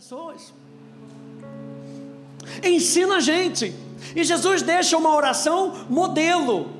pessoas. 0.00 0.54
Ensina 2.64 3.16
a 3.16 3.20
gente. 3.20 3.74
E 4.16 4.24
Jesus 4.24 4.62
deixa 4.62 4.96
uma 4.96 5.14
oração 5.14 5.84
modelo. 5.90 6.70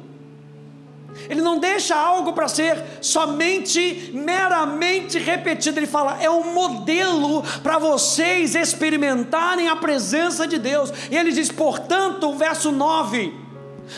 Ele 1.29 1.43
não 1.43 1.59
deixa 1.59 1.95
algo 1.95 2.33
para 2.33 2.49
ser 2.49 2.83
somente, 3.03 4.11
meramente 4.15 5.19
repetido. 5.19 5.79
Ele 5.79 5.87
fala, 5.87 6.17
é 6.23 6.31
um 6.31 6.55
modelo 6.55 7.43
para 7.63 7.79
vocês 7.79 8.55
experimentarem 8.55 9.69
a 9.69 9.77
presença 9.77 10.47
de 10.47 10.59
Deus. 10.59 10.91
E 11.11 11.15
ele 11.15 11.31
diz, 11.31 11.53
portanto, 11.53 12.33
verso 12.33 12.73
9: 12.73 13.35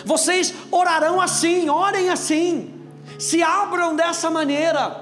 vocês 0.05 0.53
orarão 0.69 1.21
assim, 1.21 1.69
orem 1.69 2.11
assim, 2.11 2.75
se 3.21 3.41
abram 3.41 3.95
dessa 3.95 4.29
maneira. 4.29 5.01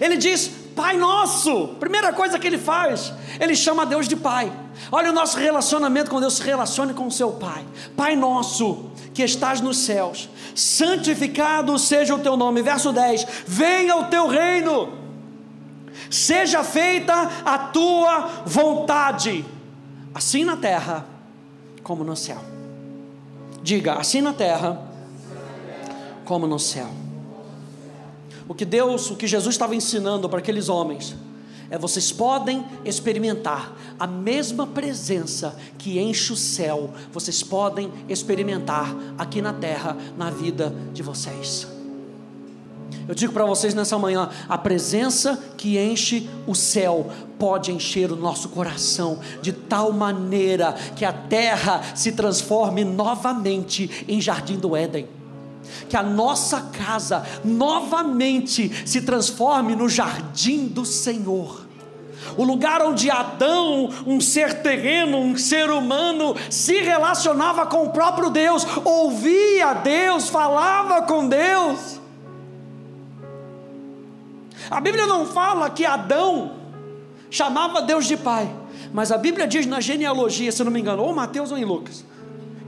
Ele 0.00 0.16
diz, 0.16 0.61
Pai 0.74 0.96
Nosso, 0.96 1.68
primeira 1.80 2.12
coisa 2.12 2.38
que 2.38 2.46
ele 2.46 2.58
faz, 2.58 3.12
ele 3.40 3.54
chama 3.54 3.86
Deus 3.86 4.08
de 4.08 4.16
Pai. 4.16 4.52
Olha 4.90 5.10
o 5.10 5.12
nosso 5.12 5.38
relacionamento 5.38 6.10
com 6.10 6.20
Deus, 6.20 6.34
se 6.34 6.42
relacione 6.42 6.94
com 6.94 7.06
o 7.06 7.10
seu 7.10 7.32
Pai. 7.32 7.64
Pai 7.96 8.16
Nosso, 8.16 8.90
que 9.14 9.22
estás 9.22 9.60
nos 9.60 9.78
céus, 9.78 10.28
santificado 10.54 11.78
seja 11.78 12.14
o 12.14 12.18
teu 12.18 12.36
nome. 12.36 12.62
Verso 12.62 12.92
10: 12.92 13.26
Venha 13.46 13.96
o 13.96 14.04
teu 14.04 14.26
reino, 14.28 14.92
seja 16.10 16.64
feita 16.64 17.30
a 17.44 17.58
tua 17.58 18.28
vontade, 18.46 19.44
assim 20.14 20.44
na 20.44 20.56
terra 20.56 21.06
como 21.82 22.04
no 22.04 22.16
céu. 22.16 22.38
Diga, 23.62 23.94
assim 23.94 24.20
na 24.20 24.32
terra 24.32 24.80
como 26.24 26.46
no 26.46 26.58
céu. 26.58 27.01
O 28.52 28.54
que 28.54 28.66
Deus, 28.66 29.10
o 29.10 29.16
que 29.16 29.26
Jesus 29.26 29.54
estava 29.54 29.74
ensinando 29.74 30.28
para 30.28 30.38
aqueles 30.38 30.68
homens, 30.68 31.16
é 31.70 31.78
vocês 31.78 32.12
podem 32.12 32.62
experimentar 32.84 33.74
a 33.98 34.06
mesma 34.06 34.66
presença 34.66 35.56
que 35.78 35.98
enche 35.98 36.34
o 36.34 36.36
céu, 36.36 36.90
vocês 37.10 37.42
podem 37.42 37.90
experimentar 38.10 38.94
aqui 39.16 39.40
na 39.40 39.54
terra, 39.54 39.96
na 40.18 40.28
vida 40.28 40.70
de 40.92 41.02
vocês. 41.02 41.66
Eu 43.08 43.14
digo 43.14 43.32
para 43.32 43.46
vocês 43.46 43.72
nessa 43.72 43.98
manhã: 43.98 44.28
a 44.46 44.58
presença 44.58 45.42
que 45.56 45.78
enche 45.78 46.28
o 46.46 46.54
céu 46.54 47.10
pode 47.38 47.72
encher 47.72 48.12
o 48.12 48.16
nosso 48.16 48.50
coração 48.50 49.18
de 49.40 49.50
tal 49.50 49.94
maneira 49.94 50.74
que 50.94 51.06
a 51.06 51.12
terra 51.14 51.80
se 51.94 52.12
transforme 52.12 52.84
novamente 52.84 54.04
em 54.06 54.20
jardim 54.20 54.58
do 54.58 54.76
Éden 54.76 55.21
que 55.88 55.96
a 55.96 56.02
nossa 56.02 56.60
casa 56.60 57.24
novamente 57.44 58.70
se 58.86 59.02
transforme 59.02 59.74
no 59.74 59.88
jardim 59.88 60.66
do 60.66 60.84
Senhor. 60.84 61.66
O 62.36 62.44
lugar 62.44 62.80
onde 62.82 63.10
Adão, 63.10 63.90
um 64.06 64.20
ser 64.20 64.62
terreno, 64.62 65.18
um 65.18 65.36
ser 65.36 65.70
humano, 65.70 66.34
se 66.50 66.80
relacionava 66.80 67.66
com 67.66 67.84
o 67.84 67.90
próprio 67.90 68.30
Deus, 68.30 68.66
ouvia 68.84 69.74
Deus, 69.74 70.28
falava 70.28 71.02
com 71.02 71.28
Deus. 71.28 72.00
A 74.70 74.80
Bíblia 74.80 75.06
não 75.06 75.26
fala 75.26 75.68
que 75.68 75.84
Adão 75.84 76.52
chamava 77.30 77.82
Deus 77.82 78.06
de 78.06 78.16
pai, 78.16 78.50
mas 78.92 79.12
a 79.12 79.18
Bíblia 79.18 79.46
diz 79.46 79.66
na 79.66 79.80
genealogia, 79.80 80.52
se 80.52 80.62
não 80.64 80.70
me 80.70 80.80
engano, 80.80 81.02
ou 81.02 81.14
Mateus 81.14 81.50
ou 81.50 81.58
em 81.58 81.64
Lucas, 81.64 82.04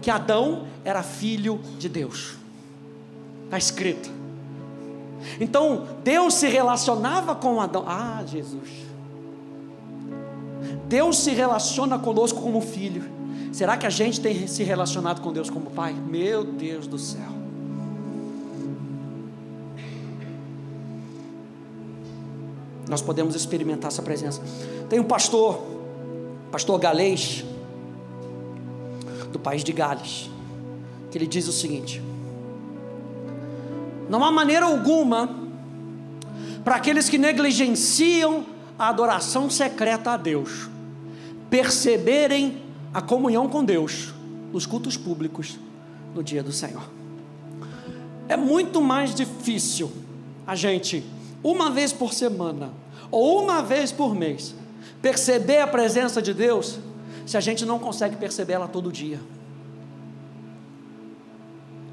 que 0.02 0.10
Adão 0.10 0.66
era 0.84 1.02
filho 1.02 1.60
de 1.78 1.88
Deus. 1.88 2.43
Está 3.44 3.58
escrito. 3.58 4.10
Então, 5.40 5.86
Deus 6.02 6.34
se 6.34 6.48
relacionava 6.48 7.34
com 7.34 7.60
Adão. 7.60 7.84
Ah, 7.86 8.22
Jesus. 8.26 8.84
Deus 10.86 11.18
se 11.18 11.30
relaciona 11.30 11.98
conosco 11.98 12.40
como 12.40 12.60
filho. 12.60 13.04
Será 13.52 13.76
que 13.76 13.86
a 13.86 13.90
gente 13.90 14.20
tem 14.20 14.46
se 14.46 14.62
relacionado 14.62 15.20
com 15.20 15.32
Deus 15.32 15.48
como 15.48 15.70
pai? 15.70 15.92
Meu 15.92 16.44
Deus 16.44 16.86
do 16.86 16.98
céu. 16.98 17.32
Nós 22.88 23.00
podemos 23.00 23.34
experimentar 23.34 23.90
essa 23.90 24.02
presença. 24.02 24.42
Tem 24.88 25.00
um 25.00 25.04
pastor, 25.04 25.62
pastor 26.52 26.78
galês, 26.78 27.44
do 29.32 29.38
país 29.38 29.64
de 29.64 29.72
Gales, 29.72 30.30
que 31.10 31.18
ele 31.18 31.26
diz 31.26 31.48
o 31.48 31.52
seguinte: 31.52 32.02
não 34.08 34.24
há 34.24 34.30
maneira 34.30 34.66
alguma 34.66 35.28
para 36.64 36.76
aqueles 36.76 37.08
que 37.08 37.18
negligenciam 37.18 38.46
a 38.78 38.88
adoração 38.88 39.50
secreta 39.50 40.12
a 40.12 40.16
Deus 40.16 40.68
perceberem 41.50 42.62
a 42.92 43.00
comunhão 43.00 43.48
com 43.48 43.64
Deus 43.64 44.12
nos 44.52 44.66
cultos 44.66 44.96
públicos 44.96 45.58
no 46.14 46.22
dia 46.22 46.42
do 46.42 46.52
Senhor. 46.52 46.82
É 48.28 48.36
muito 48.36 48.80
mais 48.80 49.14
difícil 49.14 49.92
a 50.46 50.54
gente, 50.54 51.04
uma 51.42 51.70
vez 51.70 51.92
por 51.92 52.12
semana 52.12 52.72
ou 53.10 53.42
uma 53.42 53.62
vez 53.62 53.92
por 53.92 54.14
mês, 54.14 54.54
perceber 55.00 55.58
a 55.58 55.66
presença 55.66 56.20
de 56.20 56.34
Deus 56.34 56.78
se 57.26 57.36
a 57.36 57.40
gente 57.40 57.64
não 57.64 57.78
consegue 57.78 58.16
perceber 58.16 58.54
ela 58.54 58.66
todo 58.66 58.90
dia. 58.90 59.20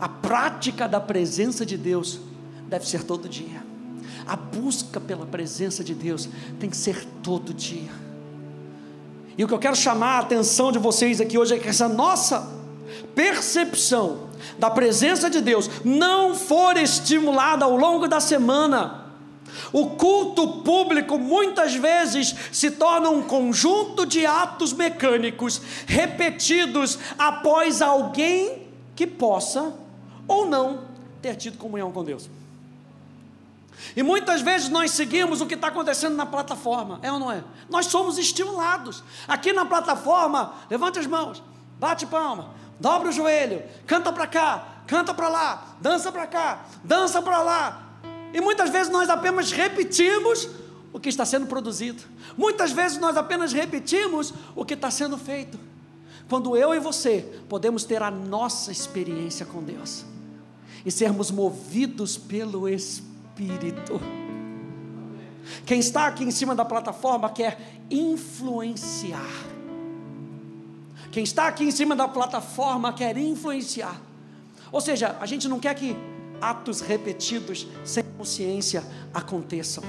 A 0.01 0.09
prática 0.09 0.87
da 0.87 0.99
presença 0.99 1.63
de 1.63 1.77
Deus 1.77 2.19
deve 2.67 2.87
ser 2.87 3.03
todo 3.03 3.29
dia. 3.29 3.63
A 4.25 4.35
busca 4.35 4.99
pela 4.99 5.27
presença 5.27 5.83
de 5.83 5.93
Deus 5.93 6.27
tem 6.59 6.71
que 6.71 6.75
ser 6.75 7.05
todo 7.21 7.53
dia. 7.53 7.91
E 9.37 9.43
o 9.43 9.47
que 9.47 9.53
eu 9.53 9.59
quero 9.59 9.75
chamar 9.75 10.15
a 10.15 10.19
atenção 10.21 10.71
de 10.71 10.79
vocês 10.79 11.21
aqui 11.21 11.37
hoje 11.37 11.53
é 11.53 11.59
que 11.59 11.69
essa 11.69 11.87
nossa 11.87 12.51
percepção 13.13 14.29
da 14.57 14.71
presença 14.71 15.29
de 15.29 15.39
Deus 15.39 15.69
não 15.85 16.33
for 16.33 16.77
estimulada 16.77 17.63
ao 17.63 17.77
longo 17.77 18.07
da 18.07 18.19
semana, 18.19 19.05
o 19.71 19.91
culto 19.91 20.63
público 20.63 21.19
muitas 21.19 21.75
vezes 21.75 22.33
se 22.51 22.71
torna 22.71 23.11
um 23.11 23.21
conjunto 23.21 24.07
de 24.07 24.25
atos 24.25 24.73
mecânicos 24.73 25.61
repetidos 25.85 26.97
após 27.19 27.83
alguém 27.83 28.63
que 28.95 29.05
possa 29.05 29.80
ou 30.31 30.45
não 30.45 30.85
ter 31.21 31.35
tido 31.35 31.57
comunhão 31.57 31.91
com 31.91 32.03
Deus. 32.03 32.29
E 33.95 34.01
muitas 34.01 34.41
vezes 34.41 34.69
nós 34.69 34.91
seguimos 34.91 35.41
o 35.41 35.45
que 35.45 35.55
está 35.55 35.67
acontecendo 35.67 36.15
na 36.15 36.25
plataforma, 36.25 36.99
é 37.01 37.11
ou 37.11 37.19
não 37.19 37.31
é? 37.31 37.43
Nós 37.69 37.87
somos 37.87 38.17
estimulados. 38.17 39.03
Aqui 39.27 39.51
na 39.51 39.65
plataforma, 39.65 40.53
levante 40.69 40.99
as 40.99 41.07
mãos, 41.07 41.43
bate 41.77 42.05
palma, 42.05 42.51
dobra 42.79 43.09
o 43.09 43.11
joelho, 43.11 43.61
canta 43.85 44.13
para 44.13 44.25
cá, 44.25 44.67
canta 44.87 45.13
para 45.13 45.27
lá, 45.27 45.75
dança 45.81 46.11
para 46.11 46.27
cá, 46.27 46.65
dança 46.83 47.21
para 47.21 47.41
lá. 47.41 47.83
E 48.33 48.39
muitas 48.39 48.69
vezes 48.69 48.91
nós 48.91 49.09
apenas 49.09 49.51
repetimos 49.51 50.47
o 50.93 50.99
que 50.99 51.09
está 51.09 51.25
sendo 51.25 51.47
produzido. 51.47 52.03
Muitas 52.37 52.71
vezes 52.71 52.97
nós 52.97 53.17
apenas 53.17 53.51
repetimos 53.51 54.33
o 54.55 54.63
que 54.63 54.75
está 54.75 54.89
sendo 54.89 55.17
feito. 55.17 55.59
Quando 56.29 56.55
eu 56.55 56.73
e 56.73 56.79
você 56.79 57.41
podemos 57.49 57.83
ter 57.83 58.01
a 58.01 58.09
nossa 58.09 58.71
experiência 58.71 59.45
com 59.45 59.61
Deus 59.61 60.05
e 60.85 60.91
sermos 60.91 61.31
movidos 61.31 62.17
pelo 62.17 62.67
Espírito. 62.67 64.01
Quem 65.65 65.79
está 65.79 66.07
aqui 66.07 66.23
em 66.23 66.31
cima 66.31 66.55
da 66.55 66.65
plataforma 66.65 67.29
quer 67.29 67.81
influenciar. 67.89 69.29
Quem 71.11 71.23
está 71.23 71.47
aqui 71.47 71.65
em 71.65 71.71
cima 71.71 71.95
da 71.95 72.07
plataforma 72.07 72.93
quer 72.93 73.17
influenciar. 73.17 74.01
Ou 74.71 74.79
seja, 74.79 75.17
a 75.19 75.25
gente 75.25 75.47
não 75.47 75.59
quer 75.59 75.75
que 75.75 75.95
atos 76.39 76.81
repetidos 76.81 77.67
sem 77.83 78.03
consciência 78.17 78.83
aconteçam. 79.13 79.83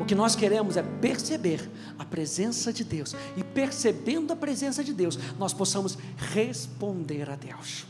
O 0.00 0.04
que 0.04 0.14
nós 0.14 0.34
queremos 0.36 0.76
é 0.76 0.82
perceber 0.82 1.70
a 1.98 2.04
presença 2.04 2.72
de 2.72 2.84
Deus 2.84 3.14
e 3.36 3.44
percebendo 3.44 4.32
a 4.32 4.36
presença 4.36 4.84
de 4.84 4.92
Deus, 4.92 5.18
nós 5.38 5.54
possamos 5.54 5.96
responder 6.16 7.30
a 7.30 7.36
Deus. 7.36 7.86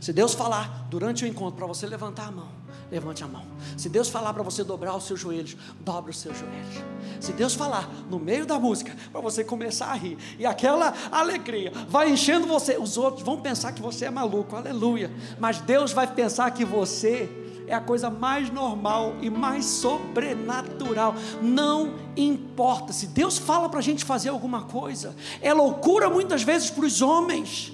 Se 0.00 0.12
Deus 0.12 0.34
falar 0.34 0.86
durante 0.90 1.24
o 1.24 1.26
encontro 1.26 1.56
para 1.56 1.66
você 1.66 1.86
levantar 1.86 2.28
a 2.28 2.30
mão, 2.30 2.48
levante 2.90 3.24
a 3.24 3.28
mão. 3.28 3.44
Se 3.76 3.88
Deus 3.88 4.08
falar 4.08 4.32
para 4.32 4.42
você 4.42 4.62
dobrar 4.62 4.94
os 4.96 5.04
seus 5.04 5.20
joelhos, 5.20 5.56
dobre 5.80 6.10
os 6.10 6.18
seus 6.18 6.38
joelhos. 6.38 6.84
Se 7.20 7.32
Deus 7.32 7.54
falar 7.54 7.88
no 8.10 8.18
meio 8.18 8.46
da 8.46 8.58
música 8.58 8.94
para 9.10 9.20
você 9.20 9.42
começar 9.42 9.86
a 9.86 9.94
rir 9.94 10.18
e 10.38 10.46
aquela 10.46 10.92
alegria 11.10 11.72
vai 11.88 12.10
enchendo 12.10 12.46
você, 12.46 12.76
os 12.76 12.96
outros 12.96 13.24
vão 13.24 13.40
pensar 13.40 13.72
que 13.72 13.82
você 13.82 14.04
é 14.06 14.10
maluco, 14.10 14.54
aleluia. 14.56 15.10
Mas 15.38 15.60
Deus 15.60 15.92
vai 15.92 16.06
pensar 16.06 16.50
que 16.50 16.64
você 16.64 17.28
é 17.66 17.74
a 17.74 17.80
coisa 17.80 18.10
mais 18.10 18.50
normal 18.50 19.14
e 19.20 19.30
mais 19.30 19.64
sobrenatural. 19.64 21.14
Não 21.40 21.94
importa. 22.16 22.92
Se 22.92 23.06
Deus 23.06 23.38
fala 23.38 23.68
para 23.68 23.78
a 23.78 23.82
gente 23.82 24.04
fazer 24.04 24.28
alguma 24.28 24.62
coisa, 24.62 25.14
é 25.40 25.52
loucura 25.52 26.10
muitas 26.10 26.42
vezes 26.42 26.70
para 26.70 26.84
os 26.84 27.00
homens. 27.00 27.72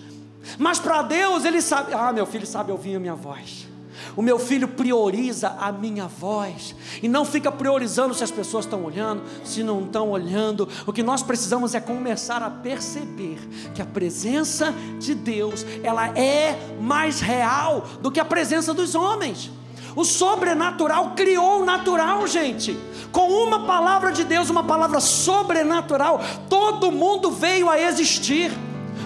Mas 0.59 0.79
para 0.79 1.03
Deus, 1.03 1.45
Ele 1.45 1.61
sabe, 1.61 1.93
ah, 1.95 2.13
meu 2.13 2.27
filho 2.27 2.47
sabe 2.47 2.73
ouvir 2.73 2.97
a 2.97 3.01
minha 3.01 3.15
voz. 3.15 3.71
O 4.17 4.23
meu 4.23 4.39
filho 4.39 4.67
prioriza 4.67 5.57
a 5.61 5.71
minha 5.71 6.07
voz 6.07 6.75
e 7.03 7.09
não 7.09 7.25
fica 7.25 7.51
priorizando 7.53 8.15
se 8.15 8.25
as 8.25 8.31
pessoas 8.31 8.65
estão 8.65 8.85
olhando, 8.85 9.23
se 9.45 9.63
não 9.63 9.85
estão 9.85 10.11
olhando. 10.11 10.69
O 10.87 10.93
que 10.93 11.03
nós 11.03 11.23
precisamos 11.23 11.75
é 11.75 11.81
começar 11.81 12.43
a 12.43 12.51
perceber 12.51 13.39
que 13.75 13.83
a 13.83 13.87
presença 13.87 14.75
de 14.99 15.15
Deus, 15.15 15.65
ela 15.83 16.09
é 16.19 16.59
mais 16.81 17.21
real 17.21 17.85
do 18.01 18.11
que 18.11 18.21
a 18.21 18.25
presença 18.25 18.75
dos 18.75 18.95
homens. 18.95 19.51
O 19.95 20.05
sobrenatural 20.05 21.13
criou 21.17 21.63
o 21.63 21.65
natural, 21.65 22.27
gente. 22.27 22.79
Com 23.11 23.29
uma 23.29 23.67
palavra 23.67 24.13
de 24.13 24.23
Deus, 24.23 24.49
uma 24.49 24.63
palavra 24.63 25.01
sobrenatural, 25.01 26.21
todo 26.49 26.93
mundo 26.93 27.31
veio 27.31 27.69
a 27.69 27.81
existir. 27.81 28.53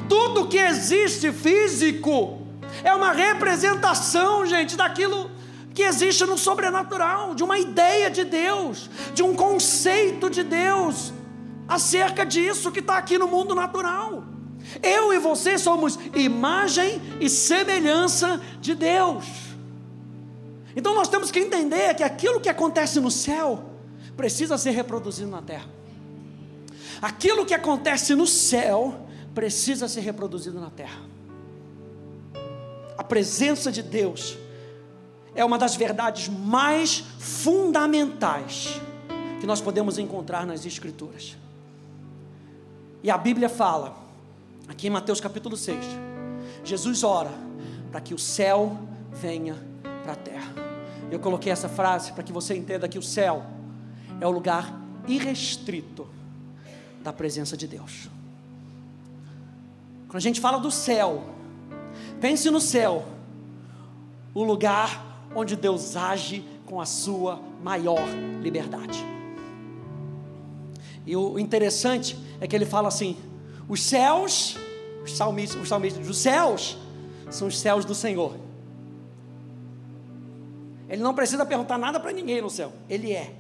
Tudo 0.09 0.49
que 0.49 0.59
existe 0.59 1.33
físico 1.33 2.47
é 2.83 2.93
uma 2.93 3.13
representação, 3.13 4.45
gente, 4.47 4.77
daquilo 4.77 5.31
que 5.73 5.83
existe 5.83 6.25
no 6.25 6.39
sobrenatural, 6.39 7.35
de 7.35 7.43
uma 7.43 7.59
ideia 7.59 8.11
de 8.11 8.25
Deus, 8.25 8.89
de 9.13 9.23
um 9.23 9.35
conceito 9.35 10.31
de 10.31 10.43
Deus 10.43 11.13
acerca 11.67 12.25
disso 12.25 12.71
que 12.71 12.81
está 12.81 12.97
aqui 12.97 13.19
no 13.19 13.27
mundo 13.27 13.55
natural. 13.55 14.25
Eu 14.83 15.13
e 15.13 15.19
você 15.19 15.59
somos 15.59 15.99
imagem 16.15 17.01
e 17.21 17.29
semelhança 17.29 18.41
de 18.61 18.75
Deus. 18.75 19.25
Então 20.77 20.95
nós 20.95 21.09
temos 21.09 21.31
que 21.31 21.39
entender 21.39 21.95
que 21.95 22.03
aquilo 22.03 22.41
que 22.41 22.49
acontece 22.49 23.01
no 23.01 23.11
céu 23.11 23.65
precisa 24.17 24.57
ser 24.57 24.71
reproduzido 24.71 25.31
na 25.31 25.43
terra. 25.43 25.69
Aquilo 27.01 27.45
que 27.45 27.55
acontece 27.55 28.15
no 28.15 28.27
céu 28.27 29.04
precisa 29.35 29.89
ser 29.89 30.01
reproduzido 30.01 30.61
na 30.61 30.71
terra. 30.71 31.01
A 32.97 33.03
presença 33.03 33.73
de 33.73 33.83
Deus 33.83 34.39
é 35.35 35.45
uma 35.45 35.59
das 35.59 35.75
verdades 35.75 36.29
mais 36.29 37.05
fundamentais 37.19 38.81
que 39.41 39.47
nós 39.47 39.61
podemos 39.61 39.99
encontrar 39.99 40.47
nas 40.47 40.65
Escrituras. 40.65 41.37
E 43.03 43.11
a 43.11 43.19
Bíblia 43.19 43.49
fala, 43.49 43.97
aqui 44.69 44.87
em 44.87 44.91
Mateus 44.91 45.21
capítulo 45.21 45.57
6, 45.57 45.85
Jesus 46.65 47.03
ora 47.03 47.33
para 47.91 48.01
que 48.01 48.15
o 48.15 48.19
céu 48.19 48.79
venha 49.13 49.57
para 50.03 50.13
a 50.13 50.17
terra. 50.17 50.53
Eu 51.11 51.19
coloquei 51.19 51.53
essa 51.53 51.69
frase 51.69 52.13
para 52.13 52.23
que 52.23 52.33
você 52.33 52.57
entenda 52.57 52.89
que 52.89 52.99
o 52.99 53.03
céu 53.03 53.45
é 54.21 54.27
o 54.27 54.31
lugar 54.31 54.81
irrestrito 55.07 56.09
da 57.03 57.13
presença 57.13 57.57
de 57.57 57.67
Deus. 57.67 58.09
Quando 60.15 60.21
a 60.21 60.29
gente 60.29 60.41
fala 60.41 60.61
do 60.61 60.71
céu, 60.71 61.25
pense 62.21 62.49
no 62.49 62.61
céu, 62.61 63.05
o 64.33 64.45
lugar 64.45 65.29
onde 65.35 65.57
Deus 65.57 65.97
age 65.97 66.45
com 66.67 66.81
a 66.81 66.87
sua 66.87 67.41
maior 67.65 68.07
liberdade. 68.41 69.05
E 71.05 71.17
o 71.17 71.37
interessante 71.37 72.17
é 72.41 72.47
que 72.47 72.55
ele 72.55 72.65
fala 72.65 72.87
assim: 72.87 73.17
os 73.69 73.83
céus, 73.83 74.57
os 75.03 75.17
salmistas, 75.17 75.61
os 75.61 75.69
salmistas, 75.69 76.09
os 76.09 76.17
céus 76.17 76.79
são 77.29 77.49
os 77.49 77.59
céus 77.59 77.85
do 77.85 77.93
Senhor. 77.93 78.37
Ele 80.89 81.03
não 81.03 81.13
precisa 81.13 81.45
perguntar 81.45 81.77
nada 81.77 81.99
para 81.99 82.13
ninguém 82.13 82.41
no 82.41 82.51
céu, 82.51 82.73
ele 82.89 83.13
é. 83.13 83.35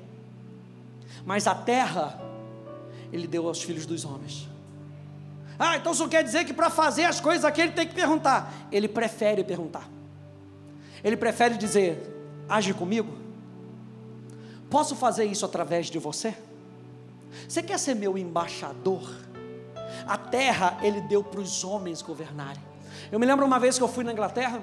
Mas 1.24 1.46
a 1.46 1.54
terra, 1.54 2.20
ele 3.12 3.28
deu 3.28 3.46
aos 3.46 3.62
filhos 3.62 3.86
dos 3.86 4.04
homens. 4.04 4.52
Ah, 5.58 5.76
então 5.76 5.92
isso 5.92 6.08
quer 6.08 6.24
dizer 6.24 6.44
que 6.44 6.52
para 6.52 6.68
fazer 6.68 7.04
as 7.04 7.20
coisas 7.20 7.44
aqui 7.44 7.60
ele 7.60 7.72
tem 7.72 7.86
que 7.86 7.94
perguntar. 7.94 8.52
Ele 8.72 8.88
prefere 8.88 9.44
perguntar. 9.44 9.88
Ele 11.02 11.16
prefere 11.16 11.56
dizer: 11.56 11.98
age 12.48 12.74
comigo. 12.74 13.12
Posso 14.70 14.96
fazer 14.96 15.24
isso 15.24 15.44
através 15.44 15.86
de 15.86 15.98
você? 15.98 16.34
Você 17.48 17.62
quer 17.62 17.78
ser 17.78 17.94
meu 17.94 18.18
embaixador? 18.18 19.08
A 20.06 20.16
terra 20.16 20.78
ele 20.82 21.00
deu 21.02 21.22
para 21.22 21.40
os 21.40 21.62
homens 21.62 22.02
governarem. 22.02 22.62
Eu 23.12 23.18
me 23.18 23.26
lembro 23.26 23.46
uma 23.46 23.58
vez 23.60 23.78
que 23.78 23.84
eu 23.84 23.88
fui 23.88 24.02
na 24.02 24.12
Inglaterra 24.12 24.62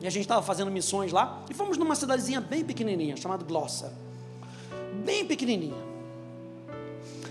e 0.00 0.06
a 0.06 0.10
gente 0.10 0.22
estava 0.22 0.42
fazendo 0.42 0.70
missões 0.70 1.12
lá 1.12 1.42
e 1.50 1.54
fomos 1.54 1.76
numa 1.76 1.94
cidadezinha 1.94 2.40
bem 2.40 2.64
pequenininha 2.64 3.16
chamada 3.16 3.44
Glossa, 3.44 3.92
bem 5.04 5.24
pequenininha. 5.24 5.87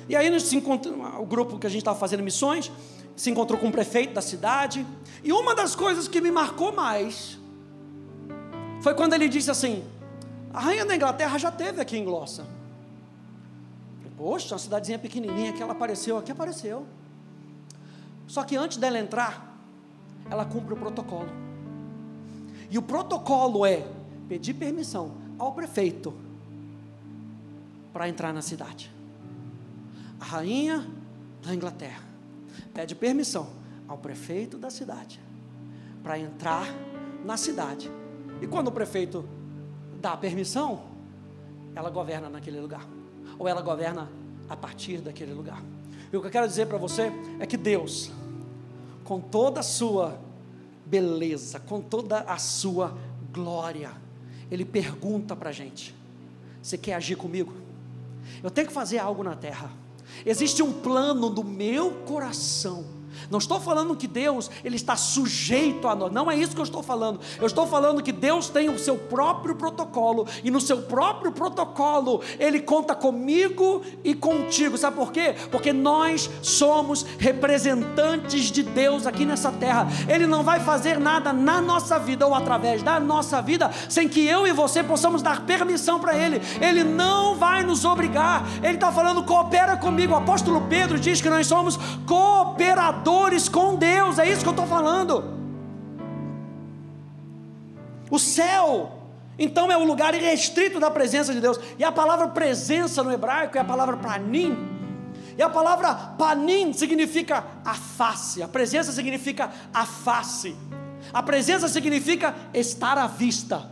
E 0.09 0.15
aí 0.15 0.29
nós 0.29 0.43
se 0.43 0.57
o 0.57 1.25
grupo 1.25 1.59
que 1.59 1.67
a 1.67 1.69
gente 1.69 1.79
estava 1.79 1.97
fazendo 1.97 2.23
missões 2.23 2.71
se 3.15 3.29
encontrou 3.29 3.59
com 3.59 3.67
o 3.67 3.71
prefeito 3.71 4.13
da 4.13 4.21
cidade. 4.21 4.85
E 5.23 5.31
uma 5.31 5.55
das 5.55 5.75
coisas 5.75 6.07
que 6.07 6.21
me 6.21 6.31
marcou 6.31 6.71
mais 6.71 7.37
foi 8.81 8.93
quando 8.93 9.13
ele 9.13 9.27
disse 9.27 9.51
assim: 9.51 9.83
a 10.53 10.59
rainha 10.59 10.85
da 10.85 10.95
Inglaterra 10.95 11.37
já 11.37 11.51
teve 11.51 11.81
aqui 11.81 11.97
em 11.97 12.05
Glossa. 12.05 12.45
Poxa, 14.17 14.55
uma 14.55 14.59
cidadezinha 14.59 14.97
pequenininha 14.97 15.53
que 15.53 15.61
ela 15.61 15.73
apareceu 15.73 16.17
aqui, 16.17 16.31
apareceu. 16.31 16.87
Só 18.25 18.43
que 18.43 18.55
antes 18.55 18.77
dela 18.77 18.97
entrar, 18.97 19.61
ela 20.29 20.43
cumpre 20.43 20.73
o 20.73 20.77
protocolo. 20.77 21.29
E 22.69 22.77
o 22.79 22.81
protocolo 22.81 23.63
é 23.63 23.85
pedir 24.27 24.55
permissão 24.55 25.11
ao 25.37 25.53
prefeito 25.53 26.13
para 27.93 28.09
entrar 28.09 28.33
na 28.33 28.41
cidade. 28.41 28.91
A 30.19 30.25
rainha 30.25 30.87
da 31.43 31.53
Inglaterra 31.53 32.03
pede 32.73 32.95
permissão 32.95 33.49
ao 33.87 33.97
prefeito 33.97 34.57
da 34.57 34.69
cidade 34.69 35.19
para 36.03 36.17
entrar 36.17 36.67
na 37.23 37.37
cidade. 37.37 37.91
E 38.41 38.47
quando 38.47 38.69
o 38.69 38.71
prefeito 38.71 39.27
dá 39.99 40.13
a 40.13 40.17
permissão, 40.17 40.83
ela 41.75 41.89
governa 41.89 42.29
naquele 42.29 42.59
lugar, 42.59 42.87
ou 43.37 43.47
ela 43.47 43.61
governa 43.61 44.09
a 44.49 44.55
partir 44.55 44.99
daquele 45.01 45.33
lugar. 45.33 45.61
E 46.11 46.15
o 46.15 46.21
que 46.21 46.27
eu 46.27 46.31
quero 46.31 46.47
dizer 46.47 46.67
para 46.67 46.77
você 46.77 47.11
é 47.39 47.45
que 47.45 47.57
Deus, 47.57 48.11
com 49.03 49.19
toda 49.19 49.59
a 49.59 49.63
sua 49.63 50.19
beleza, 50.85 51.59
com 51.59 51.81
toda 51.81 52.19
a 52.21 52.37
sua 52.37 52.97
glória, 53.31 53.91
Ele 54.49 54.63
pergunta 54.63 55.35
para 55.35 55.49
a 55.49 55.53
gente: 55.53 55.93
Você 56.61 56.77
quer 56.77 56.93
agir 56.93 57.17
comigo? 57.17 57.53
Eu 58.41 58.49
tenho 58.49 58.67
que 58.67 58.73
fazer 58.73 58.99
algo 58.99 59.23
na 59.23 59.35
terra. 59.35 59.69
Existe 60.25 60.61
um 60.63 60.71
plano 60.71 61.29
do 61.29 61.43
meu 61.43 61.91
coração 62.05 62.96
não 63.29 63.39
estou 63.39 63.59
falando 63.59 63.95
que 63.95 64.07
Deus 64.07 64.49
ele 64.63 64.75
está 64.75 64.95
sujeito 64.95 65.87
a 65.87 65.95
nós. 65.95 66.11
Não 66.11 66.29
é 66.29 66.35
isso 66.35 66.53
que 66.53 66.59
eu 66.59 66.63
estou 66.63 66.83
falando. 66.83 67.19
Eu 67.39 67.47
estou 67.47 67.67
falando 67.67 68.01
que 68.01 68.11
Deus 68.11 68.49
tem 68.49 68.69
o 68.69 68.79
seu 68.79 68.97
próprio 68.97 69.55
protocolo 69.55 70.27
e 70.43 70.51
no 70.51 70.61
seu 70.61 70.83
próprio 70.83 71.31
protocolo 71.31 72.21
ele 72.39 72.59
conta 72.59 72.95
comigo 72.95 73.81
e 74.03 74.13
contigo. 74.13 74.77
Sabe 74.77 74.95
por 74.95 75.11
quê? 75.11 75.35
Porque 75.51 75.73
nós 75.73 76.29
somos 76.41 77.03
representantes 77.17 78.51
de 78.51 78.63
Deus 78.63 79.05
aqui 79.05 79.25
nessa 79.25 79.51
terra. 79.51 79.87
Ele 80.07 80.25
não 80.27 80.43
vai 80.43 80.59
fazer 80.59 80.99
nada 80.99 81.33
na 81.33 81.61
nossa 81.61 81.99
vida 81.99 82.25
ou 82.25 82.33
através 82.33 82.81
da 82.83 82.99
nossa 82.99 83.41
vida 83.41 83.71
sem 83.89 84.07
que 84.07 84.25
eu 84.25 84.47
e 84.47 84.53
você 84.53 84.83
possamos 84.83 85.21
dar 85.21 85.45
permissão 85.45 85.99
para 85.99 86.15
ele. 86.15 86.41
Ele 86.61 86.83
não 86.83 87.35
vai 87.35 87.63
nos 87.63 87.83
obrigar. 87.85 88.45
Ele 88.63 88.75
está 88.75 88.91
falando 88.91 89.23
coopera 89.23 89.75
comigo. 89.77 90.13
O 90.13 90.17
apóstolo 90.17 90.61
Pedro 90.69 90.99
diz 90.99 91.21
que 91.21 91.29
nós 91.29 91.47
somos 91.47 91.77
cooperadores 92.05 93.06
com 93.49 93.75
Deus, 93.75 94.19
é 94.19 94.29
isso 94.29 94.41
que 94.41 94.47
eu 94.47 94.51
estou 94.51 94.67
falando. 94.67 95.23
O 98.09 98.19
céu, 98.19 98.91
então, 99.37 99.71
é 99.71 99.77
o 99.77 99.83
lugar 99.83 100.13
irrestrito 100.13 100.79
da 100.79 100.91
presença 100.91 101.33
de 101.33 101.41
Deus, 101.41 101.59
e 101.79 101.83
a 101.83 101.91
palavra 101.91 102.27
presença 102.27 103.03
no 103.03 103.11
hebraico 103.11 103.57
é 103.57 103.61
a 103.61 103.65
palavra 103.65 103.97
panim, 103.97 104.55
e 105.37 105.41
a 105.41 105.49
palavra 105.49 105.93
panim 106.17 106.71
significa 106.73 107.43
a 107.65 107.73
face, 107.73 108.43
a 108.43 108.47
presença 108.47 108.91
significa 108.91 109.51
a 109.73 109.85
face, 109.85 110.55
a 111.13 111.23
presença 111.23 111.67
significa 111.67 112.35
estar 112.53 112.97
à 112.97 113.07
vista, 113.07 113.69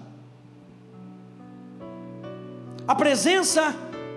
a 2.88 2.96
presença 2.96 3.74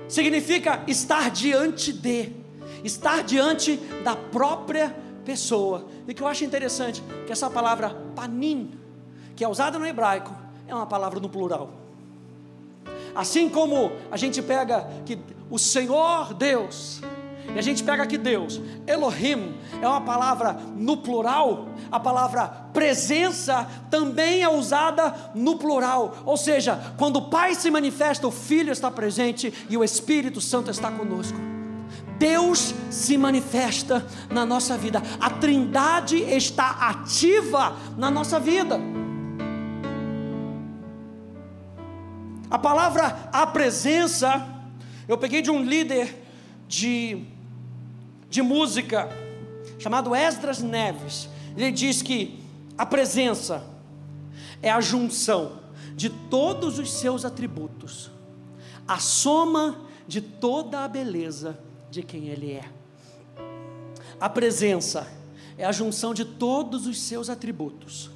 significa 0.09 0.83
estar 0.87 1.31
diante 1.31 1.93
de, 1.93 2.33
estar 2.85 3.23
diante 3.23 3.77
da 4.03 4.17
própria 4.17 5.08
pessoa. 5.29 5.85
E 6.09 6.15
que 6.15 6.23
eu 6.23 6.27
acho 6.27 6.43
interessante 6.43 7.03
que 7.27 7.33
essa 7.33 7.51
palavra 7.51 7.95
panim, 8.17 8.71
que 9.37 9.45
é 9.45 9.49
usada 9.49 9.79
no 9.79 9.87
hebraico, 9.87 10.35
é 10.67 10.75
uma 10.75 10.87
palavra 10.87 11.21
no 11.21 11.29
plural. 11.29 11.69
Assim 13.15 13.51
como 13.51 13.93
a 14.11 14.17
gente 14.17 14.41
pega 14.41 14.89
que 15.05 15.19
o 15.51 15.59
Senhor 15.59 16.33
Deus, 16.33 17.03
e 17.55 17.59
a 17.59 17.63
gente 17.63 17.85
pega 17.85 18.03
aqui 18.03 18.17
Deus, 18.17 18.59
Elohim, 18.87 19.55
é 19.83 19.87
uma 19.87 20.01
palavra 20.01 20.55
no 20.75 20.97
plural, 20.97 21.69
a 21.93 22.01
palavra 22.01 22.49
presença 22.73 23.69
também 23.91 24.43
é 24.43 24.49
usada 24.49 25.15
no 25.35 25.59
plural, 25.59 26.17
ou 26.25 26.39
seja, 26.39 26.95
quando 26.97 27.17
o 27.17 27.29
Pai 27.29 27.55
se 27.55 27.71
manifesta, 27.71 28.27
o 28.27 28.31
Filho 28.31 28.73
está 28.73 28.91
presente 28.91 29.53
e 29.69 29.77
o 29.77 29.85
Espírito 29.85 30.41
Santo 30.41 30.71
está 30.71 30.91
conosco. 30.91 31.58
Deus 32.19 32.75
se 32.91 33.17
manifesta 33.17 34.05
na 34.29 34.45
nossa 34.45 34.77
vida, 34.77 35.01
a 35.21 35.31
Trindade 35.31 36.17
está 36.17 36.71
ativa 36.71 37.77
na 37.97 38.11
nossa 38.11 38.41
vida. 38.41 38.81
A 42.51 42.59
palavra 42.59 43.29
a 43.33 43.47
presença, 43.47 44.47
eu 45.07 45.17
peguei 45.17 45.43
de 45.43 45.51
um 45.51 45.63
líder 45.63 46.25
de, 46.67 47.25
de 48.29 48.43
música 48.43 49.09
chamado 49.79 50.15
Esdras 50.15 50.61
Neves. 50.61 51.29
Ele 51.57 51.71
diz 51.71 52.03
que 52.03 52.43
a 52.77 52.85
presença 52.85 53.65
é 54.61 54.71
a 54.71 54.81
junção 54.81 55.61
de 55.95 56.11
todos 56.11 56.79
os 56.79 56.93
seus 56.93 57.25
atributos, 57.25 58.11
a 58.87 58.99
soma 58.99 59.77
de 60.07 60.21
toda 60.21 60.85
a 60.85 60.89
beleza 60.89 61.68
de 61.91 62.03
quem 62.03 62.29
Ele 62.29 62.53
é. 62.53 62.65
A 64.21 64.29
presença 64.29 65.07
é 65.57 65.65
a 65.65 65.73
junção 65.73 66.15
de 66.15 66.25
todos 66.25 66.87
os 66.87 67.01
seus 67.01 67.29
atributos, 67.29 68.11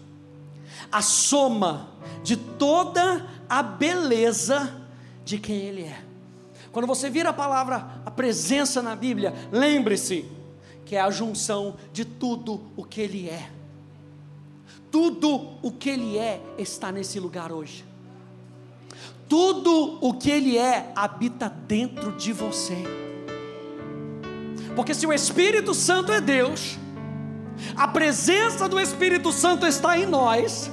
a 0.91 1.03
soma 1.03 1.89
de 2.23 2.37
toda 2.37 3.29
a 3.49 3.63
beleza 3.63 4.81
de 5.25 5.39
quem 5.39 5.57
Ele 5.57 5.83
é. 5.83 6.03
Quando 6.71 6.87
você 6.87 7.11
vira 7.11 7.31
a 7.31 7.35
palavra 7.35 8.01
a 8.05 8.11
presença 8.11 8.81
na 8.81 8.97
Bíblia, 8.97 9.35
lembre-se 9.51 10.25
que 10.85 10.97
é 10.97 11.01
a 11.01 11.11
junção 11.11 11.77
de 11.93 12.05
tudo 12.05 12.61
o 12.77 12.85
que 12.85 13.01
Ele 13.01 13.29
é. 13.29 13.51
Tudo 14.91 15.57
o 15.63 15.71
que 15.73 15.91
Ele 15.91 16.19
é 16.19 16.41
está 16.59 16.93
nesse 16.93 17.19
lugar 17.19 17.53
hoje. 17.53 17.85
Tudo 19.29 19.99
o 20.01 20.15
que 20.15 20.31
Ele 20.31 20.59
é 20.59 20.93
habita 20.95 21.49
dentro 21.49 22.13
de 22.13 22.33
você. 22.33 23.12
Porque 24.75 24.95
se 24.95 25.07
o 25.07 25.13
Espírito 25.13 25.75
Santo 25.75 26.13
é 26.13 26.21
Deus, 26.21 26.79
a 27.77 27.89
presença 27.89 28.69
do 28.69 28.81
Espírito 28.81 29.33
Santo 29.33 29.67
está 29.67 29.99
em 29.99 30.07
nós 30.07 30.71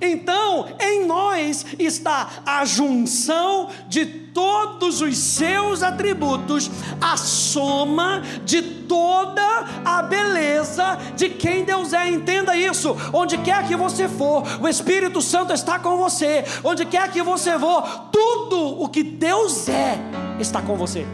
então, 0.00 0.66
em 0.80 1.06
nós 1.06 1.64
está 1.78 2.28
a 2.44 2.64
junção 2.64 3.68
de 3.88 4.04
todos 4.06 5.00
os 5.00 5.16
seus 5.16 5.82
atributos, 5.82 6.70
a 7.00 7.16
soma 7.16 8.22
de 8.44 8.62
toda 8.62 9.42
a 9.84 10.02
beleza 10.02 10.98
de 11.16 11.30
quem 11.30 11.64
Deus 11.64 11.92
é. 11.92 12.08
Entenda 12.08 12.56
isso. 12.56 12.96
Onde 13.12 13.38
quer 13.38 13.66
que 13.66 13.76
você 13.76 14.08
for, 14.08 14.42
o 14.60 14.68
Espírito 14.68 15.22
Santo 15.22 15.52
está 15.52 15.78
com 15.78 15.96
você. 15.96 16.44
Onde 16.62 16.84
quer 16.84 17.10
que 17.10 17.22
você 17.22 17.58
for, 17.58 17.82
tudo 18.12 18.82
o 18.82 18.88
que 18.88 19.02
Deus 19.02 19.68
é 19.68 19.98
está 20.38 20.60
com 20.60 20.76
você. 20.76 21.06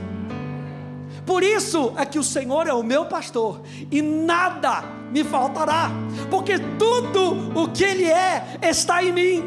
Por 1.26 1.42
isso 1.42 1.92
é 1.96 2.04
que 2.04 2.18
o 2.18 2.24
Senhor 2.24 2.66
é 2.66 2.72
o 2.72 2.82
meu 2.82 3.06
pastor 3.06 3.60
e 3.90 4.02
nada 4.02 4.82
me 5.10 5.22
faltará, 5.22 5.90
porque 6.30 6.58
tudo 6.78 7.60
o 7.60 7.68
que 7.68 7.84
Ele 7.84 8.06
é 8.06 8.58
está 8.62 9.04
em 9.04 9.12
mim, 9.12 9.44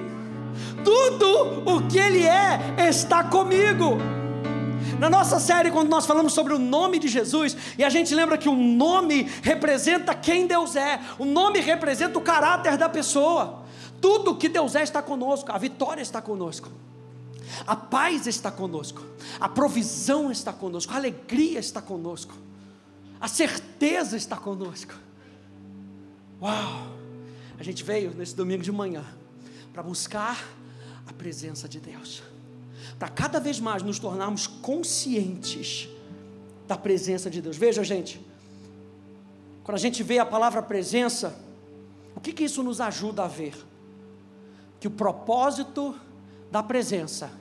tudo 0.84 1.64
o 1.70 1.88
que 1.88 1.98
Ele 1.98 2.26
é 2.26 2.76
está 2.88 3.24
comigo. 3.24 3.98
Na 5.00 5.10
nossa 5.10 5.40
série, 5.40 5.72
quando 5.72 5.90
nós 5.90 6.06
falamos 6.06 6.34
sobre 6.34 6.54
o 6.54 6.60
nome 6.60 7.00
de 7.00 7.10
Jesus, 7.10 7.58
e 7.78 7.84
a 7.84 7.90
gente 7.90 8.16
lembra 8.16 8.38
que 8.38 8.48
o 8.48 8.56
nome 8.56 9.30
representa 9.42 10.16
quem 10.16 10.48
Deus 10.48 10.76
é, 10.76 11.00
o 11.20 11.26
nome 11.26 11.60
representa 11.60 12.18
o 12.18 12.22
caráter 12.22 12.78
da 12.78 12.88
pessoa. 12.88 13.66
Tudo 14.00 14.36
que 14.36 14.48
Deus 14.48 14.76
é 14.76 14.84
está 14.84 15.02
conosco, 15.02 15.52
a 15.52 15.58
vitória 15.58 16.02
está 16.02 16.22
conosco. 16.22 16.70
A 17.66 17.76
paz 17.76 18.28
está 18.28 18.52
conosco, 18.52 19.04
a 19.40 19.48
provisão 19.48 20.32
está 20.32 20.52
conosco, 20.52 20.94
a 20.94 20.96
alegria 20.96 21.60
está 21.60 21.82
conosco, 21.82 22.34
a 23.20 23.28
certeza 23.28 24.18
está 24.18 24.38
conosco. 24.38 24.94
Uau! 26.42 26.88
A 27.58 27.64
gente 27.64 27.84
veio 27.84 28.14
nesse 28.14 28.36
domingo 28.36 28.64
de 28.64 28.72
manhã 28.72 29.06
para 29.72 29.82
buscar 29.82 30.44
a 31.08 31.14
presença 31.14 31.68
de 31.68 31.80
Deus, 31.80 32.24
para 33.00 33.10
cada 33.10 33.40
vez 33.40 33.60
mais 33.60 33.84
nos 33.84 34.00
tornarmos 34.00 34.48
conscientes 34.48 35.88
da 36.68 36.78
presença 36.78 37.30
de 37.30 37.42
Deus. 37.42 37.58
Veja, 37.58 37.84
gente, 37.84 38.20
quando 39.64 39.76
a 39.76 39.80
gente 39.80 40.04
vê 40.04 40.20
a 40.20 40.26
palavra 40.26 40.62
presença, 40.62 41.38
o 42.16 42.20
que, 42.20 42.32
que 42.32 42.44
isso 42.44 42.62
nos 42.64 42.82
ajuda 42.82 43.24
a 43.24 43.28
ver? 43.28 43.56
Que 44.80 44.88
o 44.88 44.92
propósito 44.92 45.96
da 46.52 46.64
presença. 46.64 47.32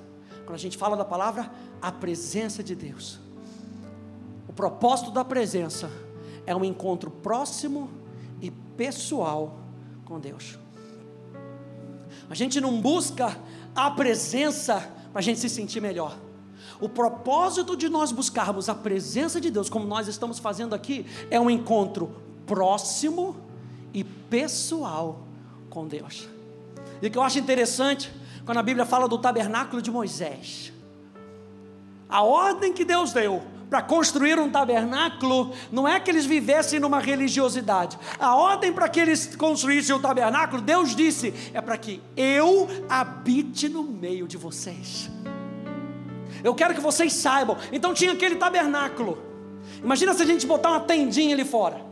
Quando 0.44 0.54
a 0.54 0.58
gente 0.58 0.76
fala 0.76 0.96
da 0.96 1.04
palavra, 1.04 1.50
a 1.80 1.90
presença 1.90 2.62
de 2.62 2.74
Deus. 2.74 3.18
O 4.48 4.52
propósito 4.52 5.10
da 5.10 5.24
presença 5.24 5.90
é 6.46 6.54
um 6.54 6.64
encontro 6.64 7.10
próximo 7.10 7.90
e 8.40 8.50
pessoal 8.50 9.58
com 10.04 10.20
Deus. 10.20 10.58
A 12.28 12.34
gente 12.34 12.60
não 12.60 12.80
busca 12.80 13.36
a 13.74 13.90
presença 13.90 14.90
para 15.12 15.20
a 15.20 15.22
gente 15.22 15.40
se 15.40 15.48
sentir 15.48 15.80
melhor. 15.80 16.16
O 16.80 16.88
propósito 16.88 17.76
de 17.76 17.88
nós 17.88 18.10
buscarmos 18.12 18.68
a 18.68 18.74
presença 18.74 19.40
de 19.40 19.50
Deus, 19.50 19.68
como 19.68 19.86
nós 19.86 20.08
estamos 20.08 20.38
fazendo 20.38 20.74
aqui, 20.74 21.06
é 21.30 21.38
um 21.38 21.48
encontro 21.48 22.14
próximo 22.46 23.36
e 23.92 24.02
pessoal 24.02 25.20
com 25.70 25.86
Deus. 25.86 26.28
E 27.00 27.06
o 27.06 27.10
que 27.10 27.18
eu 27.18 27.22
acho 27.22 27.38
interessante 27.38 28.12
quando 28.44 28.58
a 28.58 28.62
Bíblia 28.62 28.84
fala 28.84 29.08
do 29.08 29.18
tabernáculo 29.18 29.80
de 29.80 29.90
Moisés. 29.90 30.72
A 32.08 32.22
ordem 32.22 32.72
que 32.72 32.84
Deus 32.84 33.12
deu 33.12 33.42
para 33.68 33.82
construir 33.82 34.38
um 34.38 34.50
tabernáculo 34.50 35.52
não 35.72 35.88
é 35.88 35.98
que 35.98 36.10
eles 36.10 36.26
vivessem 36.26 36.78
numa 36.78 37.00
religiosidade. 37.00 37.98
A 38.18 38.36
ordem 38.36 38.72
para 38.72 38.88
que 38.88 39.00
eles 39.00 39.34
construíssem 39.34 39.94
o 39.94 39.98
tabernáculo, 39.98 40.62
Deus 40.62 40.94
disse, 40.94 41.34
é 41.52 41.60
para 41.60 41.76
que 41.76 42.00
eu 42.16 42.68
habite 42.88 43.68
no 43.68 43.82
meio 43.82 44.28
de 44.28 44.36
vocês. 44.36 45.10
Eu 46.42 46.54
quero 46.54 46.74
que 46.74 46.80
vocês 46.80 47.12
saibam. 47.14 47.56
Então 47.72 47.94
tinha 47.94 48.12
aquele 48.12 48.36
tabernáculo. 48.36 49.18
Imagina 49.82 50.14
se 50.14 50.22
a 50.22 50.26
gente 50.26 50.46
botar 50.46 50.70
uma 50.70 50.80
tendinha 50.80 51.34
ali 51.34 51.44
fora. 51.44 51.84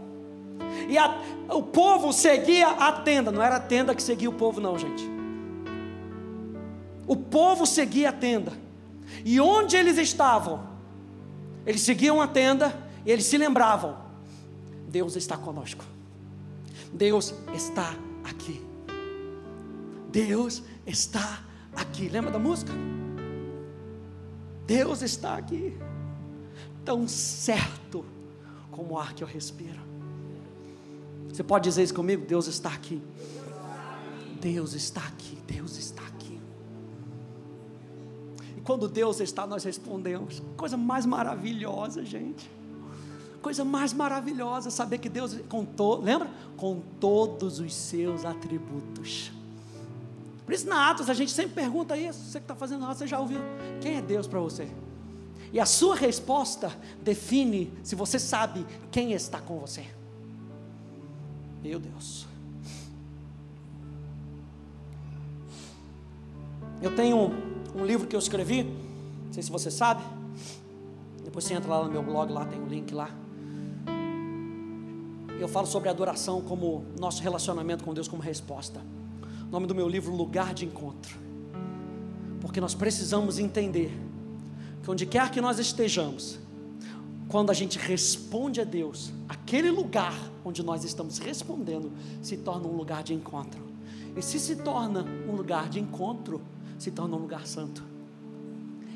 E 0.89 0.97
a, 0.99 1.19
o 1.49 1.63
povo 1.63 2.13
seguia 2.13 2.69
a 2.69 2.93
tenda. 2.93 3.33
Não 3.33 3.43
era 3.43 3.57
a 3.57 3.61
tenda 3.61 3.95
que 3.95 4.03
seguia 4.03 4.29
o 4.29 4.33
povo, 4.33 4.61
não, 4.61 4.79
gente. 4.79 5.12
O 7.07 7.17
povo 7.17 7.67
seguia 7.67 8.11
a 8.11 8.13
tenda. 8.13 8.53
E 9.25 9.41
onde 9.41 9.77
eles 9.77 9.99
estavam? 9.99 10.67
Eles 11.67 11.83
seguiam 11.83 12.21
a 12.21 12.27
tenda 12.27 12.77
e 13.05 13.11
eles 13.11 13.25
se 13.27 13.37
lembravam: 13.37 13.97
Deus 14.89 15.17
está 15.17 15.37
conosco. 15.37 15.85
Deus 16.93 17.35
está 17.55 17.95
aqui. 18.25 18.63
Deus 20.11 20.63
está 20.87 21.43
aqui. 21.75 22.09
Lembra 22.09 22.31
da 22.31 22.39
música? 22.39 22.73
Deus 24.67 25.03
está 25.03 25.37
aqui. 25.37 25.77
Tão 26.85 27.07
certo 27.09 28.05
como 28.71 28.95
o 28.95 28.99
ar 28.99 29.15
que 29.15 29.23
eu 29.23 29.29
respiro. 29.29 29.81
Você 31.29 31.43
pode 31.43 31.65
dizer 31.65 31.83
isso 31.83 31.95
comigo? 31.95 32.27
Deus 32.27 32.47
está 32.47 32.69
aqui. 32.69 33.01
Deus 34.41 34.75
está 34.75 35.01
aqui. 35.01 35.39
Deus 35.47 35.79
está 35.79 36.03
aqui 36.03 36.22
quando 38.65 38.89
Deus 38.89 39.21
está, 39.21 39.47
nós 39.47 39.65
respondemos. 39.65 40.43
Coisa 40.57 40.77
mais 40.77 41.05
maravilhosa, 41.05 42.05
gente. 42.05 42.51
Coisa 43.41 43.65
mais 43.65 43.93
maravilhosa 43.93 44.71
saber 44.71 44.99
que 44.99 45.09
Deus 45.09 45.37
contou, 45.49 46.01
lembra? 46.01 46.31
Com 46.57 46.81
todos 47.01 47.59
os 47.59 47.75
seus 47.75 48.25
atributos. 48.25 49.33
Por 50.47 50.55
isso, 50.55 50.69
na 50.69 50.91
Atos, 50.91 51.11
a 51.11 51.15
gente 51.15 51.33
sempre 51.33 51.55
pergunta 51.55 51.97
isso. 51.97 52.21
Você 52.21 52.39
que 52.39 52.45
está 52.45 52.55
fazendo 52.55 52.85
Atos, 52.85 52.99
você 52.99 53.07
já 53.07 53.19
ouviu? 53.19 53.41
Quem 53.81 53.97
é 53.97 54.03
Deus 54.03 54.29
para 54.29 54.39
você? 54.39 54.69
E 55.53 55.59
a 55.59 55.67
sua 55.67 55.97
resposta 55.97 56.73
define 57.03 57.73
se 57.83 57.95
você 57.95 58.19
sabe 58.19 58.65
quem 58.91 59.13
está 59.13 59.41
com 59.41 59.59
você. 59.59 59.85
Meu 61.63 61.81
Deus. 61.81 62.27
Eu 66.81 66.95
tenho 66.97 67.52
um 67.75 67.85
livro 67.85 68.07
que 68.07 68.15
eu 68.15 68.21
escrevi, 68.21 68.65
não 68.65 69.33
sei 69.33 69.43
se 69.43 69.51
você 69.51 69.71
sabe. 69.71 70.03
Depois 71.25 71.45
você 71.45 71.55
entra 71.55 71.71
lá 71.71 71.85
no 71.85 71.91
meu 71.91 72.03
blog, 72.03 72.33
lá 72.33 72.45
tem 72.45 72.59
o 72.59 72.65
um 72.65 72.67
link 72.67 72.93
lá. 72.93 73.11
Eu 75.39 75.49
falo 75.49 75.67
sobre 75.67 75.89
adoração 75.89 76.41
como 76.41 76.85
nosso 76.99 77.23
relacionamento 77.23 77.85
com 77.85 77.95
Deus 77.95 78.07
como 78.07 78.23
resposta. 78.23 78.81
O 79.49 79.51
nome 79.51 79.67
do 79.67 79.75
meu 79.75 79.89
livro, 79.89 80.15
Lugar 80.15 80.55
de 80.55 80.65
Encontro. 80.65 81.19
Porque 82.41 82.61
nós 82.61 82.75
precisamos 82.75 83.39
entender 83.39 83.91
que 84.83 84.91
onde 84.91 85.07
quer 85.07 85.31
que 85.31 85.41
nós 85.41 85.59
estejamos, 85.59 86.39
quando 87.29 87.51
a 87.51 87.55
gente 87.55 87.79
responde 87.79 88.61
a 88.61 88.65
Deus, 88.65 89.13
aquele 89.29 89.71
lugar 89.71 90.15
onde 90.45 90.63
nós 90.63 90.85
estamos 90.85 91.19
respondendo 91.19 91.91
se 92.21 92.37
torna 92.37 92.69
um 92.69 92.77
lugar 92.77 93.03
de 93.03 93.15
encontro. 93.15 93.61
E 94.17 94.21
se 94.21 94.39
se 94.39 94.57
torna 94.57 95.05
um 95.27 95.35
lugar 95.35 95.69
de 95.69 95.81
encontro, 95.81 96.43
se 96.83 96.91
torna 96.91 97.17
um 97.17 97.21
lugar 97.21 97.47
santo. 97.47 97.85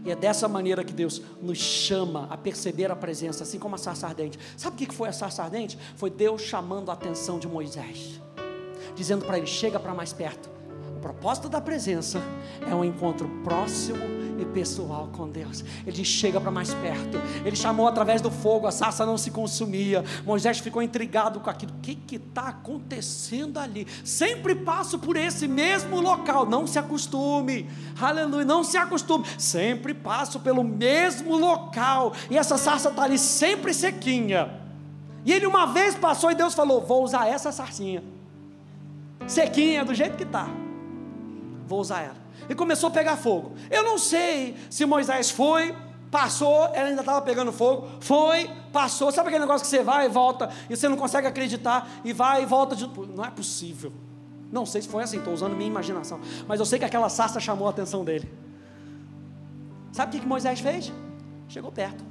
E 0.04 0.10
é 0.10 0.16
dessa 0.16 0.48
maneira 0.48 0.84
que 0.84 0.92
Deus 0.92 1.22
nos 1.40 1.58
chama 1.58 2.26
a 2.30 2.36
perceber 2.36 2.90
a 2.90 2.96
presença, 2.96 3.44
assim 3.44 3.58
como 3.58 3.74
a 3.74 3.78
sarça 3.78 4.06
ardente. 4.06 4.38
Sabe 4.56 4.74
o 4.74 4.78
que 4.86 4.94
foi 4.94 5.08
a 5.08 5.12
sarça 5.12 5.42
ardente? 5.42 5.78
Foi 5.96 6.10
Deus 6.10 6.42
chamando 6.42 6.90
a 6.90 6.94
atenção 6.94 7.38
de 7.38 7.48
Moisés, 7.48 8.20
dizendo 8.94 9.24
para 9.24 9.38
ele: 9.38 9.46
chega 9.46 9.78
para 9.78 9.94
mais 9.94 10.12
perto, 10.12 10.48
O 10.96 10.98
propósito 10.98 11.48
da 11.50 11.60
presença 11.60 12.22
é 12.66 12.74
um 12.74 12.82
encontro 12.82 13.28
próximo 13.44 14.16
e 14.38 14.44
pessoal 14.46 15.10
com 15.12 15.28
Deus. 15.28 15.62
Ele 15.86 16.02
chega 16.04 16.40
para 16.40 16.50
mais 16.50 16.72
perto. 16.72 17.18
Ele 17.44 17.54
chamou 17.54 17.86
através 17.86 18.22
do 18.22 18.30
fogo, 18.30 18.66
a 18.66 18.72
sarça 18.72 19.04
não 19.04 19.18
se 19.18 19.30
consumia. 19.30 20.02
Moisés 20.24 20.58
ficou 20.58 20.82
intrigado 20.82 21.38
com 21.38 21.50
aquilo. 21.50 21.72
O 21.72 21.80
que 21.80 22.16
está 22.16 22.48
acontecendo 22.48 23.58
ali? 23.58 23.86
Sempre 24.02 24.54
passo 24.54 24.98
por 24.98 25.16
esse 25.16 25.46
mesmo 25.46 26.00
local. 26.00 26.46
Não 26.46 26.66
se 26.66 26.78
acostume. 26.78 27.68
Aleluia. 28.00 28.46
Não 28.46 28.64
se 28.64 28.78
acostume. 28.78 29.26
Sempre 29.38 29.92
passo 29.92 30.40
pelo 30.40 30.64
mesmo 30.64 31.36
local. 31.36 32.14
E 32.30 32.38
essa 32.38 32.56
sarça 32.56 32.88
está 32.88 33.02
ali 33.02 33.18
sempre 33.18 33.74
sequinha. 33.74 34.50
E 35.26 35.32
ele 35.32 35.46
uma 35.46 35.66
vez 35.66 35.94
passou 35.94 36.30
e 36.30 36.34
Deus 36.34 36.54
falou: 36.54 36.80
Vou 36.80 37.04
usar 37.04 37.26
essa 37.26 37.52
sarcinha. 37.52 38.02
Sequinha, 39.26 39.84
do 39.84 39.92
jeito 39.92 40.16
que 40.16 40.22
está. 40.22 40.48
Vou 41.66 41.80
usar 41.80 42.02
ela 42.02 42.26
e 42.48 42.54
começou 42.54 42.88
a 42.88 42.90
pegar 42.90 43.16
fogo. 43.16 43.52
Eu 43.70 43.82
não 43.82 43.98
sei 43.98 44.56
se 44.70 44.84
Moisés 44.84 45.30
foi, 45.30 45.74
passou, 46.10 46.70
ela 46.72 46.88
ainda 46.88 47.00
estava 47.00 47.20
pegando 47.22 47.52
fogo, 47.52 47.88
foi, 48.00 48.50
passou. 48.72 49.10
Sabe 49.10 49.28
aquele 49.28 49.44
negócio 49.44 49.64
que 49.64 49.70
você 49.70 49.82
vai 49.82 50.06
e 50.06 50.08
volta 50.08 50.50
e 50.68 50.76
você 50.76 50.88
não 50.88 50.96
consegue 50.96 51.26
acreditar 51.26 51.88
e 52.04 52.12
vai 52.12 52.42
e 52.42 52.46
volta 52.46 52.76
de. 52.76 52.86
Não 53.14 53.24
é 53.24 53.30
possível. 53.30 53.92
Não 54.50 54.64
sei 54.64 54.82
se 54.82 54.88
foi 54.88 55.02
assim, 55.02 55.18
estou 55.18 55.34
usando 55.34 55.56
minha 55.56 55.68
imaginação. 55.68 56.20
Mas 56.46 56.60
eu 56.60 56.66
sei 56.66 56.78
que 56.78 56.84
aquela 56.84 57.08
sarça 57.08 57.40
chamou 57.40 57.66
a 57.66 57.70
atenção 57.70 58.04
dele. 58.04 58.30
Sabe 59.92 60.10
o 60.10 60.12
que, 60.12 60.20
que 60.20 60.28
Moisés 60.28 60.60
fez? 60.60 60.92
Chegou 61.48 61.72
perto. 61.72 62.04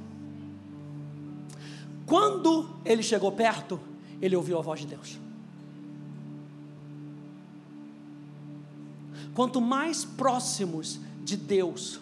Quando 2.04 2.68
ele 2.84 3.02
chegou 3.02 3.32
perto, 3.32 3.80
ele 4.20 4.36
ouviu 4.36 4.58
a 4.58 4.62
voz 4.62 4.80
de 4.80 4.86
Deus. 4.86 5.25
Quanto 9.36 9.60
mais 9.60 10.02
próximos 10.02 10.98
de 11.22 11.36
Deus, 11.36 12.00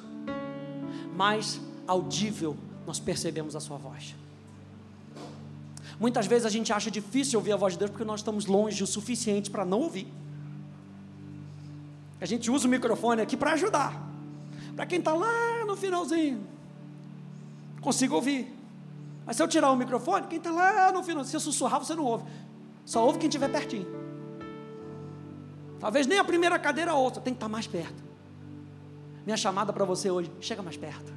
mais 1.17 1.61
audível 1.85 2.57
nós 2.87 3.01
percebemos 3.01 3.57
a 3.57 3.61
Sua 3.61 3.77
voz. 3.77 4.15
Muitas 5.99 6.29
vezes 6.29 6.47
a 6.47 6.49
gente 6.49 6.73
acha 6.73 6.93
difícil 6.93 7.41
ouvir 7.41 7.51
a 7.51 7.57
voz 7.57 7.73
de 7.73 7.81
Deus 7.81 7.91
porque 7.91 8.05
nós 8.05 8.21
estamos 8.21 8.47
longe 8.47 8.85
o 8.85 8.87
suficiente 8.87 9.51
para 9.51 9.65
não 9.65 9.81
ouvir. 9.81 10.07
A 12.21 12.25
gente 12.25 12.53
usa 12.53 12.69
o 12.69 12.71
microfone 12.71 13.21
aqui 13.21 13.37
para 13.37 13.55
ajudar. 13.55 14.01
Para 14.77 14.87
quem 14.87 15.01
está 15.01 15.13
lá 15.13 15.65
no 15.67 15.77
finalzinho, 15.77 16.41
consigo 17.81 18.15
ouvir. 18.15 18.49
Mas 19.27 19.35
se 19.35 19.43
eu 19.43 19.49
tirar 19.49 19.73
o 19.73 19.77
microfone, 19.77 20.29
quem 20.29 20.39
está 20.39 20.53
lá 20.53 20.93
no 20.93 21.03
final, 21.03 21.25
se 21.25 21.35
eu 21.35 21.41
sussurrar, 21.41 21.81
você 21.81 21.97
não 21.97 22.05
ouve. 22.05 22.25
Só 22.85 23.05
ouve 23.05 23.19
quem 23.19 23.29
estiver 23.29 23.51
pertinho. 23.51 24.04
Talvez 25.85 26.07
nem 26.07 26.19
a 26.19 26.25
primeira 26.25 26.59
cadeira 26.59 26.95
ouça, 26.95 27.21
tem 27.21 27.35
que 27.35 27.37
estar 27.37 27.47
mais 27.47 27.67
perto. 27.67 28.03
Minha 29.27 29.37
chamada 29.37 29.71
para 29.71 29.85
você 29.85 30.11
hoje, 30.11 30.33
chega 30.41 30.63
mais 30.63 30.79
perto. 30.79 31.13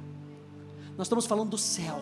Nós 0.94 1.06
estamos 1.06 1.24
falando 1.24 1.48
do 1.48 1.56
céu, 1.56 1.98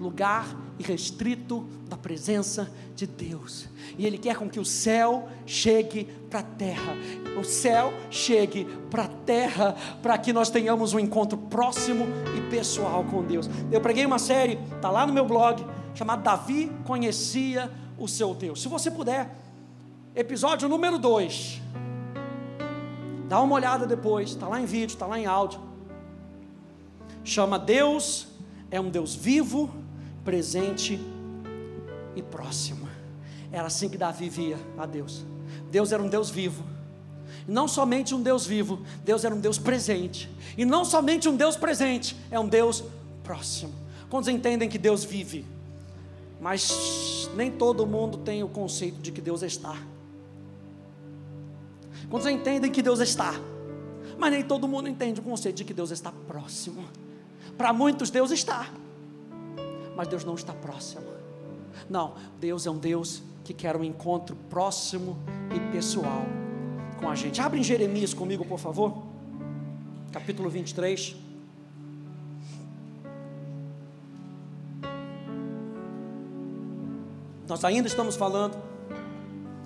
lugar 0.00 0.44
irrestrito 0.76 1.64
da 1.88 1.96
presença 1.96 2.68
de 2.96 3.06
Deus. 3.06 3.68
E 3.96 4.04
Ele 4.04 4.18
quer 4.18 4.34
com 4.38 4.50
que 4.50 4.58
o 4.58 4.64
céu 4.64 5.28
chegue 5.46 6.06
para 6.28 6.40
a 6.40 6.42
terra. 6.42 6.94
O 7.40 7.44
céu 7.44 7.94
chegue 8.10 8.64
para 8.90 9.04
a 9.04 9.08
terra, 9.08 9.76
para 10.02 10.18
que 10.18 10.32
nós 10.32 10.50
tenhamos 10.50 10.94
um 10.94 10.98
encontro 10.98 11.38
próximo 11.38 12.06
e 12.36 12.40
pessoal 12.50 13.04
com 13.04 13.22
Deus. 13.22 13.48
Eu 13.70 13.80
preguei 13.80 14.04
uma 14.04 14.18
série, 14.18 14.58
está 14.74 14.90
lá 14.90 15.06
no 15.06 15.12
meu 15.12 15.26
blog, 15.26 15.64
chamada 15.94 16.22
Davi 16.22 16.72
Conhecia 16.84 17.70
o 17.96 18.08
Seu 18.08 18.34
Deus. 18.34 18.60
Se 18.60 18.66
você 18.66 18.90
puder, 18.90 19.41
episódio 20.14 20.68
número 20.68 20.98
2. 20.98 21.60
Dá 23.28 23.40
uma 23.40 23.54
olhada 23.54 23.86
depois, 23.86 24.30
está 24.30 24.46
lá 24.46 24.60
em 24.60 24.66
vídeo, 24.66 24.92
está 24.92 25.06
lá 25.06 25.18
em 25.18 25.24
áudio. 25.24 25.58
Chama 27.24 27.58
Deus, 27.58 28.28
é 28.70 28.78
um 28.78 28.90
Deus 28.90 29.14
vivo, 29.14 29.72
presente 30.22 31.00
e 32.14 32.22
próximo. 32.22 32.88
Era 33.50 33.66
assim 33.66 33.88
que 33.88 33.96
Davi 33.96 34.28
via 34.28 34.58
a 34.76 34.84
Deus. 34.84 35.24
Deus 35.70 35.92
era 35.92 36.02
um 36.02 36.08
Deus 36.08 36.28
vivo. 36.28 36.62
Não 37.48 37.66
somente 37.66 38.14
um 38.14 38.22
Deus 38.22 38.44
vivo, 38.46 38.82
Deus 39.02 39.24
era 39.24 39.34
um 39.34 39.40
Deus 39.40 39.58
presente. 39.58 40.30
E 40.58 40.64
não 40.64 40.84
somente 40.84 41.28
um 41.28 41.36
Deus 41.36 41.56
presente, 41.56 42.14
é 42.30 42.38
um 42.38 42.46
Deus 42.46 42.84
próximo. 43.24 43.72
Quantos 44.10 44.28
entendem 44.28 44.68
que 44.68 44.78
Deus 44.78 45.04
vive? 45.04 45.46
Mas 46.38 47.30
nem 47.34 47.50
todo 47.50 47.86
mundo 47.86 48.18
tem 48.18 48.42
o 48.42 48.48
conceito 48.48 49.00
de 49.00 49.10
que 49.10 49.20
Deus 49.20 49.42
está. 49.42 49.76
Quantos 52.12 52.28
entendem 52.28 52.70
que 52.70 52.82
Deus 52.82 53.00
está? 53.00 53.32
Mas 54.18 54.30
nem 54.30 54.42
todo 54.42 54.68
mundo 54.68 54.86
entende 54.86 55.18
o 55.18 55.22
conceito 55.22 55.56
de 55.56 55.64
que 55.64 55.72
Deus 55.72 55.90
está 55.90 56.12
próximo. 56.12 56.84
Para 57.56 57.72
muitos, 57.72 58.10
Deus 58.10 58.30
está, 58.30 58.68
mas 59.96 60.08
Deus 60.08 60.22
não 60.22 60.34
está 60.34 60.52
próximo. 60.52 61.06
Não, 61.88 62.12
Deus 62.38 62.66
é 62.66 62.70
um 62.70 62.76
Deus 62.76 63.22
que 63.42 63.54
quer 63.54 63.74
um 63.78 63.82
encontro 63.82 64.36
próximo 64.50 65.16
e 65.56 65.72
pessoal 65.72 66.26
com 67.00 67.08
a 67.08 67.14
gente. 67.14 67.40
Abre 67.40 67.60
em 67.60 67.62
Jeremias 67.62 68.12
comigo, 68.12 68.44
por 68.44 68.58
favor. 68.58 69.04
Capítulo 70.12 70.50
23. 70.50 71.16
Nós 77.48 77.64
ainda 77.64 77.88
estamos 77.88 78.16
falando 78.16 78.62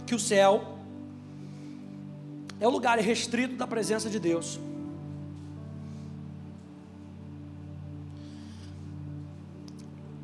que 0.06 0.14
o 0.14 0.18
céu 0.20 0.75
é 2.60 2.66
o 2.66 2.70
lugar 2.70 2.98
restrito 2.98 3.56
da 3.56 3.66
presença 3.66 4.08
de 4.08 4.18
Deus. 4.18 4.58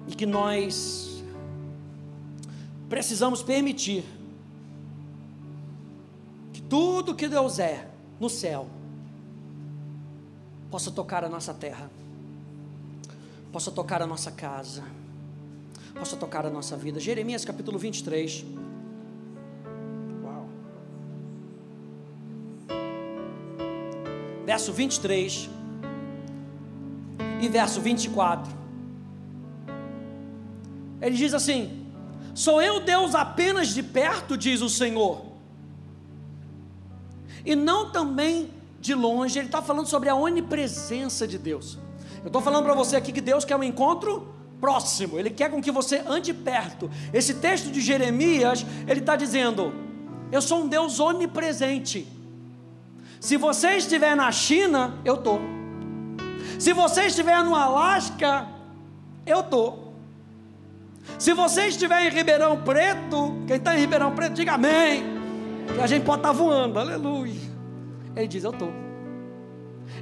E 0.09 0.15
que 0.15 0.27
nós 0.27 1.23
precisamos 2.89 3.43
permitir 3.43 4.05
que 6.53 6.61
tudo 6.61 7.15
que 7.15 7.29
Deus 7.29 7.59
é 7.59 7.89
no 8.21 8.29
céu 8.29 8.69
possa 10.71 10.91
tocar 10.91 11.25
a 11.25 11.29
nossa 11.29 11.53
terra, 11.53 11.91
possa 13.53 13.71
tocar 13.71 14.01
a 14.01 14.07
nossa 14.07 14.31
casa, 14.31 14.83
possa 15.95 16.17
tocar 16.17 16.47
a 16.47 16.51
nossa 16.51 16.77
vida. 16.77 16.99
Jeremias 16.99 17.45
capítulo 17.45 17.79
23. 17.79 18.45
Verso 24.63 24.73
23 24.73 25.51
e 27.41 27.49
verso 27.49 27.81
24. 27.81 28.53
Ele 31.01 31.17
diz 31.17 31.35
assim: 31.35 31.85
Sou 32.33 32.63
eu 32.63 32.79
Deus 32.79 33.15
apenas 33.17 33.75
de 33.75 33.83
perto, 33.83 34.37
diz 34.37 34.63
o 34.63 34.69
Senhor, 34.69 35.25
e 37.45 37.57
não 37.57 37.91
também 37.91 38.51
de 38.81 38.95
longe. 38.95 39.37
Ele 39.37 39.47
está 39.47 39.61
falando 39.61 39.87
sobre 39.87 40.09
a 40.09 40.15
onipresença 40.15 41.27
de 41.27 41.39
Deus. 41.39 41.77
Eu 42.21 42.29
estou 42.29 42.41
falando 42.41 42.65
para 42.65 42.75
você 42.75 42.95
aqui 42.95 43.11
que 43.11 43.21
Deus 43.21 43.45
quer 43.45 43.57
um 43.57 43.65
encontro 43.65 44.33
próximo, 44.61 45.19
Ele 45.19 45.31
quer 45.31 45.51
com 45.51 45.61
que 45.61 45.73
você 45.73 46.05
ande 46.07 46.33
perto. 46.33 46.89
Esse 47.13 47.35
texto 47.35 47.69
de 47.69 47.81
Jeremias, 47.81 48.65
ele 48.87 49.01
está 49.01 49.17
dizendo: 49.17 49.73
Eu 50.31 50.41
sou 50.41 50.63
um 50.63 50.69
Deus 50.69 51.01
onipresente. 51.01 52.22
Se 53.23 53.37
você 53.37 53.77
estiver 53.77 54.17
na 54.17 54.33
China, 54.33 54.99
eu 55.05 55.17
tô. 55.17 55.39
Se 56.59 56.73
você 56.73 57.03
estiver 57.03 57.41
no 57.45 57.55
Alasca, 57.55 58.49
eu 59.25 59.45
tô. 59.45 59.75
Se 61.21 61.33
você 61.33 61.69
estiver 61.69 62.05
em 62.05 62.11
Ribeirão 62.11 62.61
Preto, 62.61 63.45
quem 63.47 63.59
está 63.59 63.77
em 63.77 63.79
Ribeirão 63.79 64.13
Preto, 64.13 64.35
diga 64.35 64.55
amém. 64.55 65.05
Que 65.73 65.81
a 65.81 65.87
gente 65.87 66.05
pode 66.05 66.19
estar 66.19 66.31
tá 66.31 66.33
voando, 66.33 66.81
aleluia. 66.81 67.41
Ele 68.17 68.27
diz: 68.27 68.43
Eu 68.43 68.53
tô. 68.53 68.71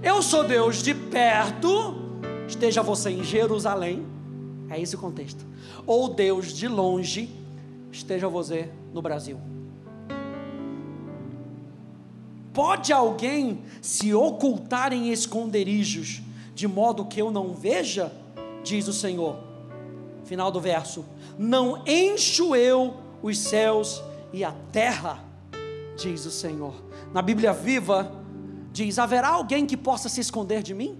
Eu 0.02 0.22
sou 0.22 0.42
Deus 0.42 0.82
de 0.82 0.94
perto, 0.94 2.22
esteja 2.48 2.80
você 2.80 3.10
em 3.10 3.22
Jerusalém, 3.22 4.02
é 4.70 4.80
esse 4.80 4.94
o 4.94 4.98
contexto. 4.98 5.44
Ou 5.86 6.08
Deus 6.08 6.54
de 6.54 6.66
longe, 6.66 7.28
esteja 7.92 8.28
você 8.28 8.70
no 8.94 9.02
Brasil. 9.02 9.38
Pode 12.52 12.92
alguém 12.92 13.62
se 13.80 14.12
ocultar 14.12 14.92
em 14.92 15.10
esconderijos, 15.10 16.20
de 16.54 16.66
modo 16.66 17.04
que 17.04 17.20
eu 17.20 17.30
não 17.30 17.54
veja? 17.54 18.12
Diz 18.64 18.88
o 18.88 18.92
Senhor. 18.92 19.38
Final 20.24 20.50
do 20.50 20.60
verso: 20.60 21.04
Não 21.38 21.82
encho 21.86 22.54
eu 22.54 22.96
os 23.22 23.38
céus 23.38 24.02
e 24.32 24.44
a 24.44 24.52
terra, 24.72 25.24
diz 25.96 26.26
o 26.26 26.30
Senhor. 26.30 26.74
Na 27.12 27.22
Bíblia 27.22 27.52
viva, 27.52 28.12
diz: 28.72 28.98
Haverá 28.98 29.28
alguém 29.28 29.64
que 29.64 29.76
possa 29.76 30.08
se 30.08 30.20
esconder 30.20 30.62
de 30.62 30.74
mim? 30.74 30.98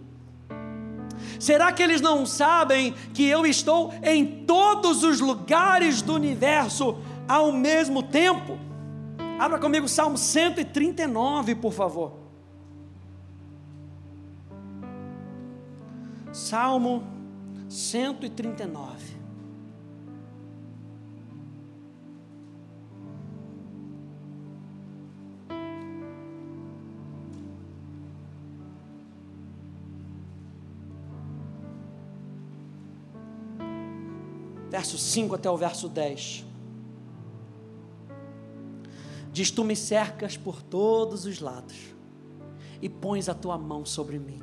Será 1.39 1.73
que 1.73 1.83
eles 1.83 2.01
não 2.01 2.27
sabem 2.27 2.95
que 3.15 3.25
eu 3.27 3.47
estou 3.47 3.93
em 4.03 4.45
todos 4.45 5.03
os 5.03 5.21
lugares 5.21 6.03
do 6.03 6.15
universo 6.15 6.99
ao 7.27 7.51
mesmo 7.51 8.03
tempo? 8.03 8.70
Abra 9.41 9.59
comigo 9.59 9.89
Salmo 9.89 10.19
139, 10.19 11.55
por 11.55 11.73
favor. 11.73 12.13
Salmo 16.31 17.03
139. 17.67 19.19
Verso 34.69 34.99
5 34.99 35.35
até 35.35 35.49
o 35.49 35.57
verso 35.57 35.89
10. 35.89 36.50
Diz: 39.33 39.51
Tu 39.51 39.65
me 39.65 39.77
cercas 39.77 40.37
por 40.37 40.63
todos 40.63 41.25
os 41.25 41.41
lados 41.41 41.77
e 42.83 42.89
pões 42.89 43.29
a 43.29 43.35
tua 43.35 43.59
mão 43.59 43.85
sobre 43.85 44.19
mim. 44.19 44.43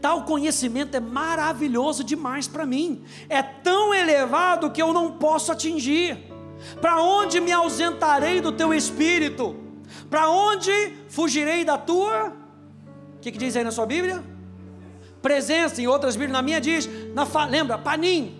Tal 0.00 0.24
conhecimento 0.24 0.96
é 0.96 1.00
maravilhoso 1.00 2.02
demais 2.02 2.48
para 2.48 2.66
mim, 2.66 3.04
é 3.28 3.42
tão 3.42 3.94
elevado 3.94 4.70
que 4.70 4.82
eu 4.82 4.92
não 4.92 5.12
posso 5.12 5.52
atingir. 5.52 6.18
Para 6.80 7.00
onde 7.00 7.40
me 7.40 7.52
ausentarei 7.52 8.40
do 8.40 8.50
teu 8.50 8.74
espírito? 8.74 9.56
Para 10.10 10.28
onde 10.28 10.72
fugirei 11.08 11.64
da 11.64 11.78
tua? 11.78 12.32
O 13.16 13.20
que, 13.20 13.30
que, 13.30 13.38
diz 13.38 13.56
aí 13.56 13.64
na 13.64 13.70
sua 13.70 13.86
Bíblia? 13.86 14.24
Presença, 15.22 15.80
em 15.80 15.86
outras 15.86 16.16
Bíblias, 16.16 16.32
na 16.32 16.42
minha 16.42 16.60
diz, 16.60 16.88
na, 17.14 17.24
lembra, 17.46 17.78
panim. 17.78 18.36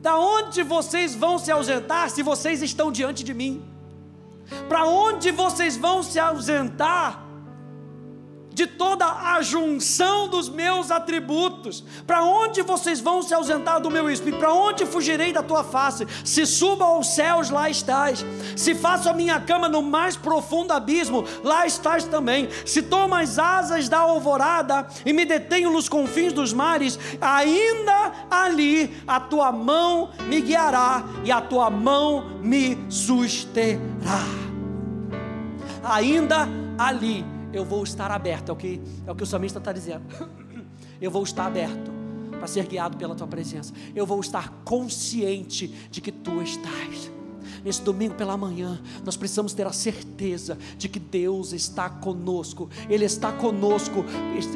Da 0.00 0.16
onde 0.16 0.62
vocês 0.62 1.14
vão 1.14 1.38
se 1.38 1.50
ausentar 1.50 2.10
se 2.10 2.22
vocês 2.22 2.62
estão 2.62 2.92
diante 2.92 3.24
de 3.24 3.34
mim? 3.34 3.62
Para 4.68 4.84
onde 4.86 5.30
vocês 5.30 5.76
vão 5.76 6.02
se 6.02 6.18
ausentar 6.18 7.27
de 8.58 8.66
toda 8.66 9.06
a 9.06 9.40
junção 9.40 10.26
dos 10.26 10.48
meus 10.48 10.90
atributos. 10.90 11.84
Para 12.04 12.24
onde 12.24 12.60
vocês 12.60 12.98
vão 12.98 13.22
se 13.22 13.32
ausentar 13.32 13.80
do 13.80 13.88
meu 13.88 14.10
espírito? 14.10 14.40
Para 14.40 14.52
onde 14.52 14.84
fugirei 14.84 15.32
da 15.32 15.44
tua 15.44 15.62
face? 15.62 16.04
Se 16.24 16.44
suba 16.44 16.84
aos 16.84 17.14
céus, 17.14 17.50
lá 17.50 17.70
estás. 17.70 18.26
Se 18.56 18.74
faço 18.74 19.08
a 19.08 19.12
minha 19.12 19.38
cama 19.38 19.68
no 19.68 19.80
mais 19.80 20.16
profundo 20.16 20.72
abismo, 20.72 21.24
lá 21.44 21.68
estás 21.68 22.02
também. 22.02 22.48
Se 22.66 22.82
tomo 22.82 23.14
as 23.14 23.38
asas 23.38 23.88
da 23.88 23.98
alvorada 23.98 24.88
e 25.06 25.12
me 25.12 25.24
detenho 25.24 25.70
nos 25.70 25.88
confins 25.88 26.32
dos 26.32 26.52
mares, 26.52 26.98
ainda 27.20 28.12
ali 28.28 28.92
a 29.06 29.20
tua 29.20 29.52
mão 29.52 30.10
me 30.26 30.40
guiará 30.40 31.04
e 31.22 31.30
a 31.30 31.40
tua 31.40 31.70
mão 31.70 32.40
me 32.42 32.76
susterá. 32.90 33.78
Ainda 35.84 36.48
ali 36.76 37.37
eu 37.52 37.64
vou 37.64 37.82
estar 37.82 38.10
aberto, 38.10 38.50
é 38.50 38.52
o 38.52 38.56
que, 38.56 38.80
é 39.06 39.12
o, 39.12 39.14
que 39.14 39.22
o 39.22 39.26
salmista 39.26 39.58
está 39.58 39.72
dizendo. 39.72 40.04
Eu 41.00 41.12
vou 41.12 41.22
estar 41.22 41.46
aberto 41.46 41.92
para 42.38 42.46
ser 42.48 42.66
guiado 42.66 42.96
pela 42.96 43.14
tua 43.14 43.26
presença. 43.26 43.72
Eu 43.94 44.04
vou 44.04 44.20
estar 44.20 44.50
consciente 44.64 45.68
de 45.90 46.00
que 46.00 46.10
tu 46.10 46.42
estás. 46.42 47.10
Nesse 47.64 47.82
domingo 47.82 48.14
pela 48.14 48.36
manhã, 48.36 48.80
nós 49.04 49.16
precisamos 49.16 49.52
ter 49.52 49.66
a 49.66 49.72
certeza 49.72 50.58
de 50.76 50.88
que 50.88 50.98
Deus 50.98 51.52
está 51.52 51.88
conosco. 51.88 52.68
Ele 52.88 53.04
está 53.04 53.32
conosco 53.32 54.04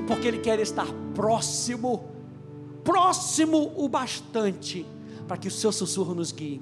porque 0.06 0.28
Ele 0.28 0.38
quer 0.38 0.58
estar 0.60 0.86
próximo, 1.14 2.04
próximo 2.84 3.72
o 3.76 3.88
bastante 3.88 4.84
para 5.26 5.36
que 5.36 5.48
o 5.48 5.50
seu 5.50 5.72
sussurro 5.72 6.14
nos 6.14 6.32
guie, 6.32 6.60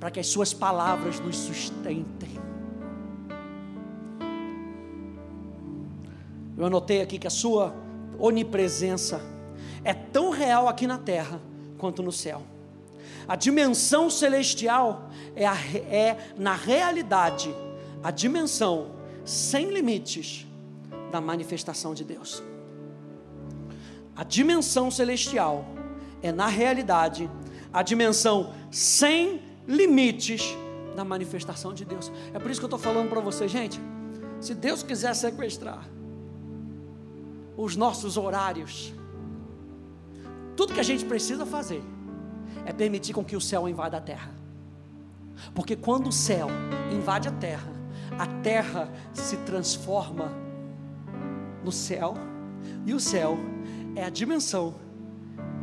para 0.00 0.10
que 0.10 0.20
as 0.20 0.26
suas 0.26 0.52
palavras 0.52 1.20
nos 1.20 1.36
sustentem. 1.36 2.53
Eu 6.56 6.66
anotei 6.66 7.00
aqui 7.00 7.18
que 7.18 7.26
a 7.26 7.30
sua 7.30 7.74
onipresença 8.18 9.20
é 9.82 9.92
tão 9.92 10.30
real 10.30 10.68
aqui 10.68 10.86
na 10.86 10.98
terra 10.98 11.40
quanto 11.78 12.02
no 12.02 12.12
céu. 12.12 12.42
A 13.26 13.36
dimensão 13.36 14.10
celestial 14.10 15.08
é, 15.34 15.46
a, 15.46 15.54
é 15.54 16.32
na 16.36 16.54
realidade, 16.54 17.54
a 18.02 18.10
dimensão 18.10 18.92
sem 19.24 19.70
limites 19.70 20.46
da 21.10 21.20
manifestação 21.20 21.94
de 21.94 22.04
Deus. 22.04 22.42
A 24.14 24.22
dimensão 24.22 24.90
celestial 24.90 25.64
é, 26.22 26.30
na 26.30 26.46
realidade, 26.46 27.28
a 27.72 27.82
dimensão 27.82 28.52
sem 28.70 29.42
limites 29.66 30.56
da 30.94 31.04
manifestação 31.04 31.74
de 31.74 31.84
Deus. 31.84 32.12
É 32.32 32.38
por 32.38 32.50
isso 32.50 32.60
que 32.60 32.64
eu 32.64 32.68
estou 32.68 32.78
falando 32.78 33.08
para 33.08 33.20
você, 33.20 33.48
gente. 33.48 33.80
Se 34.40 34.54
Deus 34.54 34.82
quiser 34.82 35.14
sequestrar, 35.14 35.88
os 37.56 37.76
nossos 37.76 38.16
horários. 38.16 38.92
Tudo 40.56 40.72
que 40.72 40.80
a 40.80 40.84
gente 40.84 41.04
precisa 41.04 41.44
fazer 41.44 41.82
é 42.64 42.72
permitir 42.72 43.12
com 43.12 43.24
que 43.24 43.36
o 43.36 43.40
céu 43.40 43.68
invada 43.68 43.96
a 43.96 44.00
terra. 44.00 44.30
Porque 45.54 45.76
quando 45.76 46.08
o 46.08 46.12
céu 46.12 46.48
invade 46.92 47.28
a 47.28 47.32
terra, 47.32 47.72
a 48.18 48.26
terra 48.42 48.90
se 49.12 49.36
transforma 49.38 50.32
no 51.64 51.72
céu, 51.72 52.14
e 52.86 52.94
o 52.94 53.00
céu 53.00 53.38
é 53.96 54.04
a 54.04 54.10
dimensão 54.10 54.74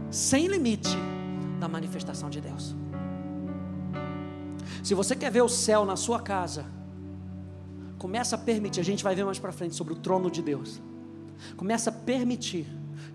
sem 0.10 0.48
limite 0.48 0.96
da 1.60 1.68
manifestação 1.68 2.30
de 2.30 2.42
Deus. 2.42 2.76
Se 4.84 4.94
você 4.94 5.16
quer 5.16 5.32
ver 5.32 5.42
o 5.42 5.50
céu 5.50 5.86
na 5.86 5.96
sua 5.96 6.20
casa, 6.20 6.66
começa 7.98 8.36
a 8.36 8.40
permitir, 8.40 8.80
a 8.80 8.84
gente 8.84 9.04
vai 9.04 9.16
ver 9.16 9.24
mais 9.24 9.40
para 9.40 9.52
frente 9.52 9.76
sobre 9.76 9.94
o 9.94 9.96
trono 9.96 10.30
de 10.30 10.42
Deus. 10.42 10.82
Começa 11.58 11.90
a 11.90 11.94
permitir 11.94 12.68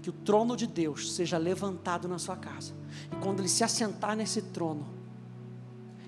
que 0.03 0.11
o 0.11 0.13
trono 0.13 0.57
de 0.57 0.67
Deus 0.67 1.15
seja 1.15 1.39
levantado 1.39 2.09
na 2.09 2.19
sua 2.19 2.37
casa. 2.37 2.75
E 3.13 3.17
quando 3.17 3.41
ele 3.41 3.49
se 3.49 3.65
assentar 3.65 4.17
nesse 4.17 4.43
trono, 4.43 4.87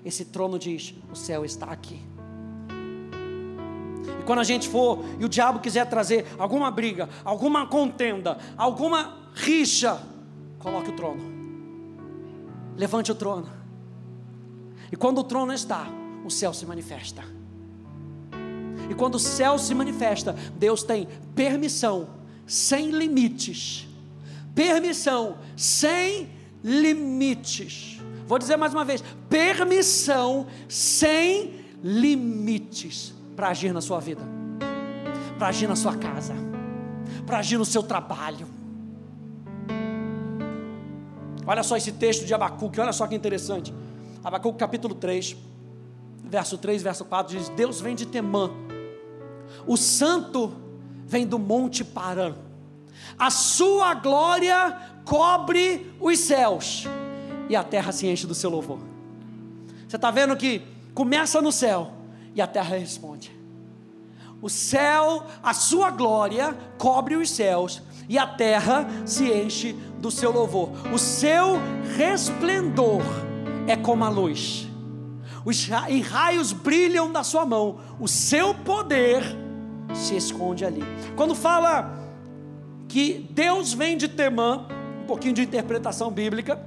esse 0.03 0.25
trono 0.25 0.57
diz: 0.57 0.93
O 1.11 1.15
céu 1.15 1.43
está 1.43 1.67
aqui. 1.67 2.01
E 4.19 4.23
quando 4.23 4.39
a 4.39 4.43
gente 4.43 4.67
for 4.67 5.03
e 5.19 5.25
o 5.25 5.29
diabo 5.29 5.59
quiser 5.59 5.87
trazer 5.87 6.25
alguma 6.37 6.71
briga, 6.71 7.09
alguma 7.23 7.67
contenda, 7.67 8.37
alguma 8.57 9.31
rixa, 9.33 10.01
coloque 10.59 10.89
o 10.89 10.95
trono. 10.95 11.21
Levante 12.75 13.11
o 13.11 13.15
trono. 13.15 13.49
E 14.91 14.95
quando 14.95 15.19
o 15.19 15.23
trono 15.23 15.53
está, 15.53 15.87
o 16.25 16.29
céu 16.29 16.53
se 16.53 16.65
manifesta. 16.65 17.38
E 18.89 18.95
quando 18.95 19.15
o 19.15 19.19
céu 19.19 19.59
se 19.59 19.75
manifesta, 19.75 20.35
Deus 20.57 20.81
tem 20.81 21.07
permissão 21.35 22.09
sem 22.47 22.89
limites. 22.89 23.87
Permissão 24.55 25.37
sem 25.55 26.27
limites. 26.63 28.01
Vou 28.25 28.39
dizer 28.39 28.57
mais 28.57 28.73
uma 28.73 28.83
vez: 28.83 29.03
permissão 29.29 30.47
sem 30.67 31.53
limites 31.83 33.13
para 33.35 33.49
agir 33.49 33.71
na 33.71 33.79
sua 33.79 33.99
vida, 33.99 34.23
para 35.37 35.49
agir 35.49 35.67
na 35.67 35.75
sua 35.75 35.95
casa, 35.95 36.33
para 37.27 37.37
agir 37.37 37.59
no 37.59 37.65
seu 37.65 37.83
trabalho. 37.83 38.47
Olha 41.45 41.63
só 41.63 41.77
esse 41.77 41.91
texto 41.91 42.25
de 42.25 42.33
Abacuque, 42.33 42.79
olha 42.81 42.91
só 42.91 43.07
que 43.07 43.15
interessante. 43.15 43.73
Abacuque 44.23 44.57
capítulo 44.57 44.95
3, 44.95 45.37
verso 46.23 46.57
3, 46.57 46.81
verso 46.81 47.05
4 47.05 47.37
diz: 47.37 47.49
Deus 47.49 47.79
vem 47.79 47.95
de 47.95 48.07
Temã 48.07 48.68
o 49.65 49.77
santo 49.77 50.53
vem 51.05 51.25
do 51.25 51.39
Monte 51.39 51.83
Paran. 51.83 52.35
A 53.17 53.29
sua 53.29 53.93
glória 53.93 54.77
cobre 55.03 55.93
os 55.99 56.19
céus 56.19 56.87
e 57.49 57.55
a 57.55 57.63
terra 57.63 57.91
se 57.91 58.07
enche 58.07 58.27
do 58.27 58.35
seu 58.35 58.49
louvor. 58.49 58.79
Você 59.87 59.95
está 59.95 60.11
vendo 60.11 60.37
que 60.37 60.61
começa 60.93 61.41
no 61.41 61.51
céu 61.51 61.91
e 62.35 62.41
a 62.41 62.47
terra 62.47 62.77
responde. 62.77 63.37
O 64.41 64.49
céu, 64.49 65.25
a 65.43 65.53
sua 65.53 65.91
glória 65.91 66.55
cobre 66.77 67.15
os 67.15 67.29
céus 67.29 67.81
e 68.07 68.17
a 68.17 68.25
terra 68.25 68.87
se 69.05 69.31
enche 69.31 69.73
do 69.97 70.09
seu 70.09 70.31
louvor. 70.31 70.69
O 70.93 70.97
seu 70.97 71.57
resplendor 71.97 73.01
é 73.67 73.75
como 73.75 74.05
a 74.05 74.09
luz. 74.09 74.68
Os 75.45 75.67
raios 75.67 76.51
brilham 76.51 77.11
da 77.11 77.23
sua 77.23 77.45
mão. 77.45 77.79
O 77.99 78.07
seu 78.07 78.53
poder 78.53 79.23
se 79.93 80.15
esconde 80.15 80.65
ali. 80.65 80.83
Quando 81.15 81.33
fala 81.35 81.97
que 82.87 83.27
Deus 83.31 83.73
vem 83.73 83.97
de 83.97 84.07
Temã, 84.07 84.65
um 85.03 85.05
pouquinho 85.05 85.33
de 85.33 85.41
interpretação 85.41 86.11
bíblica. 86.11 86.59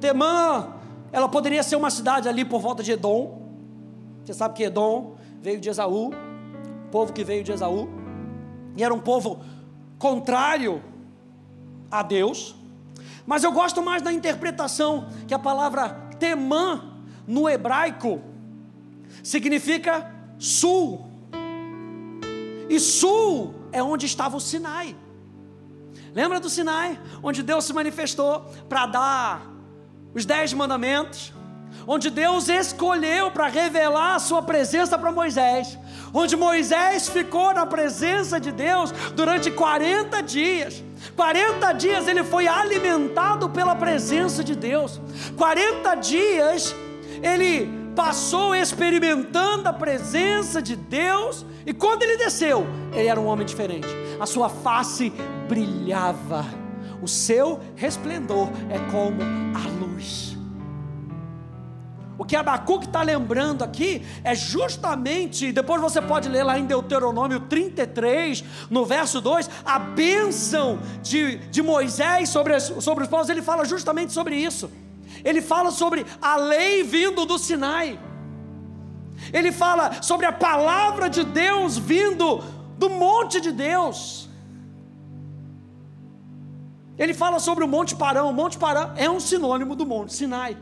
Temã, 0.00 0.74
ela 1.12 1.28
poderia 1.28 1.62
ser 1.62 1.76
uma 1.76 1.90
cidade 1.90 2.28
ali 2.28 2.44
por 2.44 2.60
volta 2.60 2.82
de 2.82 2.92
Edom. 2.92 3.40
Você 4.24 4.34
sabe 4.34 4.54
que 4.54 4.62
Edom 4.64 5.16
veio 5.40 5.60
de 5.60 5.68
Esaú, 5.68 6.12
povo 6.90 7.12
que 7.12 7.24
veio 7.24 7.42
de 7.42 7.52
Esaú, 7.52 7.88
e 8.76 8.84
era 8.84 8.92
um 8.92 9.00
povo 9.00 9.40
contrário 9.98 10.82
a 11.90 12.02
Deus. 12.02 12.54
Mas 13.26 13.42
eu 13.42 13.52
gosto 13.52 13.82
mais 13.82 14.02
da 14.02 14.12
interpretação 14.12 15.06
que 15.26 15.34
a 15.34 15.38
palavra 15.38 16.09
Temã 16.20 16.66
no 17.26 17.48
hebraico 17.48 18.22
significa 19.22 20.08
sul. 20.38 21.10
E 22.68 22.78
sul 22.78 23.54
é 23.72 23.82
onde 23.82 24.06
estava 24.06 24.36
o 24.36 24.40
Sinai. 24.40 24.94
Lembra 26.14 26.38
do 26.38 26.50
Sinai? 26.50 26.98
Onde 27.22 27.42
Deus 27.42 27.64
se 27.64 27.72
manifestou 27.72 28.40
para 28.68 28.86
dar 28.86 29.50
os 30.14 30.24
dez 30.24 30.52
mandamentos, 30.52 31.32
onde 31.86 32.10
Deus 32.10 32.48
escolheu 32.48 33.30
para 33.30 33.46
revelar 33.46 34.14
a 34.14 34.18
sua 34.18 34.42
presença 34.42 34.98
para 34.98 35.12
Moisés, 35.12 35.78
onde 36.12 36.36
Moisés 36.36 37.08
ficou 37.08 37.52
na 37.54 37.66
presença 37.66 38.38
de 38.38 38.52
Deus 38.52 38.92
durante 39.14 39.50
40 39.50 40.22
dias. 40.22 40.82
40 41.16 41.72
dias 41.72 42.08
ele 42.08 42.22
foi 42.24 42.46
alimentado 42.46 43.48
pela 43.48 43.74
presença 43.74 44.44
de 44.44 44.54
Deus. 44.54 45.00
40 45.36 45.94
dias 45.96 46.74
ele 47.22 47.80
passou 47.94 48.54
experimentando 48.54 49.68
a 49.68 49.72
presença 49.72 50.62
de 50.62 50.76
Deus, 50.76 51.44
e 51.66 51.72
quando 51.74 52.02
ele 52.02 52.16
desceu, 52.16 52.66
ele 52.92 53.08
era 53.08 53.20
um 53.20 53.26
homem 53.26 53.46
diferente. 53.46 53.88
A 54.18 54.26
sua 54.26 54.48
face 54.48 55.12
brilhava, 55.48 56.46
o 57.02 57.08
seu 57.08 57.60
resplendor 57.76 58.48
é 58.70 58.78
como 58.90 59.20
a 59.54 59.84
luz. 59.84 60.39
O 62.20 62.24
que 62.26 62.36
Abacuque 62.36 62.84
está 62.84 63.00
lembrando 63.00 63.64
aqui 63.64 64.04
é 64.22 64.34
justamente, 64.34 65.52
depois 65.52 65.80
você 65.80 66.02
pode 66.02 66.28
ler 66.28 66.42
lá 66.42 66.58
em 66.58 66.66
Deuteronômio 66.66 67.40
33, 67.40 68.44
no 68.68 68.84
verso 68.84 69.22
2, 69.22 69.48
a 69.64 69.78
bênção 69.78 70.78
de, 71.02 71.38
de 71.48 71.62
Moisés 71.62 72.28
sobre, 72.28 72.60
sobre 72.60 73.04
os 73.04 73.08
povos, 73.08 73.30
ele 73.30 73.40
fala 73.40 73.64
justamente 73.64 74.12
sobre 74.12 74.36
isso. 74.36 74.70
Ele 75.24 75.40
fala 75.40 75.70
sobre 75.70 76.04
a 76.20 76.36
lei 76.36 76.82
vindo 76.82 77.24
do 77.24 77.38
Sinai. 77.38 77.98
Ele 79.32 79.50
fala 79.50 80.02
sobre 80.02 80.26
a 80.26 80.32
palavra 80.32 81.08
de 81.08 81.24
Deus 81.24 81.78
vindo 81.78 82.44
do 82.76 82.90
monte 82.90 83.40
de 83.40 83.50
Deus. 83.50 84.28
Ele 86.98 87.14
fala 87.14 87.38
sobre 87.38 87.64
o 87.64 87.68
Monte 87.68 87.96
Parão. 87.96 88.28
O 88.28 88.34
Monte 88.34 88.58
Parão 88.58 88.92
é 88.94 89.08
um 89.08 89.18
sinônimo 89.18 89.74
do 89.74 89.86
Monte 89.86 90.12
Sinai. 90.12 90.54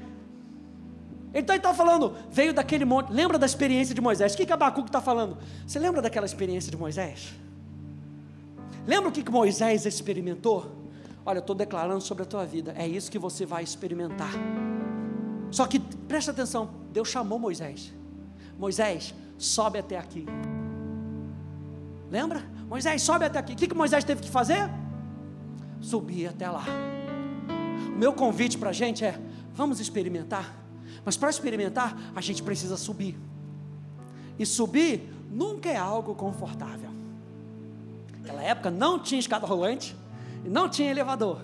Então 1.32 1.54
ele 1.54 1.60
está 1.60 1.74
falando, 1.74 2.14
veio 2.30 2.54
daquele 2.54 2.84
monte. 2.84 3.12
Lembra 3.12 3.38
da 3.38 3.46
experiência 3.46 3.94
de 3.94 4.00
Moisés? 4.00 4.34
O 4.34 4.36
que, 4.36 4.46
que 4.46 4.52
Abacuque 4.52 4.88
está 4.88 5.00
falando? 5.00 5.36
Você 5.66 5.78
lembra 5.78 6.00
daquela 6.00 6.26
experiência 6.26 6.70
de 6.70 6.76
Moisés? 6.76 7.34
Lembra 8.86 9.10
o 9.10 9.12
que, 9.12 9.22
que 9.22 9.30
Moisés 9.30 9.84
experimentou? 9.84 10.74
Olha, 11.24 11.38
eu 11.38 11.40
estou 11.40 11.54
declarando 11.54 12.00
sobre 12.00 12.22
a 12.22 12.26
tua 12.26 12.46
vida. 12.46 12.74
É 12.76 12.86
isso 12.86 13.10
que 13.10 13.18
você 13.18 13.44
vai 13.44 13.62
experimentar. 13.62 14.30
Só 15.50 15.66
que 15.66 15.78
presta 15.78 16.30
atenção, 16.30 16.70
Deus 16.90 17.08
chamou 17.08 17.38
Moisés. 17.38 17.92
Moisés, 18.58 19.14
sobe 19.36 19.78
até 19.78 19.98
aqui. 19.98 20.24
Lembra? 22.10 22.42
Moisés, 22.66 23.02
sobe 23.02 23.26
até 23.26 23.38
aqui. 23.38 23.52
O 23.52 23.56
que, 23.56 23.66
que 23.66 23.74
Moisés 23.74 24.04
teve 24.04 24.22
que 24.22 24.30
fazer? 24.30 24.70
Subir 25.80 26.28
até 26.28 26.48
lá. 26.48 26.64
O 27.94 27.98
meu 27.98 28.14
convite 28.14 28.56
para 28.56 28.70
a 28.70 28.72
gente 28.72 29.04
é: 29.04 29.18
vamos 29.52 29.80
experimentar 29.80 30.67
mas 31.04 31.16
para 31.16 31.30
experimentar, 31.30 31.96
a 32.14 32.20
gente 32.20 32.42
precisa 32.42 32.76
subir. 32.76 33.18
E 34.38 34.46
subir 34.46 35.12
nunca 35.30 35.68
é 35.68 35.76
algo 35.76 36.14
confortável. 36.14 36.90
Naquela 38.20 38.42
época 38.42 38.70
não 38.70 38.98
tinha 38.98 39.18
escada 39.18 39.46
rolante, 39.46 39.96
não 40.44 40.68
tinha 40.68 40.90
elevador. 40.90 41.40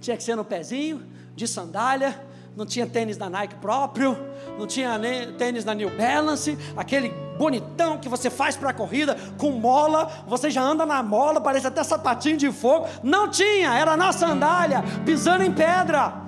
Tinha 0.00 0.16
que 0.16 0.22
ser 0.22 0.34
no 0.34 0.44
pezinho, 0.44 1.02
de 1.34 1.46
sandália, 1.46 2.20
não 2.56 2.64
tinha 2.64 2.86
tênis 2.86 3.16
da 3.16 3.28
Nike 3.28 3.56
próprio, 3.56 4.16
não 4.58 4.66
tinha 4.66 4.98
tênis 5.36 5.62
da 5.62 5.74
New 5.74 5.90
Balance, 5.96 6.56
aquele 6.74 7.10
bonitão 7.38 7.98
que 7.98 8.08
você 8.08 8.30
faz 8.30 8.56
para 8.56 8.70
a 8.70 8.72
corrida, 8.72 9.14
com 9.36 9.52
mola, 9.52 10.10
você 10.26 10.50
já 10.50 10.62
anda 10.62 10.86
na 10.86 11.02
mola, 11.02 11.38
parece 11.38 11.66
até 11.66 11.84
sapatinho 11.84 12.38
de 12.38 12.50
fogo. 12.50 12.86
Não 13.02 13.30
tinha, 13.30 13.74
era 13.74 13.94
na 13.94 14.10
sandália, 14.10 14.82
pisando 15.04 15.44
em 15.44 15.52
pedra 15.52 16.25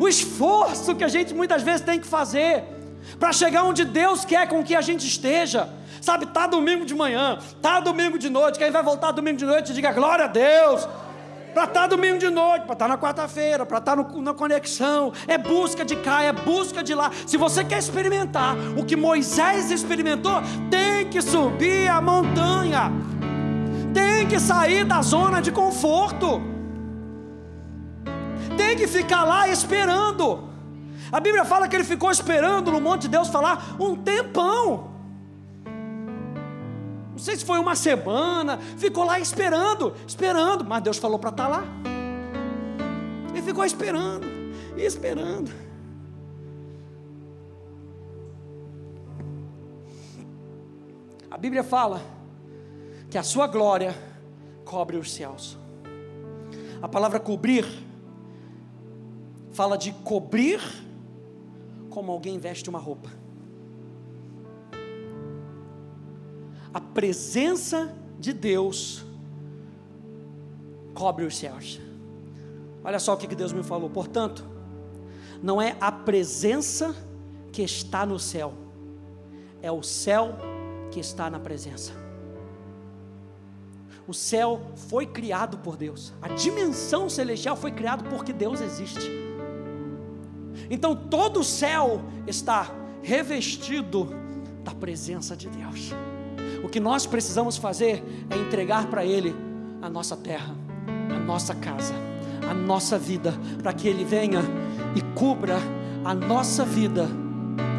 o 0.00 0.08
esforço 0.08 0.96
que 0.96 1.04
a 1.04 1.08
gente 1.08 1.34
muitas 1.34 1.62
vezes 1.62 1.82
tem 1.82 2.00
que 2.00 2.06
fazer 2.06 2.64
para 3.18 3.32
chegar 3.34 3.64
onde 3.64 3.84
Deus 3.84 4.24
quer 4.24 4.48
com 4.48 4.64
que 4.64 4.74
a 4.74 4.80
gente 4.80 5.06
esteja. 5.06 5.68
Sabe, 6.00 6.24
tá 6.24 6.46
domingo 6.46 6.86
de 6.86 6.94
manhã, 6.94 7.38
tá 7.60 7.78
domingo 7.80 8.18
de 8.18 8.30
noite, 8.30 8.58
quem 8.58 8.70
vai 8.70 8.82
voltar 8.82 9.12
domingo 9.12 9.36
de 9.36 9.44
noite, 9.44 9.74
diga 9.74 9.92
glória 9.92 10.24
a 10.24 10.28
Deus. 10.28 10.88
Para 11.52 11.64
estar 11.64 11.80
tá 11.82 11.86
domingo 11.88 12.16
de 12.16 12.30
noite, 12.30 12.62
para 12.62 12.72
estar 12.72 12.86
tá 12.86 12.88
na 12.88 12.96
quarta-feira, 12.96 13.66
para 13.66 13.76
estar 13.76 13.96
tá 13.96 14.20
na 14.22 14.32
conexão, 14.32 15.12
é 15.28 15.36
busca 15.36 15.84
de 15.84 15.96
cá, 15.96 16.22
é 16.22 16.32
busca 16.32 16.82
de 16.82 16.94
lá. 16.94 17.10
Se 17.26 17.36
você 17.36 17.62
quer 17.62 17.78
experimentar 17.78 18.56
o 18.78 18.84
que 18.86 18.96
Moisés 18.96 19.70
experimentou, 19.70 20.40
tem 20.70 21.10
que 21.10 21.20
subir 21.20 21.88
a 21.88 22.00
montanha, 22.00 22.90
tem 23.92 24.26
que 24.26 24.40
sair 24.40 24.84
da 24.84 25.02
zona 25.02 25.42
de 25.42 25.52
conforto 25.52 26.40
tem 28.60 28.76
que 28.76 28.86
ficar 28.86 29.24
lá 29.24 29.48
esperando. 29.48 30.50
A 31.10 31.18
Bíblia 31.18 31.46
fala 31.46 31.66
que 31.66 31.74
ele 31.74 31.84
ficou 31.84 32.10
esperando 32.10 32.70
no 32.70 32.78
monte 32.78 33.02
de 33.02 33.08
Deus 33.08 33.28
falar 33.28 33.76
um 33.80 33.96
tempão. 33.96 34.90
Não 37.12 37.18
sei 37.18 37.36
se 37.36 37.44
foi 37.44 37.58
uma 37.58 37.74
semana, 37.74 38.58
ficou 38.76 39.04
lá 39.04 39.18
esperando, 39.18 39.94
esperando, 40.06 40.62
mas 40.62 40.82
Deus 40.82 40.98
falou 40.98 41.18
para 41.18 41.30
estar 41.30 41.44
tá 41.44 41.48
lá. 41.48 41.64
Ele 43.30 43.42
ficou 43.42 43.64
esperando, 43.64 44.26
esperando. 44.76 45.50
A 51.30 51.38
Bíblia 51.38 51.64
fala 51.64 52.02
que 53.10 53.16
a 53.16 53.22
sua 53.22 53.46
glória 53.46 53.94
cobre 54.66 54.98
os 54.98 55.10
céus. 55.10 55.56
A 56.82 56.88
palavra 56.88 57.18
cobrir 57.18 57.89
fala 59.60 59.76
de 59.76 59.92
cobrir 59.92 60.58
como 61.90 62.10
alguém 62.10 62.38
veste 62.38 62.70
uma 62.70 62.78
roupa. 62.78 63.10
A 66.72 66.80
presença 66.80 67.94
de 68.18 68.32
Deus 68.32 69.04
cobre 70.94 71.26
os 71.26 71.36
céus. 71.36 71.78
Olha 72.82 72.98
só 72.98 73.12
o 73.12 73.18
que 73.18 73.36
Deus 73.36 73.52
me 73.52 73.62
falou. 73.62 73.90
Portanto, 73.90 74.48
não 75.42 75.60
é 75.60 75.76
a 75.78 75.92
presença 75.92 76.96
que 77.52 77.60
está 77.60 78.06
no 78.06 78.18
céu, 78.18 78.54
é 79.60 79.70
o 79.70 79.82
céu 79.82 80.38
que 80.90 81.00
está 81.00 81.28
na 81.28 81.38
presença. 81.38 81.92
O 84.08 84.14
céu 84.14 84.62
foi 84.88 85.04
criado 85.04 85.58
por 85.58 85.76
Deus, 85.76 86.14
a 86.22 86.28
dimensão 86.28 87.10
celestial 87.10 87.56
foi 87.56 87.72
criada 87.72 88.02
porque 88.08 88.32
Deus 88.32 88.62
existe. 88.62 89.28
Então 90.70 90.94
todo 90.94 91.40
o 91.40 91.44
céu 91.44 92.00
está 92.26 92.70
revestido 93.02 94.08
da 94.62 94.72
presença 94.72 95.36
de 95.36 95.48
Deus. 95.48 95.92
O 96.62 96.68
que 96.68 96.78
nós 96.78 97.06
precisamos 97.06 97.56
fazer 97.56 98.04
é 98.30 98.36
entregar 98.36 98.86
para 98.86 99.04
Ele 99.04 99.34
a 99.82 99.90
nossa 99.90 100.16
terra, 100.16 100.54
a 101.14 101.18
nossa 101.18 101.54
casa, 101.54 101.94
a 102.48 102.54
nossa 102.54 102.96
vida, 102.96 103.34
para 103.60 103.72
que 103.72 103.88
Ele 103.88 104.04
venha 104.04 104.42
e 104.94 105.00
cubra 105.18 105.58
a 106.04 106.14
nossa 106.14 106.64
vida 106.64 107.08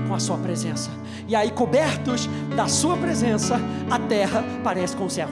com 0.08 0.14
a 0.14 0.20
Sua 0.20 0.38
presença. 0.38 0.90
E 1.28 1.36
aí, 1.36 1.52
cobertos 1.52 2.28
da 2.56 2.68
Sua 2.68 2.98
presença, 2.98 3.58
a 3.90 4.00
terra 4.00 4.44
parece 4.64 4.98
com 4.98 5.06
o 5.06 5.10
céu. 5.10 5.30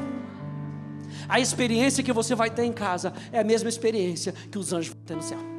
A 1.28 1.40
experiência 1.40 2.04
que 2.04 2.14
você 2.14 2.34
vai 2.34 2.50
ter 2.50 2.64
em 2.64 2.74
casa 2.74 3.14
é 3.32 3.40
a 3.40 3.44
mesma 3.44 3.68
experiência 3.68 4.34
que 4.50 4.58
os 4.58 4.72
anjos 4.72 4.94
vão 4.94 5.04
ter 5.06 5.16
no 5.16 5.22
céu. 5.22 5.59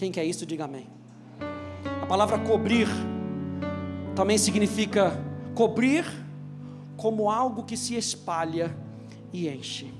Quem 0.00 0.10
quer 0.10 0.24
isso, 0.24 0.46
diga 0.46 0.64
amém. 0.64 0.88
A 2.00 2.06
palavra 2.06 2.38
cobrir 2.38 2.88
também 4.16 4.38
significa 4.38 5.12
cobrir 5.54 6.06
como 6.96 7.28
algo 7.28 7.64
que 7.64 7.76
se 7.76 7.94
espalha 7.94 8.74
e 9.30 9.46
enche. 9.46 9.92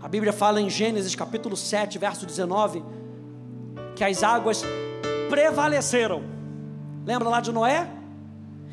A 0.00 0.06
Bíblia 0.06 0.32
fala 0.32 0.60
em 0.60 0.70
Gênesis 0.70 1.16
capítulo 1.16 1.56
7, 1.56 1.98
verso 1.98 2.24
19, 2.24 2.84
que 3.96 4.04
as 4.04 4.22
águas 4.22 4.62
prevaleceram. 5.28 6.22
Lembra 7.04 7.30
lá 7.30 7.40
de 7.40 7.50
Noé? 7.50 7.90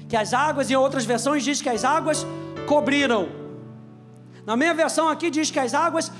Que 0.08 0.15
as 0.15 0.36
águas, 0.36 0.70
em 0.70 0.76
outras 0.76 1.04
versões, 1.04 1.44
diz 1.44 1.63
que 1.63 1.70
as 1.70 1.84
águas 1.84 2.28
cobriram. 2.67 3.41
Na 4.46 4.56
minha 4.56 4.74
versão 4.74 5.08
aqui 5.08 5.30
diz 5.30 5.52
que 5.52 5.60
as 5.60 5.74
águas 5.74 6.12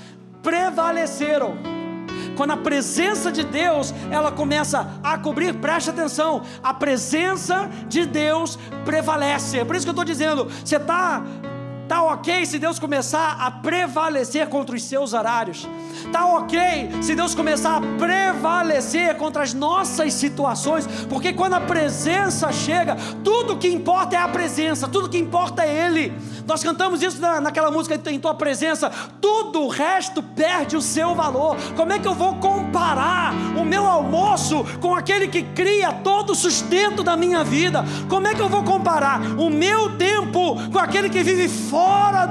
prevaleceram. 0.42 1.56
Quando 2.36 2.52
a 2.52 2.56
presença 2.56 3.30
de 3.30 3.44
Deus 3.44 3.94
ela 4.10 4.32
começa 4.32 4.88
a 5.02 5.18
cobrir, 5.18 5.54
preste 5.54 5.90
atenção, 5.90 6.42
a 6.62 6.72
presença 6.72 7.70
de 7.86 8.06
Deus 8.06 8.58
prevalece. 8.84 9.58
É 9.58 9.64
por 9.64 9.76
isso 9.76 9.84
que 9.84 9.90
eu 9.90 9.92
estou 9.92 10.04
dizendo, 10.04 10.48
você 10.64 10.76
está 10.76 11.22
Tá 11.92 12.02
ok 12.04 12.46
se 12.46 12.58
Deus 12.58 12.78
começar 12.78 13.36
a 13.38 13.50
prevalecer 13.50 14.48
contra 14.48 14.74
os 14.74 14.82
seus 14.82 15.12
horários. 15.12 15.68
Tá 16.10 16.24
ok 16.24 16.90
se 17.02 17.14
Deus 17.14 17.34
começar 17.34 17.76
a 17.76 17.80
prevalecer 17.98 19.14
contra 19.18 19.42
as 19.42 19.52
nossas 19.52 20.14
situações, 20.14 20.86
porque 21.10 21.34
quando 21.34 21.52
a 21.52 21.60
presença 21.60 22.50
chega, 22.50 22.96
tudo 23.22 23.58
que 23.58 23.68
importa 23.68 24.16
é 24.16 24.18
a 24.18 24.26
presença, 24.26 24.88
tudo 24.88 25.10
que 25.10 25.18
importa 25.18 25.64
é 25.64 25.86
Ele. 25.86 26.14
Nós 26.46 26.64
cantamos 26.64 27.02
isso 27.02 27.20
na, 27.20 27.42
naquela 27.42 27.70
música 27.70 28.00
em 28.10 28.18
tua 28.18 28.34
presença. 28.34 28.90
Tudo 29.20 29.60
o 29.60 29.68
resto 29.68 30.22
perde 30.22 30.76
o 30.78 30.80
seu 30.80 31.14
valor. 31.14 31.56
Como 31.76 31.92
é 31.92 31.98
que 31.98 32.08
eu 32.08 32.14
vou 32.14 32.36
comparar 32.36 33.34
o 33.54 33.66
meu 33.66 33.86
almoço 33.86 34.64
com 34.80 34.94
aquele 34.94 35.28
que 35.28 35.42
cria 35.42 35.92
todo 35.92 36.30
o 36.30 36.34
sustento 36.34 37.02
da 37.02 37.18
minha 37.18 37.44
vida? 37.44 37.84
Como 38.08 38.26
é 38.26 38.34
que 38.34 38.40
eu 38.40 38.48
vou 38.48 38.64
comparar 38.64 39.20
o 39.38 39.50
meu 39.50 39.96
tempo 39.98 40.56
com 40.70 40.78
aquele 40.78 41.10
que 41.10 41.22
vive 41.22 41.48
fora 41.48 41.81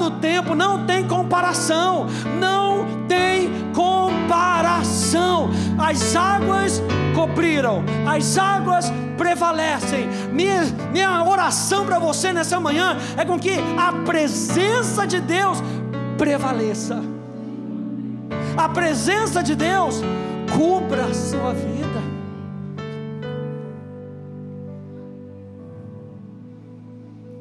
do 0.02 0.12
tempo? 0.12 0.56
Não 0.56 0.86
tem 0.86 1.08
comparação. 1.08 2.08
Não 2.40 3.06
tem 3.08 3.50
comparação. 3.74 5.50
As 5.78 6.16
águas 6.16 6.82
cobriram, 7.16 7.84
as 8.08 8.38
águas 8.38 8.92
prevalecem. 9.18 10.08
Minha, 10.32 10.64
minha 10.92 11.24
oração 11.24 11.86
para 11.86 12.00
você 12.00 12.34
nessa 12.34 12.60
manhã 12.60 12.98
é 13.18 13.24
com 13.26 13.38
que 13.40 13.58
a 13.78 13.94
presença 14.04 15.06
de 15.06 15.20
Deus 15.20 15.62
prevaleça. 16.18 17.02
A 18.58 18.70
presença 18.70 19.44
de 19.44 19.56
Deus 19.56 20.02
cubra 20.56 21.06
a 21.06 21.14
sua 21.14 21.54
vida. 21.54 21.82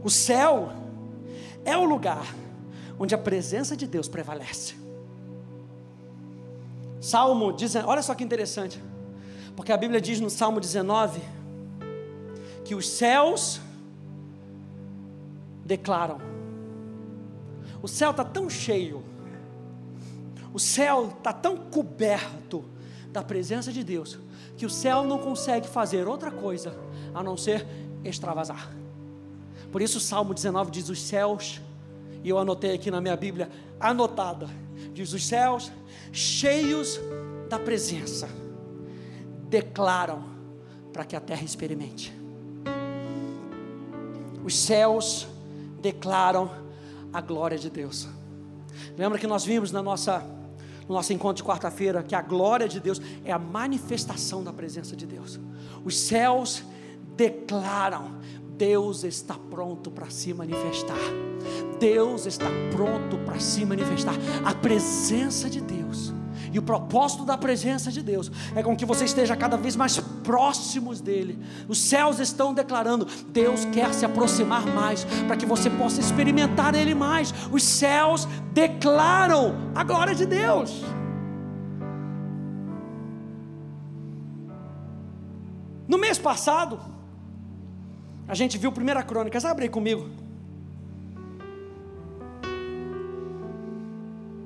O 0.03 0.09
céu 0.09 0.71
é 1.65 1.77
o 1.77 1.85
lugar 1.85 2.35
onde 2.99 3.15
a 3.15 3.19
presença 3.19 3.77
de 3.77 3.87
Deus 3.87 4.09
prevalece. 4.09 4.75
Salmo 7.01 7.53
19, 7.53 7.87
olha 7.89 8.03
só 8.03 8.15
que 8.15 8.23
interessante, 8.23 8.83
porque 9.57 9.73
a 9.73 9.77
Bíblia 9.77 10.01
diz 10.01 10.21
no 10.21 10.29
Salmo 10.29 10.61
19 10.61 11.21
que 12.65 12.75
os 12.75 12.89
céus 12.89 13.61
declaram. 15.65 16.19
O 17.83 17.89
céu 17.89 18.11
está 18.11 18.23
tão 18.23 18.51
cheio, 18.51 19.03
o 20.53 20.59
céu 20.59 21.15
está 21.17 21.33
tão 21.33 21.57
coberto 21.57 22.65
da 23.11 23.23
presença 23.23 23.73
de 23.73 23.83
Deus, 23.83 24.19
que 24.57 24.67
o 24.67 24.71
céu 24.71 25.05
não 25.05 25.19
consegue 25.19 25.67
fazer 25.67 26.07
outra 26.07 26.31
coisa 26.31 26.79
a 27.15 27.23
não 27.23 27.37
ser 27.37 27.67
extravasar. 28.05 28.80
Por 29.71 29.81
isso 29.83 29.99
o 29.99 30.01
Salmo 30.01 30.35
19 30.35 30.71
diz: 30.71 30.89
os 30.89 31.01
céus, 31.01 31.61
e 32.23 32.29
eu 32.29 32.39
anotei 32.39 32.75
aqui 32.75 32.91
na 32.91 33.01
minha 33.01 33.17
Bíblia, 33.17 33.51
anotada, 33.79 34.49
diz: 34.93 35.13
os 35.13 35.25
céus 35.27 35.71
cheios 36.13 37.01
da 37.49 37.59
presença 37.59 38.29
declaram 39.49 40.25
para 40.93 41.05
que 41.05 41.17
a 41.17 41.21
terra 41.21 41.45
experimente. 41.45 42.13
Os 44.45 44.57
céus 44.57 45.27
declaram 45.81 46.51
a 47.13 47.21
glória 47.21 47.59
de 47.59 47.69
Deus. 47.69 48.09
Lembra 48.97 49.19
que 49.19 49.27
nós 49.27 49.45
vimos 49.45 49.71
na 49.73 49.83
nossa, 49.83 50.25
no 50.89 50.95
nosso 50.95 51.13
encontro 51.13 51.43
de 51.43 51.49
quarta-feira 51.49 52.03
que 52.03 52.15
a 52.15 52.23
glória 52.23 52.69
de 52.69 52.81
Deus 52.81 53.01
é 53.25 53.33
a 53.33 53.39
manifestação 53.39 54.43
da 54.43 54.53
presença 54.53 54.97
de 54.97 55.07
Deus. 55.07 55.39
Os 55.85 55.99
céus 55.99 56.63
declaram: 57.17 58.21
Deus 58.61 59.05
está 59.05 59.37
pronto 59.49 59.91
para 59.91 60.11
se 60.11 60.35
manifestar. 60.35 60.99
Deus 61.79 62.27
está 62.27 62.45
pronto 62.71 63.17
para 63.25 63.41
se 63.41 63.65
manifestar. 63.65 64.13
A 64.45 64.53
presença 64.55 65.49
de 65.49 65.63
Deus 65.63 66.13
e 66.53 66.59
o 66.59 66.63
propósito 66.63 67.25
da 67.25 67.39
presença 67.39 67.91
de 67.91 68.03
Deus 68.03 68.31
é 68.55 68.63
com 68.63 68.77
que 68.77 68.85
você 68.85 69.07
esteja 69.07 69.35
cada 69.35 69.57
vez 69.57 69.77
mais 69.77 69.99
próximos 70.23 71.01
dele. 71.01 71.39
Os 71.69 71.79
céus 71.79 72.19
estão 72.19 72.53
declarando: 72.53 73.07
Deus 73.29 73.65
quer 73.65 73.95
se 73.95 74.05
aproximar 74.05 74.67
mais, 74.67 75.05
para 75.27 75.39
que 75.39 75.47
você 75.47 75.71
possa 75.71 75.99
experimentar 75.99 76.75
Ele 76.75 76.95
mais. 76.95 77.33
Os 77.51 77.63
céus 77.63 78.29
declaram 78.53 79.55
a 79.75 79.83
glória 79.83 80.15
de 80.15 80.27
Deus. 80.27 80.85
No 85.89 85.97
mês 85.97 86.19
passado, 86.19 87.00
a 88.31 88.35
gente 88.35 88.57
viu 88.57 88.71
1 88.71 89.03
Crônicas, 89.09 89.45
abre 89.45 89.65
aí 89.65 89.69
comigo. 89.69 90.09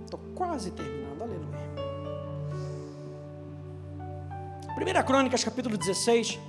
Estou 0.06 0.18
quase 0.34 0.70
terminando, 0.70 1.20
aleluia. 1.20 1.44
1 5.02 5.06
Crônicas, 5.06 5.44
capítulo 5.44 5.76
16. 5.76 6.40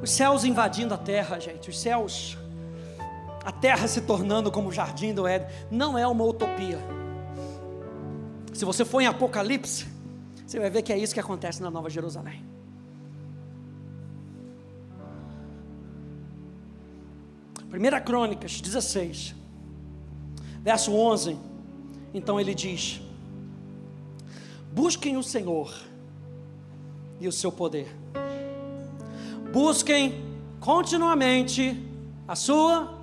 Os 0.00 0.10
céus 0.10 0.44
invadindo 0.44 0.94
a 0.94 0.98
terra, 0.98 1.38
gente, 1.38 1.68
os 1.68 1.78
céus, 1.78 2.38
a 3.44 3.52
terra 3.52 3.86
se 3.86 4.00
tornando 4.00 4.50
como 4.50 4.70
o 4.70 4.72
jardim 4.72 5.12
do 5.12 5.26
Éden, 5.26 5.48
não 5.70 5.98
é 5.98 6.06
uma 6.06 6.24
utopia. 6.24 7.03
Se 8.54 8.64
você 8.64 8.84
for 8.84 9.00
em 9.00 9.06
Apocalipse, 9.06 9.86
você 10.46 10.58
vai 10.58 10.70
ver 10.70 10.82
que 10.82 10.92
é 10.92 10.98
isso 10.98 11.12
que 11.12 11.20
acontece 11.20 11.60
na 11.60 11.70
Nova 11.70 11.90
Jerusalém. 11.90 12.42
Primeira 17.68 18.00
Crônicas 18.00 18.60
16 18.60 19.34
verso 20.64 20.92
11. 20.92 21.36
Então 22.14 22.40
ele 22.40 22.54
diz: 22.54 23.02
Busquem 24.72 25.18
o 25.18 25.22
Senhor 25.22 25.74
e 27.20 27.28
o 27.28 27.32
seu 27.32 27.52
poder. 27.52 27.94
Busquem 29.52 30.24
continuamente 30.58 31.86
a 32.26 32.34
sua 32.34 32.98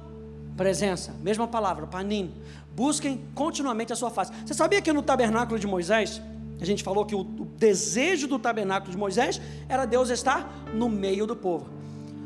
presença. 0.57 1.13
Mesma 1.21 1.47
palavra, 1.47 1.85
panim. 1.85 2.33
Busquem 2.75 3.25
continuamente 3.35 3.91
a 3.93 3.95
sua 3.95 4.09
face. 4.09 4.31
Você 4.45 4.53
sabia 4.53 4.81
que 4.81 4.91
no 4.93 5.01
tabernáculo 5.01 5.59
de 5.59 5.67
Moisés, 5.67 6.21
a 6.59 6.65
gente 6.65 6.83
falou 6.83 7.05
que 7.05 7.15
o, 7.15 7.21
o 7.21 7.45
desejo 7.57 8.27
do 8.27 8.39
tabernáculo 8.39 8.91
de 8.91 8.97
Moisés 8.97 9.41
era 9.67 9.85
Deus 9.85 10.09
estar 10.09 10.65
no 10.73 10.87
meio 10.89 11.25
do 11.25 11.35
povo. 11.35 11.69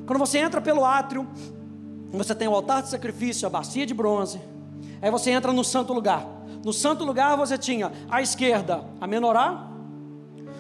Quando 0.06 0.20
você 0.20 0.38
entra 0.38 0.62
pelo 0.62 0.86
átrio, 0.86 1.28
você 2.12 2.36
tem 2.36 2.48
o 2.48 2.54
altar 2.54 2.84
de 2.84 2.90
sacrifício, 2.90 3.48
a 3.48 3.50
bacia 3.50 3.86
de 3.86 3.94
bronze, 3.94 4.40
Aí 5.02 5.12
você 5.12 5.32
entra 5.32 5.52
no 5.54 5.64
santo 5.64 5.94
lugar. 5.94 6.26
No 6.64 6.74
santo 6.74 7.04
lugar 7.04 7.38
você 7.38 7.58
tinha 7.58 7.92
à 8.10 8.22
esquerda 8.22 8.84
a 9.00 9.06
menorá, 9.06 9.70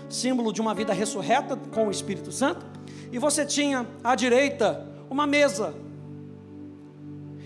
símbolo 0.09 0.53
de 0.53 0.61
uma 0.61 0.73
vida 0.73 0.93
ressurreta 0.93 1.55
com 1.55 1.87
o 1.87 1.91
Espírito 1.91 2.31
Santo, 2.31 2.65
e 3.11 3.17
você 3.17 3.45
tinha 3.45 3.87
à 4.03 4.13
direita 4.15 4.87
uma 5.09 5.25
mesa. 5.25 5.73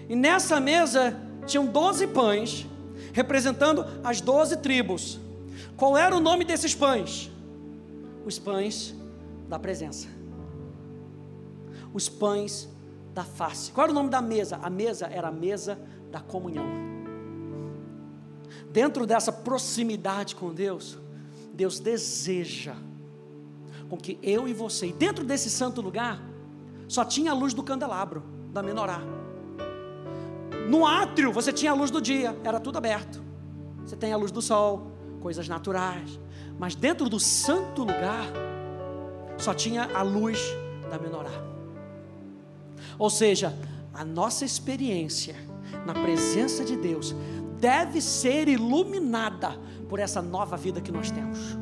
E 0.09 0.15
nessa 0.15 0.59
mesa 0.59 1.15
tinham 1.49 1.65
doze 1.65 2.07
pães, 2.07 2.65
representando 3.13 3.85
as 4.03 4.21
doze 4.21 4.57
tribos. 4.57 5.19
Qual 5.75 5.97
era 5.97 6.15
o 6.15 6.19
nome 6.19 6.45
desses 6.45 6.75
pães? 6.75 7.31
Os 8.25 8.37
pães 8.37 8.93
da 9.47 9.57
presença. 9.57 10.07
Os 11.93 12.07
pães 12.07 12.69
da 13.13 13.23
face. 13.23 13.71
Qual 13.71 13.85
era 13.85 13.91
o 13.91 13.95
nome 13.95 14.09
da 14.09 14.21
mesa? 14.21 14.59
A 14.61 14.69
mesa 14.69 15.07
era 15.07 15.29
a 15.29 15.31
mesa 15.31 15.79
da 16.11 16.19
comunhão. 16.19 16.65
Dentro 18.71 19.05
dessa 19.05 19.31
proximidade 19.31 20.35
com 20.35 20.53
Deus, 20.53 20.97
Deus 21.53 21.79
deseja 21.79 22.75
com 23.89 23.97
que 23.97 24.19
eu 24.21 24.47
e 24.47 24.53
você, 24.53 24.87
e 24.87 24.93
dentro 24.93 25.25
desse 25.25 25.49
santo 25.49 25.81
lugar, 25.81 26.21
só 26.87 27.03
tinha 27.03 27.31
a 27.31 27.33
luz 27.33 27.53
do 27.53 27.63
candelabro, 27.63 28.23
da 28.53 28.61
menorá. 28.61 29.01
No 30.69 30.85
átrio 30.85 31.33
você 31.33 31.51
tinha 31.51 31.71
a 31.71 31.73
luz 31.73 31.89
do 31.89 31.99
dia, 31.99 32.37
era 32.43 32.59
tudo 32.59 32.77
aberto. 32.77 33.23
Você 33.83 33.95
tem 33.95 34.13
a 34.13 34.17
luz 34.17 34.31
do 34.31 34.39
sol, 34.39 34.91
coisas 35.19 35.49
naturais. 35.49 36.19
Mas 36.59 36.75
dentro 36.75 37.09
do 37.09 37.19
santo 37.19 37.81
lugar, 37.81 38.27
só 39.35 39.51
tinha 39.51 39.89
a 39.95 40.03
luz 40.03 40.39
da 40.87 40.99
menorá. 40.99 41.31
Ou 42.99 43.09
seja, 43.09 43.57
a 43.91 44.05
nossa 44.05 44.45
experiência 44.45 45.35
na 45.87 45.93
presença 45.93 46.63
de 46.63 46.77
Deus, 46.77 47.15
deve 47.59 47.99
ser 47.99 48.47
iluminada 48.47 49.57
por 49.87 49.99
essa 49.99 50.21
nova 50.21 50.55
vida 50.55 50.79
que 50.79 50.91
nós 50.91 51.09
temos, 51.09 51.57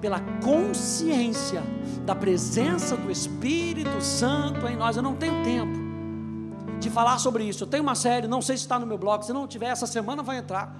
pela 0.00 0.18
consciência 0.42 1.62
da 2.06 2.14
presença 2.14 2.96
do 2.96 3.10
Espírito 3.10 4.00
Santo 4.00 4.66
em 4.66 4.76
nós. 4.76 4.96
Eu 4.96 5.02
não 5.02 5.14
tenho 5.14 5.42
tempo 5.44 5.85
de 6.78 6.90
falar 6.90 7.18
sobre 7.18 7.44
isso. 7.44 7.64
Eu 7.64 7.68
tenho 7.68 7.82
uma 7.82 7.94
série, 7.94 8.26
não 8.26 8.42
sei 8.42 8.56
se 8.56 8.62
está 8.62 8.78
no 8.78 8.86
meu 8.86 8.98
blog, 8.98 9.24
se 9.24 9.32
não 9.32 9.46
tiver, 9.46 9.66
essa 9.66 9.86
semana 9.86 10.22
vai 10.22 10.38
entrar, 10.38 10.74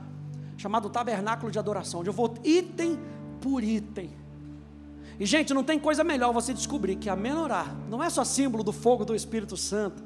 chamado 0.57 0.89
Tabernáculo 0.89 1.51
de 1.51 1.59
Adoração, 1.59 2.01
onde 2.01 2.11
eu 2.11 2.15
vou 2.15 2.35
item 2.45 2.99
por 3.41 3.63
item 3.63 4.11
E, 5.19 5.27
gente, 5.27 5.53
não 5.53 5.63
tem 5.63 5.79
coisa 5.79 6.03
melhor 6.03 6.33
você 6.33 6.53
descobrir 6.53 6.97
que 6.97 7.09
a 7.09 7.17
menorá 7.17 7.67
não 7.89 8.03
é 8.03 8.11
só 8.11 8.25
símbolo 8.25 8.65
do 8.65 8.73
fogo 8.73 9.05
do 9.05 9.15
Espírito 9.15 9.57
Santo, 9.57 10.03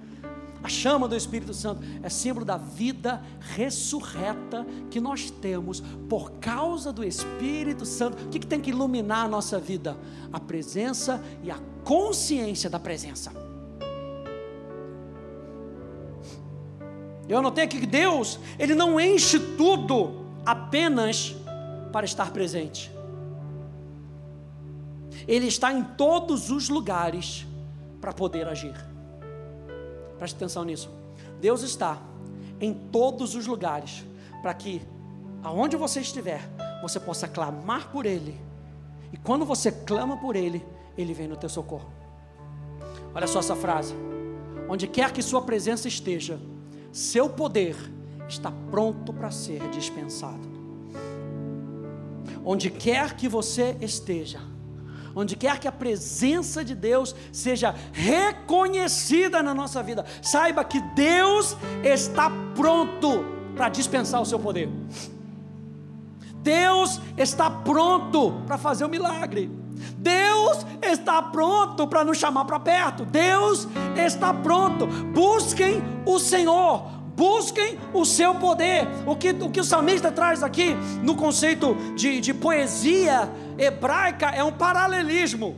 a 0.62 0.68
chama 0.68 1.08
do 1.08 1.16
Espírito 1.16 1.54
Santo, 1.54 1.82
é 2.02 2.08
símbolo 2.08 2.44
da 2.44 2.58
vida 2.58 3.22
ressurreta 3.40 4.66
que 4.90 5.00
nós 5.00 5.30
temos 5.30 5.80
por 6.08 6.32
causa 6.32 6.92
do 6.92 7.02
Espírito 7.02 7.86
Santo. 7.86 8.22
O 8.24 8.28
que, 8.28 8.38
que 8.38 8.46
tem 8.46 8.60
que 8.60 8.70
iluminar 8.70 9.24
a 9.24 9.28
nossa 9.28 9.58
vida? 9.58 9.96
A 10.30 10.38
presença 10.38 11.22
e 11.42 11.50
a 11.50 11.58
consciência 11.82 12.68
da 12.68 12.78
presença. 12.78 13.49
Eu 17.30 17.38
anotei 17.38 17.62
aqui 17.62 17.78
que 17.78 17.86
Deus, 17.86 18.40
Ele 18.58 18.74
não 18.74 19.00
enche 19.00 19.38
tudo 19.38 20.26
apenas 20.44 21.36
para 21.92 22.04
estar 22.04 22.32
presente. 22.32 22.90
Ele 25.28 25.46
está 25.46 25.72
em 25.72 25.84
todos 25.84 26.50
os 26.50 26.68
lugares 26.68 27.46
para 28.00 28.12
poder 28.12 28.48
agir. 28.48 28.74
Preste 30.18 30.34
atenção 30.34 30.64
nisso. 30.64 30.90
Deus 31.40 31.62
está 31.62 31.98
em 32.60 32.74
todos 32.74 33.36
os 33.36 33.46
lugares 33.46 34.04
para 34.42 34.52
que, 34.52 34.82
aonde 35.40 35.76
você 35.76 36.00
estiver, 36.00 36.40
você 36.82 36.98
possa 36.98 37.28
clamar 37.28 37.92
por 37.92 38.06
Ele. 38.06 38.40
E 39.12 39.16
quando 39.16 39.44
você 39.44 39.70
clama 39.70 40.16
por 40.16 40.34
Ele, 40.34 40.66
Ele 40.98 41.14
vem 41.14 41.28
no 41.28 41.36
teu 41.36 41.48
socorro. 41.48 41.92
Olha 43.14 43.28
só 43.28 43.38
essa 43.38 43.54
frase: 43.54 43.94
onde 44.68 44.88
quer 44.88 45.12
que 45.12 45.22
Sua 45.22 45.42
presença 45.42 45.86
esteja, 45.86 46.40
seu 46.92 47.28
poder 47.28 47.76
está 48.28 48.52
pronto 48.70 49.12
para 49.12 49.30
ser 49.30 49.68
dispensado. 49.70 50.48
Onde 52.44 52.70
quer 52.70 53.14
que 53.14 53.28
você 53.28 53.76
esteja, 53.80 54.40
onde 55.14 55.36
quer 55.36 55.58
que 55.58 55.68
a 55.68 55.72
presença 55.72 56.64
de 56.64 56.74
Deus 56.74 57.14
seja 57.32 57.74
reconhecida 57.92 59.42
na 59.42 59.52
nossa 59.52 59.82
vida, 59.82 60.04
saiba 60.22 60.64
que 60.64 60.80
Deus 60.94 61.56
está 61.84 62.30
pronto 62.54 63.24
para 63.54 63.68
dispensar 63.68 64.20
o 64.22 64.26
seu 64.26 64.38
poder. 64.38 64.68
Deus 66.42 67.00
está 67.18 67.50
pronto 67.50 68.42
para 68.46 68.56
fazer 68.56 68.84
o 68.84 68.88
milagre. 68.88 69.59
Deus 70.00 70.66
está 70.82 71.22
pronto 71.22 71.86
para 71.86 72.04
nos 72.04 72.18
chamar 72.18 72.44
para 72.46 72.58
perto. 72.58 73.04
Deus 73.04 73.68
está 73.96 74.32
pronto. 74.32 74.86
Busquem 74.86 75.82
o 76.06 76.18
Senhor 76.18 77.00
busquem 77.20 77.78
o 77.92 78.06
seu 78.06 78.34
poder. 78.36 78.88
O 79.06 79.14
que 79.14 79.28
o, 79.28 79.50
que 79.50 79.60
o 79.60 79.64
salmista 79.64 80.10
traz 80.10 80.42
aqui 80.42 80.74
no 81.02 81.14
conceito 81.14 81.74
de, 81.94 82.18
de 82.18 82.32
poesia 82.32 83.30
hebraica 83.58 84.30
é 84.30 84.42
um 84.42 84.50
paralelismo. 84.50 85.54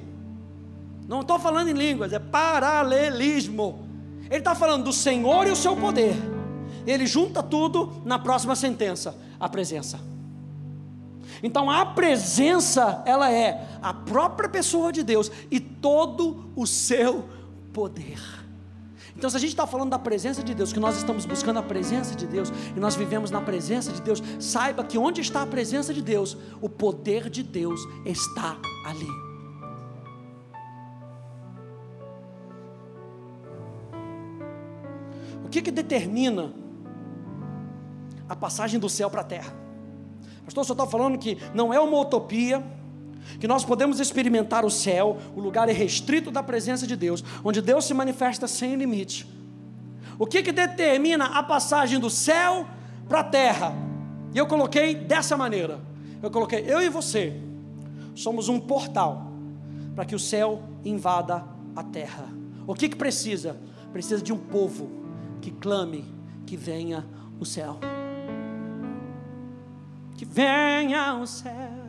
Não 1.06 1.20
estou 1.20 1.38
falando 1.38 1.68
em 1.68 1.72
línguas, 1.72 2.12
é 2.12 2.18
paralelismo. 2.18 3.86
Ele 4.28 4.38
está 4.38 4.56
falando 4.56 4.82
do 4.82 4.92
Senhor 4.92 5.46
e 5.46 5.50
o 5.50 5.56
seu 5.56 5.76
poder. 5.76 6.16
Ele 6.84 7.06
junta 7.06 7.44
tudo 7.44 8.02
na 8.04 8.18
próxima 8.18 8.56
sentença: 8.56 9.14
a 9.38 9.48
presença. 9.48 10.00
Então 11.42 11.70
a 11.70 11.84
presença, 11.84 13.02
ela 13.04 13.30
é 13.30 13.66
a 13.82 13.92
própria 13.92 14.48
pessoa 14.48 14.92
de 14.92 15.02
Deus 15.02 15.30
e 15.50 15.58
todo 15.58 16.52
o 16.54 16.66
seu 16.66 17.28
poder. 17.72 18.20
Então, 19.16 19.28
se 19.28 19.36
a 19.36 19.40
gente 19.40 19.50
está 19.50 19.66
falando 19.66 19.90
da 19.90 19.98
presença 19.98 20.42
de 20.42 20.54
Deus, 20.54 20.72
que 20.72 20.80
nós 20.80 20.96
estamos 20.96 21.26
buscando 21.26 21.58
a 21.58 21.62
presença 21.62 22.14
de 22.14 22.26
Deus 22.26 22.50
e 22.74 22.80
nós 22.80 22.96
vivemos 22.96 23.30
na 23.30 23.40
presença 23.40 23.92
de 23.92 24.00
Deus, 24.00 24.22
saiba 24.40 24.82
que 24.82 24.96
onde 24.96 25.20
está 25.20 25.42
a 25.42 25.46
presença 25.46 25.92
de 25.92 26.00
Deus, 26.00 26.36
o 26.60 26.68
poder 26.68 27.28
de 27.28 27.42
Deus 27.42 27.80
está 28.06 28.56
ali. 28.86 29.08
O 35.44 35.48
que, 35.50 35.60
que 35.60 35.70
determina 35.70 36.52
a 38.28 38.34
passagem 38.34 38.80
do 38.80 38.88
céu 38.88 39.10
para 39.10 39.20
a 39.20 39.24
terra? 39.24 39.61
Pastor, 40.44 40.64
só 40.64 40.72
está 40.72 40.86
falando 40.86 41.18
que 41.18 41.38
não 41.54 41.72
é 41.72 41.80
uma 41.80 41.98
utopia 41.98 42.62
que 43.38 43.46
nós 43.46 43.64
podemos 43.64 44.00
experimentar 44.00 44.64
o 44.64 44.70
céu, 44.70 45.18
o 45.34 45.40
lugar 45.40 45.68
é 45.68 45.72
restrito 45.72 46.30
da 46.30 46.42
presença 46.42 46.86
de 46.86 46.96
Deus, 46.96 47.24
onde 47.44 47.62
Deus 47.62 47.84
se 47.84 47.94
manifesta 47.94 48.46
sem 48.46 48.74
limite. 48.76 49.26
O 50.18 50.26
que, 50.26 50.42
que 50.42 50.52
determina 50.52 51.26
a 51.26 51.42
passagem 51.42 51.98
do 51.98 52.10
céu 52.10 52.66
para 53.08 53.20
a 53.20 53.24
terra? 53.24 53.74
E 54.34 54.38
eu 54.38 54.46
coloquei 54.46 54.94
dessa 54.94 55.36
maneira: 55.36 55.80
eu 56.22 56.30
coloquei 56.30 56.64
eu 56.66 56.80
e 56.80 56.88
você, 56.88 57.40
somos 58.14 58.48
um 58.48 58.60
portal 58.60 59.32
para 59.94 60.04
que 60.04 60.14
o 60.14 60.18
céu 60.18 60.62
invada 60.84 61.44
a 61.74 61.82
terra. 61.82 62.28
O 62.66 62.74
que, 62.74 62.88
que 62.88 62.96
precisa? 62.96 63.56
Precisa 63.92 64.22
de 64.22 64.32
um 64.32 64.38
povo 64.38 64.90
que 65.40 65.50
clame 65.50 66.04
que 66.46 66.56
venha 66.56 67.04
o 67.40 67.44
céu. 67.44 67.78
Que 70.22 70.28
venha 70.28 71.14
o 71.16 71.26
céu 71.26 71.82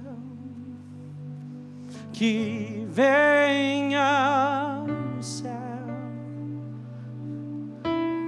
que 2.14 2.88
venha 2.90 4.86
o 5.20 5.24
céu, 5.24 5.52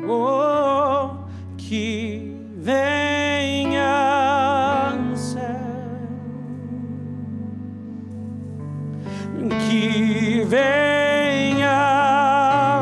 oh, 0.08 1.10
que 1.58 2.36
venha 2.58 3.84
o 5.12 5.16
céu, 5.16 5.46
que 9.68 10.44
venha 10.46 11.72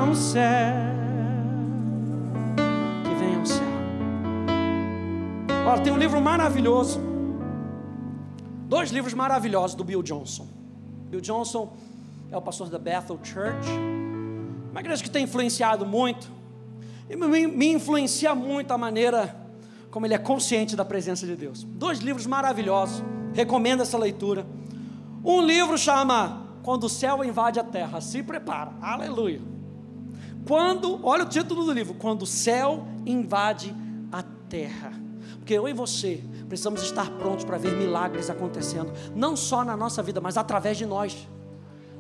o 0.10 0.16
céu. 0.16 0.44
Olha, 5.66 5.82
tem 5.82 5.94
um 5.94 5.98
livro 5.98 6.20
maravilhoso. 6.20 7.13
Dois 8.74 8.90
livros 8.90 9.14
maravilhosos 9.14 9.76
do 9.76 9.84
Bill 9.84 10.02
Johnson. 10.02 10.48
Bill 11.08 11.22
Johnson 11.22 11.78
é 12.32 12.36
o 12.36 12.42
pastor 12.42 12.70
da 12.70 12.80
Bethel 12.80 13.20
Church, 13.22 13.70
uma 14.72 14.80
igreja 14.80 15.04
que 15.04 15.12
tem 15.12 15.26
influenciado 15.26 15.86
muito, 15.86 16.28
e 17.08 17.16
me, 17.16 17.46
me 17.46 17.68
influencia 17.68 18.34
muito 18.34 18.72
a 18.72 18.78
maneira 18.78 19.36
como 19.92 20.08
ele 20.08 20.16
é 20.16 20.18
consciente 20.18 20.76
da 20.76 20.84
presença 20.84 21.24
de 21.28 21.36
Deus. 21.36 21.64
Dois 21.64 22.00
livros 22.00 22.26
maravilhosos, 22.26 23.04
recomendo 23.32 23.84
essa 23.84 23.96
leitura. 23.96 24.44
Um 25.24 25.40
livro 25.40 25.78
chama 25.78 26.48
Quando 26.64 26.86
o 26.86 26.90
Céu 26.90 27.24
Invade 27.24 27.60
a 27.60 27.64
Terra, 27.64 28.02
se 28.02 28.24
prepara, 28.24 28.72
aleluia. 28.82 29.40
Quando, 30.48 31.00
olha 31.06 31.26
o 31.26 31.30
título 31.30 31.64
do 31.64 31.72
livro: 31.72 31.94
Quando 31.94 32.24
o 32.24 32.26
Céu 32.26 32.88
Invade 33.06 33.72
a 34.12 34.24
Terra. 34.50 35.13
Porque 35.44 35.56
eu 35.56 35.68
e 35.68 35.74
você 35.74 36.22
precisamos 36.48 36.82
estar 36.84 37.10
prontos 37.18 37.44
para 37.44 37.58
ver 37.58 37.74
milagres 37.74 38.30
acontecendo, 38.30 38.94
não 39.14 39.36
só 39.36 39.62
na 39.66 39.76
nossa 39.76 40.02
vida, 40.02 40.22
mas 40.22 40.38
através 40.38 40.78
de 40.78 40.86
nós. 40.86 41.28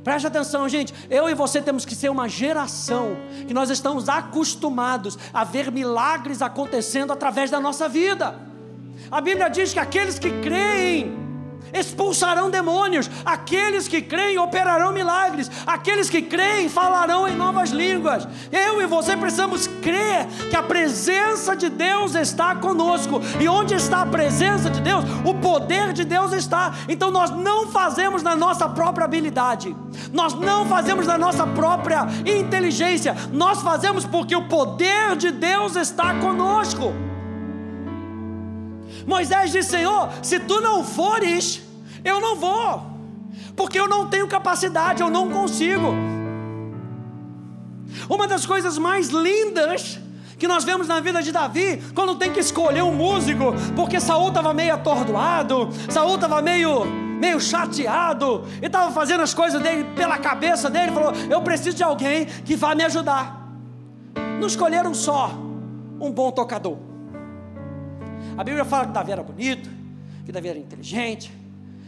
Preste 0.01 0.27
atenção, 0.27 0.69
gente. 0.69 0.93
Eu 1.09 1.29
e 1.29 1.33
você 1.33 1.61
temos 1.61 1.83
que 1.83 1.93
ser 1.93 2.07
uma 2.07 2.29
geração 2.29 3.17
que 3.45 3.53
nós 3.53 3.69
estamos 3.69 4.07
acostumados 4.07 5.19
a 5.33 5.43
ver 5.43 5.73
milagres 5.73 6.41
acontecendo 6.41 7.11
através 7.11 7.51
da 7.51 7.59
nossa 7.59 7.89
vida. 7.89 8.39
A 9.11 9.19
Bíblia 9.19 9.49
diz 9.49 9.73
que 9.73 9.79
aqueles 9.79 10.17
que 10.17 10.31
creem 10.41 11.22
expulsarão 11.73 12.49
demônios, 12.49 13.09
aqueles 13.25 13.87
que 13.87 14.01
creem 14.01 14.37
operarão 14.37 14.91
milagres, 14.91 15.49
aqueles 15.65 16.09
que 16.09 16.21
creem 16.21 16.69
falarão 16.69 17.27
em 17.27 17.35
novas 17.35 17.71
línguas. 17.71 18.27
Eu 18.51 18.81
e 18.81 18.85
você 18.85 19.17
precisamos 19.17 19.67
crer 19.81 20.27
que 20.49 20.55
a 20.55 20.63
presença 20.63 21.55
de 21.55 21.69
Deus 21.69 22.15
está 22.15 22.55
conosco, 22.55 23.21
e 23.39 23.47
onde 23.47 23.73
está 23.73 24.01
a 24.01 24.05
presença 24.05 24.69
de 24.69 24.81
Deus, 24.81 25.03
o 25.25 25.33
poder 25.35 25.93
de 25.93 26.03
Deus 26.03 26.31
está. 26.31 26.73
Então 26.87 27.09
nós 27.11 27.29
não 27.31 27.67
fazemos 27.67 28.21
na 28.21 28.35
nossa 28.35 28.69
própria 28.69 29.05
habilidade, 29.05 29.75
nós 30.11 30.33
não 30.33 30.65
fazemos 30.65 31.07
na 31.07 31.17
nossa 31.17 31.45
própria 31.47 32.07
inteligência, 32.25 33.15
nós 33.31 33.61
fazemos 33.61 34.05
porque 34.05 34.35
o 34.35 34.47
poder 34.47 35.15
de 35.15 35.31
Deus 35.31 35.75
está 35.75 36.13
conosco. 36.15 37.12
Moisés 39.05 39.51
disse: 39.51 39.69
Senhor, 39.71 40.09
se 40.21 40.39
tu 40.39 40.61
não 40.61 40.83
fores, 40.83 41.61
eu 42.03 42.19
não 42.19 42.35
vou, 42.35 42.83
porque 43.55 43.79
eu 43.79 43.87
não 43.87 44.07
tenho 44.07 44.27
capacidade, 44.27 45.01
eu 45.01 45.09
não 45.09 45.29
consigo. 45.29 45.93
Uma 48.09 48.27
das 48.27 48.45
coisas 48.45 48.77
mais 48.77 49.09
lindas 49.09 49.99
que 50.37 50.47
nós 50.47 50.63
vemos 50.63 50.87
na 50.87 50.99
vida 50.99 51.21
de 51.21 51.31
Davi, 51.31 51.81
quando 51.93 52.15
tem 52.15 52.31
que 52.31 52.39
escolher 52.39 52.83
um 52.83 52.93
músico, 52.93 53.53
porque 53.75 53.99
Saul 53.99 54.29
estava 54.29 54.53
meio 54.53 54.73
atordoado, 54.73 55.69
Saul 55.89 56.15
estava 56.15 56.41
meio, 56.41 56.85
meio 56.85 57.39
chateado, 57.39 58.43
e 58.61 58.65
estava 58.65 58.91
fazendo 58.91 59.21
as 59.21 59.33
coisas 59.33 59.61
dele 59.61 59.85
pela 59.95 60.17
cabeça 60.17 60.69
dele, 60.69 60.91
falou: 60.91 61.13
Eu 61.29 61.41
preciso 61.41 61.77
de 61.77 61.83
alguém 61.83 62.25
que 62.25 62.55
vá 62.55 62.75
me 62.75 62.83
ajudar. 62.83 63.41
Não 64.39 64.47
escolheram 64.47 64.93
só 64.93 65.31
um 65.99 66.11
bom 66.11 66.31
tocador. 66.31 66.92
A 68.37 68.43
Bíblia 68.43 68.65
fala 68.65 68.87
que 68.87 68.93
Davi 68.93 69.11
era 69.11 69.23
bonito, 69.23 69.69
que 70.25 70.31
Davi 70.31 70.47
era 70.47 70.57
inteligente, 70.57 71.31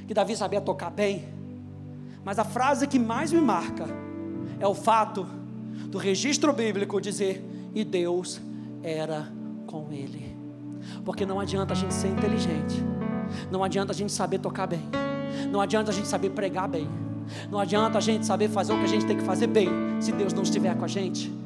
que 0.07 0.13
Davi 0.13 0.35
sabia 0.35 0.61
tocar 0.61 0.91
bem. 0.91 1.25
Mas 2.23 2.37
a 2.37 2.43
frase 2.43 2.87
que 2.87 2.99
mais 2.99 3.31
me 3.31 3.41
marca 3.41 3.85
é 4.59 4.67
o 4.67 4.75
fato 4.75 5.25
do 5.87 5.97
registro 5.97 6.53
bíblico 6.53 7.01
dizer: 7.01 7.43
e 7.73 7.83
Deus 7.83 8.39
era 8.83 9.27
com 9.65 9.91
ele. 9.91 10.35
Porque 11.03 11.25
não 11.25 11.39
adianta 11.39 11.73
a 11.73 11.75
gente 11.75 11.93
ser 11.93 12.09
inteligente, 12.09 12.83
não 13.49 13.63
adianta 13.63 13.91
a 13.91 13.95
gente 13.95 14.11
saber 14.11 14.37
tocar 14.37 14.67
bem, 14.67 14.81
não 15.51 15.59
adianta 15.59 15.89
a 15.89 15.93
gente 15.93 16.07
saber 16.07 16.29
pregar 16.29 16.67
bem, 16.67 16.87
não 17.49 17.59
adianta 17.59 17.97
a 17.97 18.01
gente 18.01 18.23
saber 18.23 18.49
fazer 18.49 18.73
o 18.73 18.77
que 18.77 18.85
a 18.85 18.89
gente 18.89 19.05
tem 19.05 19.17
que 19.17 19.23
fazer 19.23 19.47
bem, 19.47 19.69
se 19.99 20.11
Deus 20.11 20.31
não 20.31 20.43
estiver 20.43 20.75
com 20.75 20.85
a 20.85 20.87
gente 20.87 21.44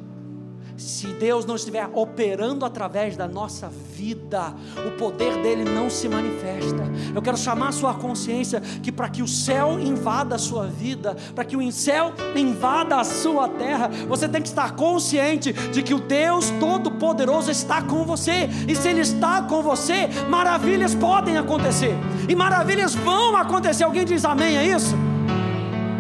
se 0.80 1.08
Deus 1.08 1.46
não 1.46 1.56
estiver 1.56 1.90
operando 1.94 2.66
através 2.66 3.18
da 3.18 3.28
nossa 3.28 3.70
vida, 3.70 4.54
o 4.88 4.92
poder 4.92 5.42
dele 5.42 5.66
não 5.66 5.90
se 5.90 6.08
manifesta. 6.08 6.90
Eu 7.14 7.22
quero 7.22 7.38
chamar 7.38 7.70
a 7.70 7.72
sua 7.74 7.94
consciência 7.94 8.62
que 8.62 8.92
para 8.92 9.10
que 9.10 9.22
o 9.22 9.28
céu 9.28 9.80
invada 9.80 10.36
a 10.36 10.40
sua 10.40 10.68
vida, 10.68 11.16
para 11.36 11.44
que 11.44 11.58
o 11.58 11.72
céu 11.72 12.14
invada 12.36 12.98
a 12.98 13.04
sua 13.04 13.50
terra, 13.50 13.90
você 14.08 14.28
tem 14.28 14.42
que 14.42 14.48
estar 14.48 14.76
consciente 14.76 15.52
de 15.52 15.84
que 15.84 15.94
o 15.94 16.00
Deus 16.00 16.50
Todo-Poderoso 16.60 17.52
está 17.52 17.82
com 17.82 18.06
você, 18.06 18.50
e 18.68 18.76
se 18.76 18.88
Ele 18.88 19.02
está 19.02 19.42
com 19.42 19.62
você, 19.62 20.08
maravilhas 20.30 20.96
podem 20.96 21.38
acontecer, 21.38 21.96
e 22.28 22.36
maravilhas 22.36 22.96
vão 22.96 23.36
acontecer. 23.36 23.84
Alguém 23.84 24.06
diz 24.06 24.24
amém 24.24 24.58
a 24.58 24.64
isso? 24.64 25.09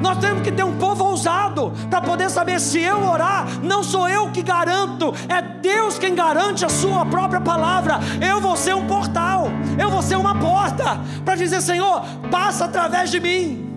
Nós 0.02 0.18
temos 0.18 0.42
que 0.42 0.52
ter 0.52 0.64
um 0.64 0.78
povo 0.78 1.04
ousado 1.04 1.74
para 1.90 2.02
poder 2.02 2.30
saber 2.30 2.60
se 2.60 2.80
eu 2.80 3.04
orar, 3.04 3.48
não 3.62 3.84
sou 3.84 4.08
eu 4.08 4.30
que 4.32 4.42
garanto, 4.42 5.14
é 5.28 5.42
Deus 5.42 6.00
quem 6.00 6.16
garante 6.16 6.66
a 6.66 6.70
sua 6.70 7.06
própria 7.06 7.42
palavra. 7.42 8.00
Eu 8.26 8.40
vou 8.40 8.56
ser 8.56 8.76
um 8.76 8.88
portal, 8.88 9.48
eu 9.78 9.90
vou 9.90 10.02
ser 10.02 10.16
uma 10.16 10.36
porta 10.36 11.00
para 11.24 11.36
dizer: 11.36 11.62
Senhor, 11.62 12.04
passa 12.32 12.66
através 12.66 13.12
de 13.12 13.20
mim. 13.20 13.68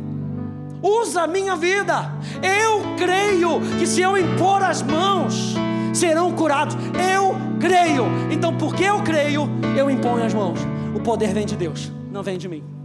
Usa 0.82 1.22
a 1.22 1.26
minha 1.26 1.54
vida. 1.54 2.10
Eu 2.42 2.96
creio 2.96 3.60
que 3.78 3.86
se 3.86 4.00
eu 4.00 4.18
impor 4.18 4.62
as 4.62 4.82
mãos, 4.82 5.54
serão 5.94 6.32
curados. 6.32 6.76
Eu 7.14 7.36
creio. 7.60 8.06
Então, 8.30 8.56
porque 8.56 8.82
eu 8.82 9.00
creio, 9.02 9.48
eu 9.76 9.88
imponho 9.88 10.24
as 10.24 10.34
mãos. 10.34 10.58
O 10.94 11.00
poder 11.00 11.32
vem 11.32 11.46
de 11.46 11.56
Deus, 11.56 11.92
não 12.10 12.22
vem 12.22 12.36
de 12.36 12.48
mim. 12.48 12.81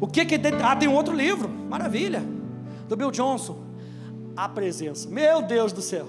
O 0.00 0.06
que 0.06 0.24
que. 0.24 0.40
Ah, 0.62 0.76
tem 0.76 0.88
um 0.88 0.94
outro 0.94 1.14
livro, 1.14 1.48
maravilha, 1.48 2.22
do 2.88 2.96
Bill 2.96 3.10
Johnson. 3.10 3.58
A 4.36 4.48
presença. 4.48 5.08
Meu 5.08 5.42
Deus 5.42 5.72
do 5.72 5.80
céu. 5.80 6.06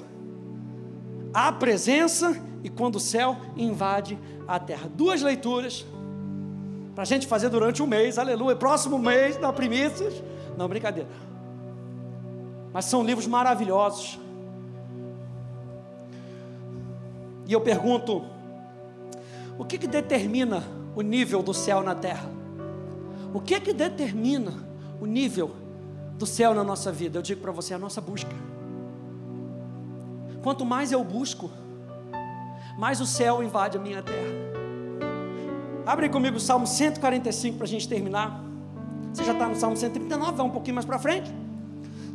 A 1.33 1.51
presença 1.51 2.41
e 2.63 2.69
quando 2.69 2.95
o 2.95 2.99
céu 2.99 3.37
invade 3.55 4.17
a 4.47 4.59
terra. 4.59 4.89
Duas 4.93 5.21
leituras 5.21 5.85
para 6.93 7.03
a 7.03 7.05
gente 7.05 7.27
fazer 7.27 7.49
durante 7.49 7.83
um 7.83 7.87
mês, 7.87 8.17
aleluia. 8.17 8.55
Próximo 8.55 8.97
mês, 8.97 9.39
na 9.39 9.53
primícias. 9.53 10.13
Não, 10.57 10.67
brincadeira. 10.67 11.07
Mas 12.73 12.85
são 12.85 13.03
livros 13.03 13.27
maravilhosos. 13.27 14.19
E 17.47 17.53
eu 17.53 17.61
pergunto: 17.61 18.25
o 19.57 19.63
que, 19.63 19.77
que 19.77 19.87
determina 19.87 20.63
o 20.95 21.01
nível 21.01 21.41
do 21.43 21.53
céu 21.53 21.83
na 21.83 21.93
terra? 21.95 22.36
O 23.33 23.39
que 23.39 23.55
é 23.55 23.59
que 23.59 23.73
determina 23.73 24.53
o 24.99 25.05
nível 25.05 25.55
do 26.17 26.25
céu 26.25 26.53
na 26.53 26.63
nossa 26.63 26.91
vida? 26.91 27.17
Eu 27.17 27.21
digo 27.21 27.41
para 27.41 27.51
você, 27.51 27.73
a 27.73 27.77
nossa 27.77 28.01
busca. 28.01 28.31
Quanto 30.41 30.65
mais 30.65 30.91
eu 30.91 31.03
busco, 31.03 31.49
mais 32.77 33.01
o 33.01 33.05
céu 33.05 33.43
invade 33.43 33.77
a 33.77 33.81
minha 33.81 34.01
terra. 34.01 34.47
Abre 35.85 36.09
comigo 36.09 36.37
o 36.37 36.39
Salmo 36.39 36.67
145 36.67 37.57
para 37.57 37.65
a 37.65 37.69
gente 37.69 37.87
terminar. 37.87 38.43
Você 39.13 39.23
já 39.23 39.33
está 39.33 39.47
no 39.47 39.55
Salmo 39.55 39.75
139, 39.75 40.33
vai 40.33 40.45
um 40.45 40.49
pouquinho 40.49 40.75
mais 40.75 40.85
para 40.85 40.99
frente. 40.99 41.31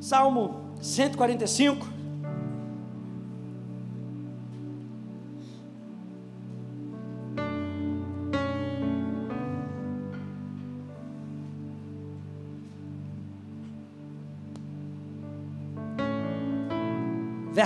Salmo 0.00 0.74
145. 0.80 2.01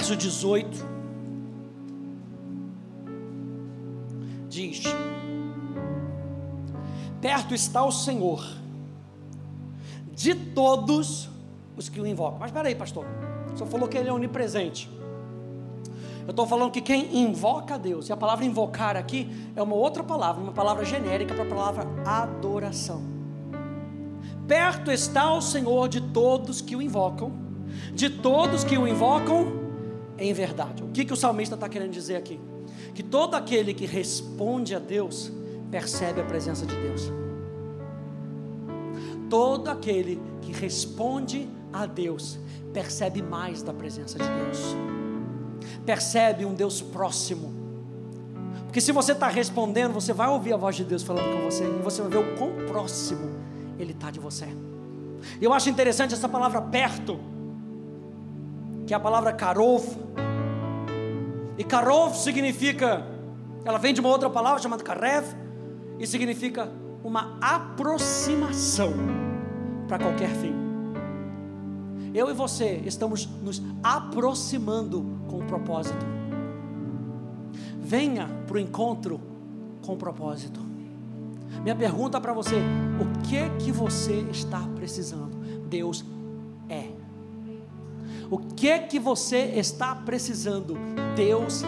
Verso 0.06 0.14
18, 0.14 0.86
diz: 4.48 4.82
Perto 7.20 7.54
está 7.54 7.84
o 7.84 7.90
Senhor 7.90 8.46
de 10.14 10.34
todos 10.34 11.28
os 11.76 11.88
que 11.88 12.00
o 12.00 12.06
invocam. 12.06 12.38
Mas 12.38 12.50
espera 12.50 12.68
aí, 12.68 12.74
pastor, 12.74 13.04
o 13.52 13.56
senhor 13.56 13.68
falou 13.68 13.88
que 13.88 13.98
ele 13.98 14.08
é 14.08 14.12
onipresente. 14.12 14.88
Eu 16.24 16.30
estou 16.30 16.46
falando 16.46 16.70
que 16.70 16.80
quem 16.80 17.22
invoca 17.22 17.74
a 17.74 17.78
Deus, 17.78 18.08
e 18.08 18.12
a 18.12 18.16
palavra 18.16 18.44
invocar 18.44 18.96
aqui 18.96 19.28
é 19.56 19.62
uma 19.62 19.74
outra 19.74 20.04
palavra, 20.04 20.42
uma 20.42 20.52
palavra 20.52 20.84
genérica 20.84 21.34
para 21.34 21.44
a 21.44 21.48
palavra 21.48 21.86
adoração. 22.04 23.02
Perto 24.46 24.92
está 24.92 25.32
o 25.32 25.40
Senhor 25.40 25.88
de 25.88 26.00
todos 26.00 26.60
que 26.60 26.76
o 26.76 26.82
invocam, 26.82 27.32
de 27.92 28.08
todos 28.08 28.62
que 28.62 28.78
o 28.78 28.86
invocam 28.86 29.65
em 30.18 30.32
verdade. 30.32 30.82
O 30.82 30.88
que, 30.88 31.04
que 31.04 31.12
o 31.12 31.16
salmista 31.16 31.54
está 31.54 31.68
querendo 31.68 31.90
dizer 31.90 32.16
aqui? 32.16 32.40
Que 32.94 33.02
todo 33.02 33.34
aquele 33.34 33.74
que 33.74 33.86
responde 33.86 34.74
a 34.74 34.78
Deus 34.78 35.30
percebe 35.70 36.20
a 36.20 36.24
presença 36.24 36.64
de 36.64 36.74
Deus. 36.74 37.12
Todo 39.28 39.68
aquele 39.68 40.20
que 40.40 40.52
responde 40.52 41.48
a 41.72 41.86
Deus 41.86 42.38
percebe 42.72 43.22
mais 43.22 43.62
da 43.62 43.72
presença 43.72 44.18
de 44.18 44.24
Deus, 44.24 44.76
percebe 45.84 46.44
um 46.44 46.54
Deus 46.54 46.80
próximo. 46.80 47.52
Porque 48.64 48.80
se 48.80 48.92
você 48.92 49.12
está 49.12 49.28
respondendo, 49.28 49.94
você 49.94 50.12
vai 50.12 50.28
ouvir 50.28 50.52
a 50.52 50.56
voz 50.56 50.76
de 50.76 50.84
Deus 50.84 51.02
falando 51.02 51.34
com 51.34 51.50
você, 51.50 51.64
e 51.64 51.82
você 51.82 52.02
vai 52.02 52.10
ver 52.10 52.18
o 52.18 52.36
quão 52.36 52.52
próximo 52.66 53.30
Ele 53.78 53.92
está 53.92 54.10
de 54.10 54.20
você. 54.20 54.46
Eu 55.40 55.52
acho 55.52 55.70
interessante 55.70 56.14
essa 56.14 56.28
palavra 56.28 56.60
perto 56.60 57.18
que 58.86 58.94
é 58.94 58.96
a 58.96 59.00
palavra 59.00 59.32
karov. 59.32 59.84
E 61.58 61.64
karov 61.64 62.14
significa, 62.14 63.04
ela 63.64 63.78
vem 63.78 63.92
de 63.92 64.00
uma 64.00 64.10
outra 64.10 64.30
palavra 64.30 64.62
chamada 64.62 64.84
karev, 64.84 65.24
e 65.98 66.06
significa 66.06 66.70
uma 67.02 67.38
aproximação 67.40 68.92
para 69.88 69.98
qualquer 69.98 70.30
fim. 70.30 70.54
Eu 72.14 72.30
e 72.30 72.32
você 72.32 72.82
estamos 72.86 73.26
nos 73.42 73.62
aproximando 73.82 75.04
com 75.28 75.38
o 75.38 75.44
propósito. 75.44 76.04
Venha 77.80 78.28
para 78.46 78.56
o 78.56 78.58
encontro 78.58 79.20
com 79.84 79.94
o 79.94 79.96
propósito. 79.96 80.60
Minha 81.62 81.76
pergunta 81.76 82.20
para 82.20 82.32
você: 82.32 82.56
o 83.00 83.22
que 83.22 83.64
que 83.64 83.72
você 83.72 84.26
está 84.30 84.60
precisando? 84.74 85.36
Deus. 85.68 86.04
O 88.30 88.38
que 88.38 88.68
é 88.68 88.78
que 88.78 88.98
você 88.98 89.52
está 89.56 89.94
precisando? 89.94 90.76
Deus 91.14 91.62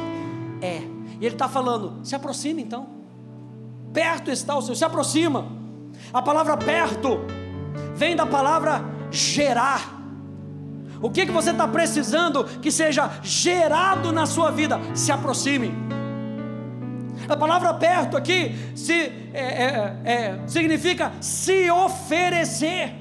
é. 0.60 0.82
E 1.20 1.26
Ele 1.26 1.34
está 1.34 1.48
falando: 1.48 2.04
se 2.04 2.14
aproxime 2.14 2.62
então. 2.62 2.88
Perto 3.92 4.30
está 4.30 4.56
o 4.56 4.62
Senhor, 4.62 4.76
se 4.76 4.84
aproxima. 4.84 5.46
A 6.12 6.22
palavra 6.22 6.56
perto 6.56 7.20
vem 7.94 8.14
da 8.14 8.26
palavra 8.26 8.84
gerar. 9.10 9.96
O 11.00 11.10
que, 11.10 11.26
que 11.26 11.32
você 11.32 11.50
está 11.50 11.66
precisando 11.66 12.44
que 12.44 12.72
seja 12.72 13.10
gerado 13.22 14.12
na 14.12 14.26
sua 14.26 14.50
vida? 14.50 14.80
Se 14.94 15.12
aproxime. 15.12 15.72
A 17.28 17.36
palavra 17.36 17.72
perto 17.74 18.16
aqui 18.16 18.54
se, 18.74 18.92
é, 18.92 19.34
é, 19.34 20.00
é, 20.04 20.40
significa 20.46 21.12
se 21.20 21.70
oferecer. 21.70 22.94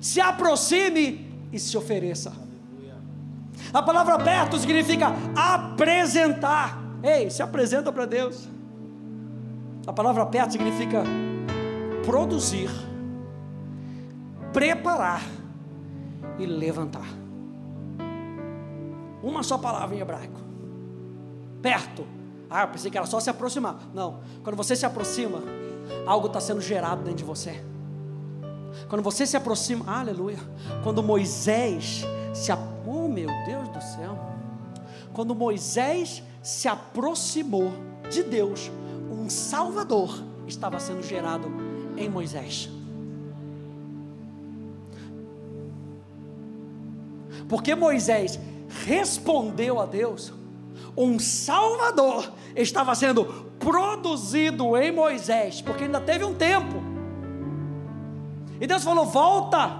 Se 0.00 0.20
aproxime 0.20 1.31
e 1.52 1.58
se 1.58 1.76
ofereça. 1.76 2.32
A 3.72 3.82
palavra 3.82 4.18
perto 4.18 4.58
significa 4.58 5.12
apresentar. 5.36 6.78
Ei, 7.02 7.30
se 7.30 7.42
apresenta 7.42 7.92
para 7.92 8.06
Deus. 8.06 8.48
A 9.86 9.92
palavra 9.92 10.24
perto 10.26 10.52
significa 10.52 11.02
produzir, 12.04 12.70
preparar 14.52 15.22
e 16.38 16.46
levantar. 16.46 17.06
Uma 19.22 19.42
só 19.42 19.58
palavra 19.58 19.94
em 19.94 20.00
hebraico. 20.00 20.40
Perto. 21.60 22.04
Ah, 22.50 22.62
eu 22.62 22.68
pensei 22.68 22.90
que 22.90 22.98
era 22.98 23.06
só 23.06 23.20
se 23.20 23.30
aproximar. 23.30 23.78
Não. 23.94 24.20
Quando 24.42 24.56
você 24.56 24.74
se 24.74 24.84
aproxima, 24.84 25.40
algo 26.06 26.26
está 26.26 26.40
sendo 26.40 26.60
gerado 26.60 27.02
dentro 27.02 27.18
de 27.18 27.24
você. 27.24 27.64
Quando 28.88 29.02
você 29.02 29.26
se 29.26 29.36
aproxima, 29.36 29.84
aleluia. 29.86 30.38
Quando 30.82 31.02
Moisés 31.02 32.04
se, 32.32 32.52
oh 32.86 33.08
meu 33.08 33.28
Deus 33.46 33.68
do 33.68 33.80
céu. 33.80 34.18
Quando 35.12 35.34
Moisés 35.34 36.22
se 36.42 36.68
aproximou 36.68 37.72
de 38.10 38.22
Deus, 38.22 38.70
um 39.10 39.28
Salvador 39.28 40.22
estava 40.46 40.80
sendo 40.80 41.02
gerado 41.02 41.48
em 41.96 42.08
Moisés. 42.08 42.68
Porque 47.48 47.74
Moisés 47.74 48.38
respondeu 48.68 49.78
a 49.78 49.84
Deus, 49.84 50.32
um 50.96 51.18
Salvador 51.18 52.32
estava 52.56 52.94
sendo 52.94 53.24
produzido 53.58 54.76
em 54.76 54.90
Moisés, 54.90 55.60
porque 55.60 55.84
ainda 55.84 56.00
teve 56.00 56.24
um 56.24 56.34
tempo. 56.34 56.91
E 58.62 58.66
Deus 58.68 58.84
falou: 58.84 59.04
volta, 59.04 59.76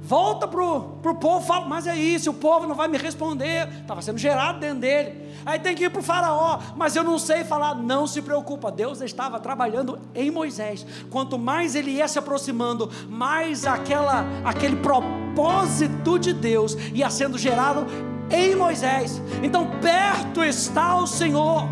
volta 0.00 0.48
para 0.48 0.64
o 0.64 1.14
povo, 1.14 1.46
fala, 1.46 1.66
mas 1.66 1.86
é 1.86 1.94
isso, 1.94 2.30
o 2.30 2.34
povo 2.34 2.66
não 2.66 2.74
vai 2.74 2.88
me 2.88 2.96
responder, 2.96 3.68
estava 3.82 4.00
sendo 4.00 4.16
gerado 4.16 4.58
dentro 4.58 4.78
dele. 4.78 5.30
Aí 5.44 5.58
tem 5.58 5.74
que 5.74 5.84
ir 5.84 5.90
para 5.90 6.00
o 6.00 6.02
faraó, 6.02 6.58
mas 6.74 6.96
eu 6.96 7.04
não 7.04 7.18
sei 7.18 7.44
falar, 7.44 7.74
não 7.74 8.06
se 8.06 8.22
preocupa, 8.22 8.72
Deus 8.72 9.02
estava 9.02 9.38
trabalhando 9.38 9.98
em 10.14 10.30
Moisés. 10.30 10.86
Quanto 11.10 11.38
mais 11.38 11.74
ele 11.74 11.90
ia 11.90 12.08
se 12.08 12.18
aproximando, 12.18 12.90
mais 13.06 13.66
aquela, 13.66 14.24
aquele 14.46 14.76
propósito 14.76 16.18
de 16.18 16.32
Deus 16.32 16.74
ia 16.94 17.10
sendo 17.10 17.36
gerado 17.36 17.84
em 18.30 18.56
Moisés. 18.56 19.20
Então 19.42 19.78
perto 19.82 20.42
está 20.42 20.96
o 20.96 21.06
Senhor 21.06 21.68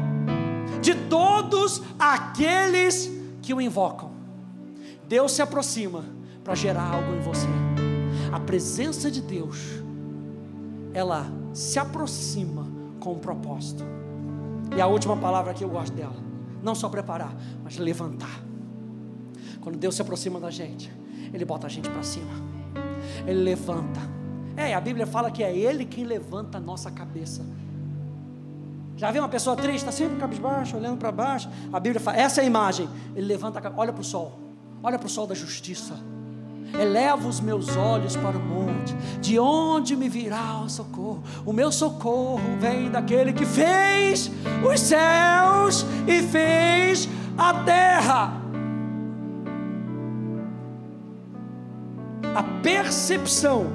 de 0.83 0.95
todos 0.95 1.83
aqueles 1.99 3.11
que 3.41 3.55
o 3.55 3.63
invocam. 3.63 4.11
Deus 5.09 5.33
se 5.33 5.41
aproxima 5.41 6.20
para 6.51 6.57
gerar 6.57 6.83
algo 6.83 7.15
em 7.15 7.21
você. 7.21 7.47
A 8.33 8.41
presença 8.41 9.09
de 9.09 9.23
Deus, 9.23 9.57
ela 10.93 11.31
se 11.53 11.79
aproxima 11.79 12.67
com 12.99 13.13
um 13.13 13.19
propósito. 13.21 13.85
E 14.77 14.81
a 14.81 14.87
última 14.89 15.17
palavra 15.17 15.55
que 15.55 15.63
eu 15.63 15.69
gosto 15.69 15.95
dela, 15.95 16.17
não 16.61 16.75
só 16.75 16.89
preparar, 16.89 17.37
mas 17.63 17.79
levantar. 17.79 18.43
Quando 19.61 19.79
Deus 19.79 19.95
se 19.95 20.03
aproxima 20.03 20.41
da 20.41 20.51
gente, 20.51 20.93
Ele 21.33 21.45
bota 21.45 21.69
a 21.69 21.71
gente 21.71 21.89
para 21.89 22.03
cima. 22.03 22.33
Ele 23.25 23.45
levanta. 23.45 24.01
É, 24.57 24.75
a 24.75 24.81
Bíblia 24.81 25.07
fala 25.07 25.31
que 25.31 25.45
é 25.45 25.57
Ele 25.57 25.85
quem 25.85 26.03
levanta 26.03 26.59
a 26.59 26.61
nossa 26.61 26.91
cabeça. 26.91 27.47
Já 28.97 29.13
viu 29.13 29.23
uma 29.23 29.29
pessoa 29.29 29.55
triste, 29.55 29.87
está 29.87 29.93
sempre 29.93 30.17
cabisbaixo, 30.19 30.77
olhando 30.77 30.99
para 30.99 31.13
baixo? 31.13 31.49
A 31.73 31.79
Bíblia 31.79 32.01
fala, 32.01 32.17
essa 32.17 32.41
é 32.41 32.43
a 32.43 32.47
imagem. 32.49 32.89
Ele 33.15 33.27
levanta 33.27 33.61
a 33.61 33.63
cabeça, 33.63 33.81
olha 33.81 33.93
para 33.93 34.03
o 34.03 34.05
sol, 34.05 34.37
olha 34.83 34.99
para 34.99 35.07
o 35.07 35.09
sol 35.09 35.29
da 35.29 35.35
justiça 35.37 35.95
Eleva 36.79 37.29
os 37.29 37.41
meus 37.41 37.77
olhos 37.77 38.17
para 38.17 38.37
o 38.37 38.41
monte, 38.41 38.95
de 39.21 39.39
onde 39.39 39.97
me 39.97 40.09
virá 40.09 40.61
o 40.61 40.69
socorro? 40.69 41.23
O 41.45 41.53
meu 41.53 41.73
socorro 41.73 42.57
vem 42.59 42.91
daquele 42.91 43.33
que 43.33 43.45
fez 43.45 44.31
os 44.65 44.81
céus 44.81 45.85
e 46.07 46.23
fez 46.23 47.09
a 47.37 47.65
terra. 47.65 48.41
A 52.35 52.43
percepção 52.63 53.67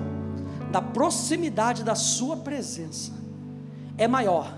da 0.72 0.82
proximidade 0.82 1.84
da 1.84 1.96
Sua 1.96 2.38
presença 2.38 3.12
é 3.98 4.08
maior 4.08 4.54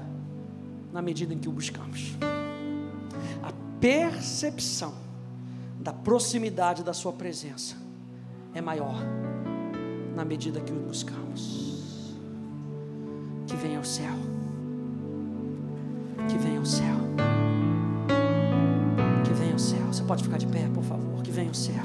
na 0.94 1.02
medida 1.02 1.34
em 1.34 1.40
que 1.40 1.50
o 1.50 1.52
buscamos. 1.52 2.16
A 3.44 3.52
percepção 3.80 4.94
da 5.80 5.92
proximidade 5.92 6.84
da 6.84 6.94
Sua 6.94 7.14
presença 7.14 7.87
é 8.54 8.62
maior 8.62 8.96
na 10.16 10.26
medida 10.26 10.60
que 10.60 10.72
o 10.72 10.76
buscamos. 10.76 12.16
Que 13.46 13.56
venha 13.56 13.80
o 13.80 13.86
céu. 13.86 14.14
Que 16.28 16.38
venha 16.38 16.60
o 16.60 16.66
céu. 16.66 16.96
Que 19.24 19.34
venha 19.34 19.56
o 19.56 19.60
céu. 19.60 19.86
Você 19.88 20.04
pode 20.04 20.24
ficar 20.24 20.38
de 20.38 20.48
pé, 20.48 20.68
por 20.74 20.84
favor. 20.84 21.22
Que 21.24 21.32
venha 21.32 21.52
o 21.52 21.56
céu. 21.56 21.84